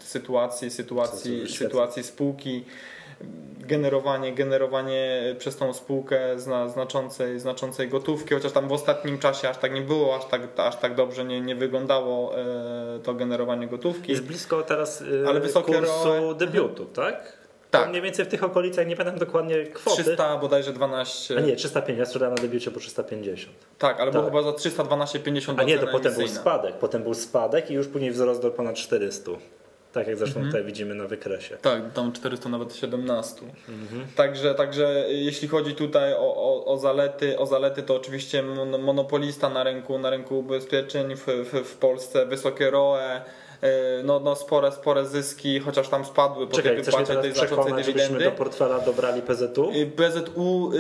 sytuacji, 0.01 0.71
sytuacji, 0.71 1.49
sytuacji 1.49 2.03
spółki 2.03 2.65
generowanie, 3.67 4.33
generowanie 4.33 5.35
przez 5.39 5.57
tą 5.57 5.73
spółkę 5.73 6.39
zna, 6.39 6.69
znaczącej, 6.69 7.41
znaczącej 7.41 7.89
gotówki, 7.89 8.35
chociaż 8.35 8.53
tam 8.53 8.69
w 8.69 8.73
ostatnim 8.73 9.19
czasie 9.19 9.49
aż 9.49 9.57
tak 9.57 9.75
nie 9.75 9.81
było, 9.81 10.17
aż 10.17 10.25
tak, 10.25 10.43
aż 10.57 10.77
tak 10.77 10.95
dobrze 10.95 11.25
nie, 11.25 11.41
nie 11.41 11.55
wyglądało 11.55 12.39
e, 12.39 13.01
to 13.03 13.15
generowanie 13.15 13.67
gotówki. 13.67 14.12
Jest 14.12 14.25
blisko 14.25 14.62
teraz 14.62 15.03
e, 15.25 15.29
Ale 15.29 15.41
wysokie 15.41 15.73
kursu 15.73 16.05
ro... 16.05 16.35
debiutu, 16.35 16.85
tak? 16.85 17.45
Tak. 17.81 17.89
mniej 17.89 18.03
więcej 18.03 18.25
w 18.25 18.29
tych 18.29 18.45
okolicach, 18.45 18.87
nie 18.87 18.97
pamiętam 18.97 19.19
dokładnie 19.19 19.67
kwoty. 19.67 20.03
300 20.03 20.37
bodajże 20.37 20.73
12. 20.73 21.39
A 21.39 21.41
nie, 21.41 21.57
305, 21.57 21.99
ja 21.99 22.07
sprzedałem 22.07 22.35
na 22.35 22.43
debiucie 22.43 22.71
po 22.71 22.81
350. 22.81 23.57
Tak, 23.79 24.01
ale 24.01 24.12
tak. 24.12 24.21
było 24.21 24.25
chyba 24.25 24.43
za 24.43 24.51
312,50 24.51 25.55
A 25.57 25.62
nie, 25.62 25.79
to 25.79 25.87
potem 25.87 26.15
był 26.15 26.29
spadek, 26.29 26.75
potem 26.75 27.03
był 27.03 27.15
spadek 27.15 27.71
i 27.71 27.75
już 27.75 27.89
później 27.89 28.11
wzrost 28.11 28.43
do 28.43 28.51
ponad 28.51 28.77
400. 28.77 29.31
Tak 29.95 30.07
jak 30.07 30.17
zresztą 30.17 30.41
mhm. 30.41 30.53
tutaj 30.53 30.65
widzimy 30.65 30.95
na 30.95 31.07
wykresie. 31.07 31.57
Tak, 31.57 31.93
tam 31.93 32.13
400 32.13 32.49
nawet 32.49 32.75
17. 32.75 33.43
Mhm. 33.69 34.07
Także, 34.17 34.55
także 34.55 35.05
jeśli 35.09 35.49
chodzi 35.49 35.75
tutaj 35.75 36.13
o, 36.13 36.19
o, 36.19 36.65
o, 36.65 36.79
zalety, 36.79 37.39
o 37.39 37.47
zalety, 37.47 37.83
to 37.83 37.97
oczywiście 37.97 38.43
monopolista 38.79 39.49
na 39.49 39.65
rynku, 39.65 39.99
na 39.99 40.11
rynku 40.11 40.39
ubezpieczeń 40.39 41.17
w, 41.17 41.27
w, 41.27 41.69
w 41.69 41.77
Polsce, 41.77 42.27
wysokie 42.27 42.71
ROE, 42.71 43.21
no, 44.05 44.21
no 44.21 44.37
spore, 44.37 44.73
spore 44.73 45.07
zyski, 45.07 45.61
chociaż 45.61 45.89
tam 45.89 46.05
spadły 46.05 46.47
po 46.47 46.57
Czekaj, 46.57 46.75
tej 46.75 46.85
wypłacie 46.85 47.17
tej 47.17 47.35
znaczącej 47.35 47.73
dywidendy. 47.73 48.25
do 48.25 48.31
portfela 48.31 48.81
dobrali 48.81 49.23
PZU? 49.23 49.73
PZU 49.97 50.73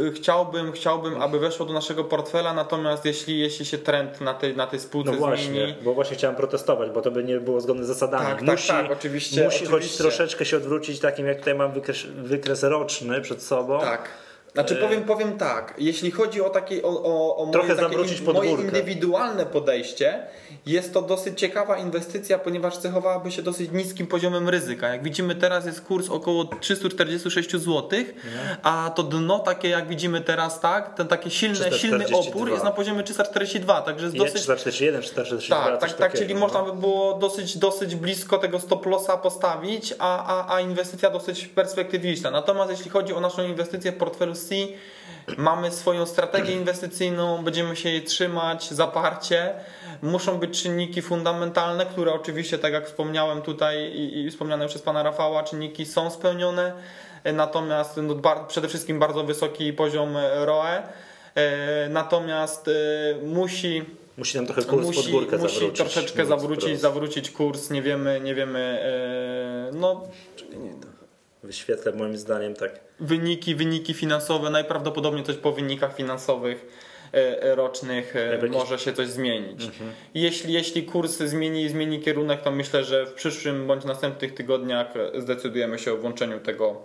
y, 0.00 0.12
chciałbym, 0.12 0.72
chciałbym, 0.72 1.22
aby 1.22 1.38
weszło 1.38 1.66
do 1.66 1.72
naszego 1.72 2.04
portfela, 2.04 2.54
natomiast 2.54 3.04
jeśli, 3.04 3.38
jeśli 3.38 3.66
się 3.66 3.78
trend 3.78 4.20
na 4.20 4.34
tej, 4.34 4.56
na 4.56 4.66
tej 4.66 4.80
spółce 4.80 5.10
no 5.10 5.16
właśnie, 5.16 5.46
zmieni... 5.46 5.74
bo 5.82 5.94
właśnie 5.94 6.16
chciałem 6.16 6.36
protestować, 6.36 6.90
bo 6.90 7.02
to 7.02 7.10
by 7.10 7.24
nie 7.24 7.40
było 7.40 7.60
zgodne 7.60 7.84
z 7.84 7.86
zasadami. 7.86 8.26
Tak, 8.26 8.42
musi, 8.42 8.68
tak, 8.68 8.88
tak, 8.88 8.98
oczywiście. 8.98 9.44
Musi 9.44 9.56
oczywiście. 9.56 9.88
choć 9.88 9.96
troszeczkę 9.96 10.44
się 10.44 10.56
odwrócić 10.56 11.00
takim, 11.00 11.26
jak 11.26 11.38
tutaj 11.38 11.54
mam 11.54 11.72
wykres, 11.72 12.06
wykres 12.06 12.62
roczny 12.62 13.20
przed 13.20 13.42
sobą. 13.42 13.80
Tak 13.80 14.27
znaczy 14.58 14.78
e, 14.78 14.82
powiem, 14.82 15.02
powiem 15.02 15.38
tak, 15.38 15.74
jeśli 15.78 16.10
chodzi 16.10 16.42
o 16.42 16.50
takie 16.50 16.82
o, 16.82 16.88
o, 16.88 17.36
o 17.36 17.46
moje, 17.46 17.76
takie, 17.76 18.32
moje 18.32 18.50
indywidualne 18.50 19.46
podejście, 19.46 20.22
jest 20.66 20.94
to 20.94 21.02
dosyć 21.02 21.40
ciekawa 21.40 21.76
inwestycja, 21.76 22.38
ponieważ 22.38 22.78
cechowałaby 22.78 23.30
się 23.30 23.42
dosyć 23.42 23.70
niskim 23.72 24.06
poziomem 24.06 24.48
ryzyka. 24.48 24.88
Jak 24.88 25.02
widzimy 25.02 25.34
teraz 25.34 25.66
jest 25.66 25.80
kurs 25.80 26.08
około 26.08 26.44
346 26.60 27.50
zł, 27.50 27.88
a 28.62 28.92
to 28.94 29.02
dno 29.02 29.38
takie 29.38 29.68
jak 29.68 29.88
widzimy 29.88 30.20
teraz 30.20 30.60
tak, 30.60 30.94
ten 30.94 31.08
taki 31.08 31.30
silny, 31.30 31.72
silny 31.72 32.04
opór 32.12 32.50
jest 32.50 32.64
na 32.64 32.70
poziomie 32.70 33.02
342, 33.02 33.82
także 33.82 34.04
jest 34.04 34.16
dosyć... 34.16 34.34
341, 34.34 35.02
342. 35.02 35.56
Tak, 35.56 35.80
tak, 35.80 35.92
tak 35.92 36.14
czyli 36.14 36.34
no. 36.34 36.40
można 36.40 36.62
by 36.62 36.72
było 36.72 37.14
dosyć, 37.14 37.58
dosyć 37.58 37.94
blisko 37.94 38.38
tego 38.38 38.60
stop 38.60 38.86
lossa 38.86 39.16
postawić, 39.16 39.94
a, 39.98 40.24
a, 40.26 40.54
a 40.54 40.60
inwestycja 40.60 41.10
dosyć 41.10 41.46
perspektywiczna. 41.46 42.30
Natomiast 42.30 42.70
jeśli 42.70 42.90
chodzi 42.90 43.14
o 43.14 43.20
naszą 43.20 43.42
inwestycję 43.42 43.92
w 43.92 43.96
portfelu 43.96 44.34
C, 44.48 44.54
mamy 45.36 45.70
swoją 45.70 46.06
strategię 46.06 46.52
inwestycyjną, 46.52 47.44
będziemy 47.44 47.76
się 47.76 47.88
jej 47.88 48.02
trzymać 48.02 48.70
zaparcie. 48.70 49.54
Muszą 50.02 50.38
być 50.38 50.62
czynniki 50.62 51.02
fundamentalne, 51.02 51.86
które 51.86 52.12
oczywiście, 52.12 52.58
tak 52.58 52.72
jak 52.72 52.86
wspomniałem 52.86 53.42
tutaj 53.42 53.92
i, 53.92 54.18
i 54.18 54.30
wspomniane 54.30 54.68
przez 54.68 54.82
pana 54.82 55.02
Rafała, 55.02 55.42
czynniki 55.42 55.86
są 55.86 56.10
spełnione. 56.10 56.72
Natomiast 57.34 58.00
no, 58.02 58.14
przede 58.48 58.68
wszystkim 58.68 58.98
bardzo 58.98 59.24
wysoki 59.24 59.72
poziom 59.72 60.16
ROE. 60.44 60.82
E, 61.34 61.88
natomiast 61.88 62.68
e, 62.68 62.72
musi 63.26 63.84
Musi 64.18 64.36
nam 64.36 64.46
trochę 64.46 64.62
kurs 64.62 64.86
musi, 64.86 65.02
pod 65.02 65.10
górkę 65.10 65.38
musi 65.38 65.54
zawrócić. 65.54 65.78
troszeczkę 65.78 66.26
zawrócić, 66.26 66.80
zawrócić 66.80 67.30
kurs, 67.30 67.70
nie 67.70 67.82
wiemy, 67.82 68.20
nie 68.20 68.34
wiemy, 68.34 68.58
e, 68.58 69.76
no... 69.76 70.02
Nie, 70.52 70.70
to 70.70 70.97
wyświetlę 71.48 71.92
moim 71.92 72.16
zdaniem 72.16 72.54
tak. 72.54 72.80
Wyniki, 73.00 73.54
wyniki 73.54 73.94
finansowe, 73.94 74.50
najprawdopodobniej 74.50 75.24
coś 75.24 75.36
po 75.36 75.52
wynikach 75.52 75.96
finansowych 75.96 76.66
e, 77.14 77.42
e, 77.42 77.54
rocznych 77.54 78.16
e, 78.16 78.46
może 78.48 78.78
się 78.78 78.92
coś 78.92 79.08
zmienić. 79.08 79.64
Mhm. 79.64 79.90
Jeśli, 80.14 80.52
jeśli 80.52 80.82
kurs 80.82 81.18
zmieni, 81.18 81.68
zmieni 81.68 82.00
kierunek, 82.00 82.42
to 82.42 82.50
myślę, 82.50 82.84
że 82.84 83.06
w 83.06 83.12
przyszłym 83.12 83.66
bądź 83.66 83.84
następnych 83.84 84.34
tygodniach 84.34 84.94
zdecydujemy 85.18 85.78
się 85.78 85.92
o 85.92 85.96
włączeniu 85.96 86.40
tego 86.40 86.84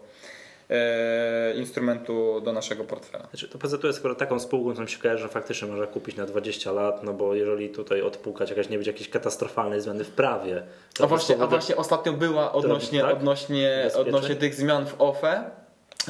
instrumentu 1.56 2.42
do 2.42 2.54
naszego 2.54 2.84
portfela. 2.84 3.28
Znaczy, 3.30 3.48
to 3.48 3.58
PZU 3.58 3.88
jest 3.88 4.00
skoro 4.00 4.16
taką 4.16 4.40
spółką, 4.40 4.76
co 4.76 4.82
mi 4.82 4.90
się 4.90 5.00
kojarzy, 5.00 5.24
że 5.24 5.30
faktycznie 5.30 5.68
można 5.68 5.88
kupić 5.88 6.16
na 6.16 6.26
20 6.26 6.72
lat, 6.72 7.04
no 7.04 7.14
bo 7.14 7.36
jeżeli 7.36 7.70
tutaj 7.70 8.02
odpukać 8.02 8.50
jakaś 8.50 8.70
nie 8.70 8.78
będzie 8.78 8.92
jakiejś 8.92 9.10
katastrofalnej 9.10 9.82
zmiany 9.82 10.04
w 10.04 10.12
prawie. 10.12 10.64
A 11.00 11.08
właśnie, 11.08 11.38
a 11.42 11.48
właśnie 11.48 11.76
ostatnio 11.76 12.14
była 12.14 12.52
odnośnie, 12.52 13.02
tak? 13.02 13.14
odnośnie, 13.14 13.90
odnośnie 13.96 14.36
tych 14.36 14.56
zmian 14.56 14.86
w 14.86 15.02
OFE, 15.02 15.52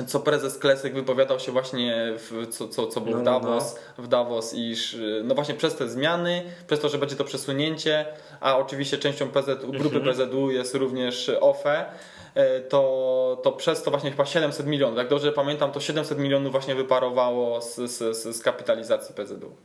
co 0.08 0.20
prezes 0.20 0.58
Klesek 0.58 0.94
wypowiadał 0.94 1.40
się 1.40 1.52
właśnie, 1.52 2.14
w, 2.18 2.48
co, 2.50 2.68
co, 2.68 2.88
co 2.88 3.02
było 3.02 3.16
no, 3.18 3.22
w, 3.22 3.26
no, 3.26 3.40
Davos, 3.40 3.76
no. 3.98 4.04
w 4.04 4.08
Davos, 4.08 4.54
iż 4.54 4.98
no 5.24 5.36
właśnie 5.36 5.56
przez 5.56 5.76
te 5.76 5.90
zmiany, 5.90 6.44
przez 6.68 6.80
to, 6.80 6.90
że 6.90 6.98
będzie 6.98 7.16
to 7.16 7.24
przesunięcie, 7.24 8.06
a 8.42 8.58
oczywiście 8.58 8.98
częścią 8.98 9.30
PZU, 9.30 9.72
grupy 9.72 9.98
mhm. 9.98 10.16
PZU 10.16 10.52
jest 10.52 10.76
również 10.76 11.32
OFE, 11.42 11.86
E, 11.86 12.23
to, 12.70 13.42
to 13.44 13.52
przez 13.52 13.84
to 13.84 13.92
właśnie 13.92 14.12
chyba 14.12 14.26
700 14.26 14.66
milionów, 14.68 14.98
jak 14.98 15.08
dobrze 15.08 15.32
pamiętam, 15.32 15.72
to 15.72 15.80
700 15.80 16.20
milionów 16.20 16.52
właśnie 16.52 16.76
wyparowało 16.76 17.62
z, 17.62 17.76
z, 17.76 18.38
z 18.38 18.42
kapitalizacji 18.42 19.16
PZU. 19.16 19.56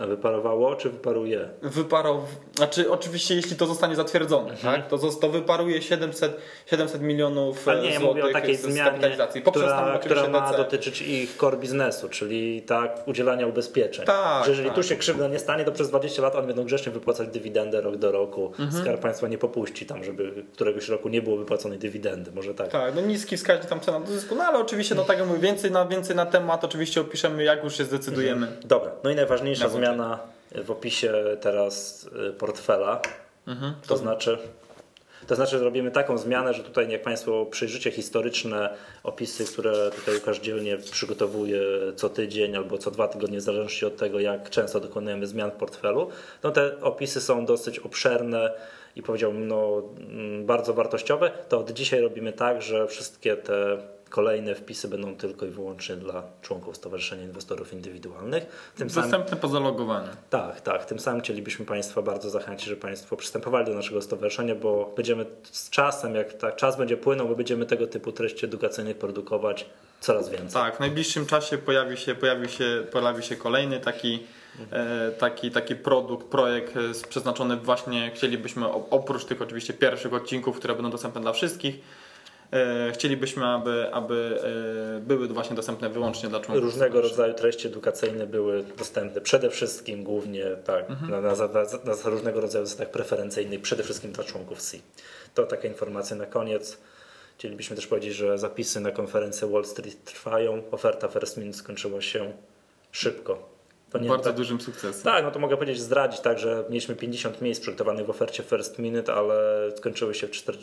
A 0.00 0.06
wyparowało, 0.06 0.74
czy 0.74 0.90
wyparuje? 0.90 1.48
Wyparow... 1.62 2.20
Znaczy, 2.54 2.90
oczywiście, 2.90 3.34
jeśli 3.34 3.56
to 3.56 3.66
zostanie 3.66 3.96
zatwierdzone, 3.96 4.50
mhm. 4.50 4.82
tak? 4.82 4.88
to, 4.88 4.98
to 4.98 5.28
wyparuje 5.28 5.82
700, 5.82 6.36
700 6.66 7.02
milionów 7.02 7.68
A 7.68 7.74
nie, 7.74 7.90
ja 7.90 8.00
mówię 8.00 8.24
o 8.24 8.32
takiej 8.32 8.56
zmianie, 8.56 9.16
która, 9.46 9.98
która 9.98 10.28
ma 10.28 10.40
DC. 10.40 10.56
dotyczyć 10.56 11.02
ich 11.02 11.36
core 11.36 11.56
biznesu, 11.56 12.08
czyli 12.08 12.62
tak 12.62 13.08
udzielania 13.08 13.46
ubezpieczeń. 13.46 14.06
Tak, 14.06 14.44
że 14.44 14.50
jeżeli 14.50 14.68
tak. 14.68 14.76
tu 14.76 14.82
się 14.82 14.96
krzywda 14.96 15.28
nie 15.28 15.38
stanie, 15.38 15.64
to 15.64 15.72
przez 15.72 15.88
20 15.88 16.22
lat 16.22 16.34
oni 16.34 16.46
będą 16.46 16.64
grzecznie 16.64 16.92
wypłacać 16.92 17.28
dywidendę 17.28 17.80
rok 17.80 17.96
do 17.96 18.12
roku. 18.12 18.46
Mhm. 18.46 18.82
Skarb 18.82 19.00
Państwa 19.00 19.28
nie 19.28 19.38
popuści 19.38 19.86
tam, 19.86 20.04
żeby 20.04 20.44
któregoś 20.52 20.88
roku 20.88 21.08
nie 21.08 21.22
było 21.22 21.36
wypłaconej 21.36 21.78
dywidendy. 21.78 22.32
Może 22.32 22.54
tak. 22.54 22.68
Tak, 22.68 22.94
no 22.94 23.00
niski 23.00 23.36
wskaźnik 23.36 23.68
tam 23.68 23.80
cena 23.80 24.00
do 24.00 24.06
zysku, 24.06 24.34
no 24.34 24.44
ale 24.44 24.58
oczywiście, 24.58 24.94
no 24.94 25.04
tak 25.04 25.18
jak 25.18 25.28
mówię, 25.28 25.40
więcej 25.40 25.70
na, 25.70 25.86
więcej 25.86 26.16
na 26.16 26.26
temat 26.26 26.64
oczywiście 26.64 27.00
opiszemy, 27.00 27.44
jak 27.44 27.64
już 27.64 27.76
się 27.76 27.84
zdecydujemy. 27.84 28.46
Mhm. 28.46 28.68
Dobra, 28.68 28.90
no 29.04 29.10
i 29.10 29.14
najważniejsza 29.14 29.68
zmiana 29.68 29.83
zmiana 29.84 30.18
w 30.64 30.70
opisie 30.70 31.12
teraz 31.40 32.06
y, 32.28 32.32
portfela. 32.32 33.02
Mhm. 33.46 33.74
To 33.86 33.96
znaczy. 33.96 34.38
To 35.26 35.34
znaczy 35.34 35.58
robimy 35.58 35.90
taką 35.90 36.18
zmianę, 36.18 36.54
że 36.54 36.62
tutaj 36.62 36.90
jak 36.90 37.02
Państwo 37.02 37.46
przyjrzycie 37.46 37.90
historyczne 37.90 38.74
opisy, 39.02 39.44
które 39.44 39.90
tutaj 39.90 40.14
Łukasz 40.14 40.40
dzielnie 40.40 40.76
przygotowuje 40.76 41.60
co 41.96 42.08
tydzień 42.08 42.56
albo 42.56 42.78
co 42.78 42.90
dwa 42.90 43.08
tygodnie, 43.08 43.38
w 43.38 43.42
zależności 43.42 43.86
od 43.86 43.96
tego 43.96 44.20
jak 44.20 44.50
często 44.50 44.80
dokonujemy 44.80 45.26
zmian 45.26 45.50
w 45.50 45.54
portfelu, 45.54 46.08
no 46.42 46.50
te 46.50 46.80
opisy 46.80 47.20
są 47.20 47.46
dosyć 47.46 47.78
obszerne 47.78 48.52
i 48.96 49.02
powiedziałbym 49.02 49.48
no, 49.48 49.82
mm, 50.10 50.46
bardzo 50.46 50.74
wartościowe, 50.74 51.30
to 51.48 51.58
od 51.58 51.70
dzisiaj 51.70 52.00
robimy 52.00 52.32
tak, 52.32 52.62
że 52.62 52.86
wszystkie 52.86 53.36
te 53.36 53.78
kolejne 54.14 54.54
wpisy 54.54 54.88
będą 54.88 55.16
tylko 55.16 55.46
i 55.46 55.48
wyłącznie 55.48 55.96
dla 55.96 56.22
członków 56.42 56.76
Stowarzyszenia 56.76 57.22
Inwestorów 57.22 57.72
Indywidualnych. 57.72 58.72
Tym 58.76 58.88
Dostępne 58.88 59.26
samym, 59.28 59.40
po 59.40 59.48
zalogowaniu. 59.48 60.08
Tak, 60.30 60.60
tak. 60.60 60.84
Tym 60.84 60.98
samym 60.98 61.20
chcielibyśmy 61.20 61.66
Państwa 61.66 62.02
bardzo 62.02 62.30
zachęcić, 62.30 62.68
żeby 62.68 62.80
Państwo 62.80 63.16
przystępowali 63.16 63.66
do 63.66 63.74
naszego 63.74 64.02
stowarzyszenia, 64.02 64.54
bo 64.54 64.92
będziemy 64.96 65.26
z 65.42 65.70
czasem, 65.70 66.14
jak 66.14 66.32
tak 66.32 66.56
czas 66.56 66.76
będzie 66.76 66.96
płynął, 66.96 67.28
my 67.28 67.36
będziemy 67.36 67.66
tego 67.66 67.86
typu 67.86 68.12
treści 68.12 68.44
edukacyjne 68.44 68.94
produkować 68.94 69.66
coraz 70.00 70.28
więcej. 70.28 70.62
Tak, 70.62 70.76
w 70.76 70.80
najbliższym 70.80 71.26
czasie 71.26 71.58
pojawi 71.58 71.96
się, 71.96 72.14
pojawi 72.14 72.48
się, 72.48 72.84
pojawi 72.92 73.22
się 73.22 73.36
kolejny 73.36 73.80
taki 73.80 74.20
E, 74.72 75.10
taki, 75.10 75.50
taki 75.50 75.76
produkt, 75.76 76.26
projekt 76.26 76.76
e, 76.76 76.80
przeznaczony 77.08 77.56
właśnie, 77.56 78.10
chcielibyśmy 78.14 78.68
oprócz 78.72 79.24
tych 79.24 79.42
oczywiście 79.42 79.72
pierwszych 79.72 80.14
odcinków, 80.14 80.58
które 80.58 80.74
będą 80.74 80.90
dostępne 80.90 81.20
dla 81.20 81.32
wszystkich, 81.32 81.74
chcielibyśmy, 82.92 83.46
aby, 83.46 83.88
aby 83.92 84.38
były 85.00 85.28
właśnie 85.28 85.56
dostępne 85.56 85.88
wyłącznie 85.88 86.28
dla 86.28 86.40
członków. 86.40 86.64
Różnego 86.64 87.00
rodzaju 87.00 87.34
treści 87.34 87.66
edukacyjne 87.66 88.26
były 88.26 88.64
dostępne 88.78 89.20
przede 89.20 89.50
wszystkim 89.50 90.04
głównie 90.04 90.44
tak, 90.64 90.90
mhm. 90.90 91.10
na, 91.10 91.20
na, 91.20 91.34
na, 91.34 91.94
na, 91.94 92.10
różnego 92.10 92.40
rodzaju 92.40 92.66
zasadach 92.66 92.90
preferencyjnych, 92.90 93.62
przede 93.62 93.82
wszystkim 93.82 94.12
dla 94.12 94.24
członków 94.24 94.62
C. 94.62 94.76
To 95.34 95.46
taka 95.46 95.68
informacja 95.68 96.16
na 96.16 96.26
koniec. 96.26 96.78
Chcielibyśmy 97.38 97.76
też 97.76 97.86
powiedzieć, 97.86 98.14
że 98.14 98.38
zapisy 98.38 98.80
na 98.80 98.90
konferencję 98.90 99.48
Wall 99.48 99.64
Street 99.64 100.04
trwają. 100.04 100.62
Oferta 100.70 101.08
First 101.08 101.36
Minute 101.36 101.58
skończyła 101.58 102.00
się 102.00 102.32
szybko 102.92 103.53
bardzo 103.98 104.24
tak, 104.24 104.36
dużym 104.36 104.60
sukcesem. 104.60 105.02
Tak, 105.02 105.24
no 105.24 105.30
to 105.30 105.38
mogę 105.38 105.56
powiedzieć, 105.56 105.80
zdradzić 105.80 106.20
tak, 106.20 106.38
że 106.38 106.64
mieliśmy 106.68 106.96
50 106.96 107.40
miejsc 107.40 107.60
przygotowanych 107.60 108.06
w 108.06 108.10
ofercie 108.10 108.42
First 108.42 108.78
Minute, 108.78 109.14
ale 109.14 109.68
skończyły 109.76 110.14
się 110.14 110.26
w 110.26 110.30
4, 110.30 110.58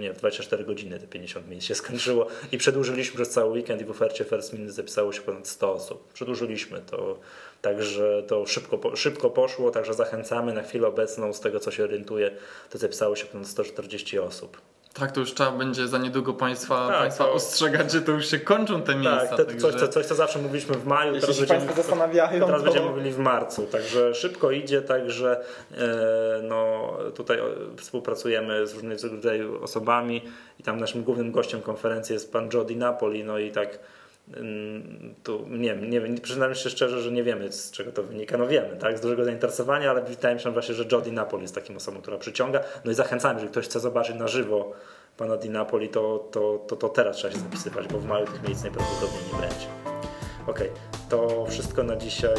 nie, 0.00 0.12
24 0.12 0.64
godziny 0.64 0.98
te 0.98 1.06
50 1.06 1.48
miejsc 1.48 1.66
się 1.66 1.74
skończyło 1.84 2.26
i 2.52 2.58
przedłużyliśmy 2.58 3.16
przez 3.16 3.30
cały 3.30 3.52
weekend 3.52 3.80
i 3.80 3.84
w 3.84 3.90
ofercie 3.90 4.24
First 4.24 4.52
Minute 4.52 4.72
zapisało 4.72 5.12
się 5.12 5.22
ponad 5.22 5.48
100 5.48 5.72
osób. 5.72 6.12
Przedłużyliśmy 6.12 6.80
to, 6.80 7.18
także 7.62 8.22
to 8.26 8.46
szybko, 8.46 8.96
szybko 8.96 9.30
poszło, 9.30 9.70
także 9.70 9.94
zachęcamy 9.94 10.52
na 10.52 10.62
chwilę 10.62 10.88
obecną 10.88 11.32
z 11.32 11.40
tego 11.40 11.60
co 11.60 11.70
się 11.70 11.84
orientuję, 11.84 12.30
to 12.70 12.78
zapisało 12.78 13.16
się 13.16 13.26
ponad 13.26 13.46
140 13.46 14.18
osób. 14.18 14.60
Tak, 14.98 15.12
to 15.12 15.20
już 15.20 15.34
trzeba 15.34 15.52
będzie 15.52 15.88
za 15.88 15.98
niedługo 15.98 16.34
Państwa, 16.34 16.88
tak, 16.88 16.98
państwa 16.98 17.24
to... 17.24 17.32
ostrzegać, 17.32 17.92
że 17.92 18.02
to 18.02 18.12
już 18.12 18.26
się 18.30 18.38
kończą 18.38 18.82
te 18.82 18.86
tak, 18.86 18.96
miejsca. 19.02 19.36
Tak, 19.36 19.56
coś, 19.56 19.74
co, 19.74 19.88
coś, 19.88 20.06
co 20.06 20.14
zawsze 20.14 20.38
mówiliśmy 20.38 20.74
w 20.74 20.86
maju, 20.86 21.14
Jeśli 21.14 21.20
teraz, 21.20 21.38
będziemy, 21.38 21.60
Państwo 21.60 21.82
zastanawiają, 21.82 22.46
teraz 22.46 22.60
to... 22.60 22.64
będziemy 22.64 22.90
mówili 22.90 23.10
w 23.10 23.18
marcu. 23.18 23.66
Także 23.66 24.14
szybko 24.14 24.50
idzie, 24.50 24.82
także 24.82 25.40
e, 25.72 26.42
no, 26.42 26.92
tutaj 27.14 27.38
współpracujemy 27.76 28.66
z 28.66 28.74
różnego 28.74 29.08
rodzaju 29.08 29.62
osobami 29.62 30.22
i 30.60 30.62
tam 30.62 30.80
naszym 30.80 31.02
głównym 31.02 31.32
gościem 31.32 31.62
konferencji 31.62 32.12
jest 32.12 32.32
pan 32.32 32.48
Jody 32.52 32.76
Napoli, 32.76 33.24
no 33.24 33.38
i 33.38 33.52
tak 33.52 33.78
tu 35.22 35.46
nie 35.48 35.74
wiem, 35.74 35.90
nie 35.90 36.00
wiem, 36.00 36.18
przyznam 36.18 36.54
się 36.54 36.70
szczerze, 36.70 37.02
że 37.02 37.12
nie 37.12 37.22
wiemy 37.22 37.52
z 37.52 37.70
czego 37.70 37.92
to 37.92 38.02
wynika. 38.02 38.38
No 38.38 38.46
wiemy, 38.46 38.76
tak, 38.76 38.98
z 38.98 39.00
dużego 39.00 39.24
zainteresowania, 39.24 39.90
ale 39.90 40.02
wydaje 40.02 40.34
mi 40.34 40.40
się 40.40 40.52
właśnie, 40.52 40.74
że 40.74 40.84
Jody 40.92 41.12
Napoli 41.12 41.42
jest 41.42 41.54
takim 41.54 41.76
osobą, 41.76 42.00
która 42.00 42.18
przyciąga. 42.18 42.60
No 42.84 42.90
i 42.90 42.94
zachęcamy, 42.94 43.34
jeżeli 43.34 43.50
ktoś 43.50 43.64
chce 43.64 43.80
zobaczyć 43.80 44.16
na 44.16 44.28
żywo 44.28 44.72
pana 45.16 45.36
Di 45.36 45.50
Napoli, 45.50 45.88
to, 45.88 46.28
to, 46.30 46.64
to, 46.68 46.76
to 46.76 46.88
teraz 46.88 47.16
trzeba 47.16 47.34
się 47.34 47.40
zapisywać, 47.40 47.88
bo 47.88 47.98
w 47.98 48.06
maju 48.06 48.26
tych 48.26 48.48
miejsc 48.48 48.62
najprawdopodobniej 48.62 49.22
nie 49.32 49.40
będzie. 49.40 49.66
Ok, 50.46 50.60
to 51.08 51.46
wszystko 51.46 51.82
na 51.82 51.96
dzisiaj. 51.96 52.36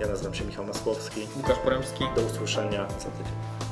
Ja 0.00 0.06
nazywam 0.06 0.34
się 0.34 0.44
Michał 0.44 0.64
Masłowski. 0.64 1.20
Łukasz 1.36 1.58
Poremski. 1.58 2.04
Do 2.16 2.22
usłyszenia 2.22 2.88
za 2.88 3.10
tydzień. 3.10 3.71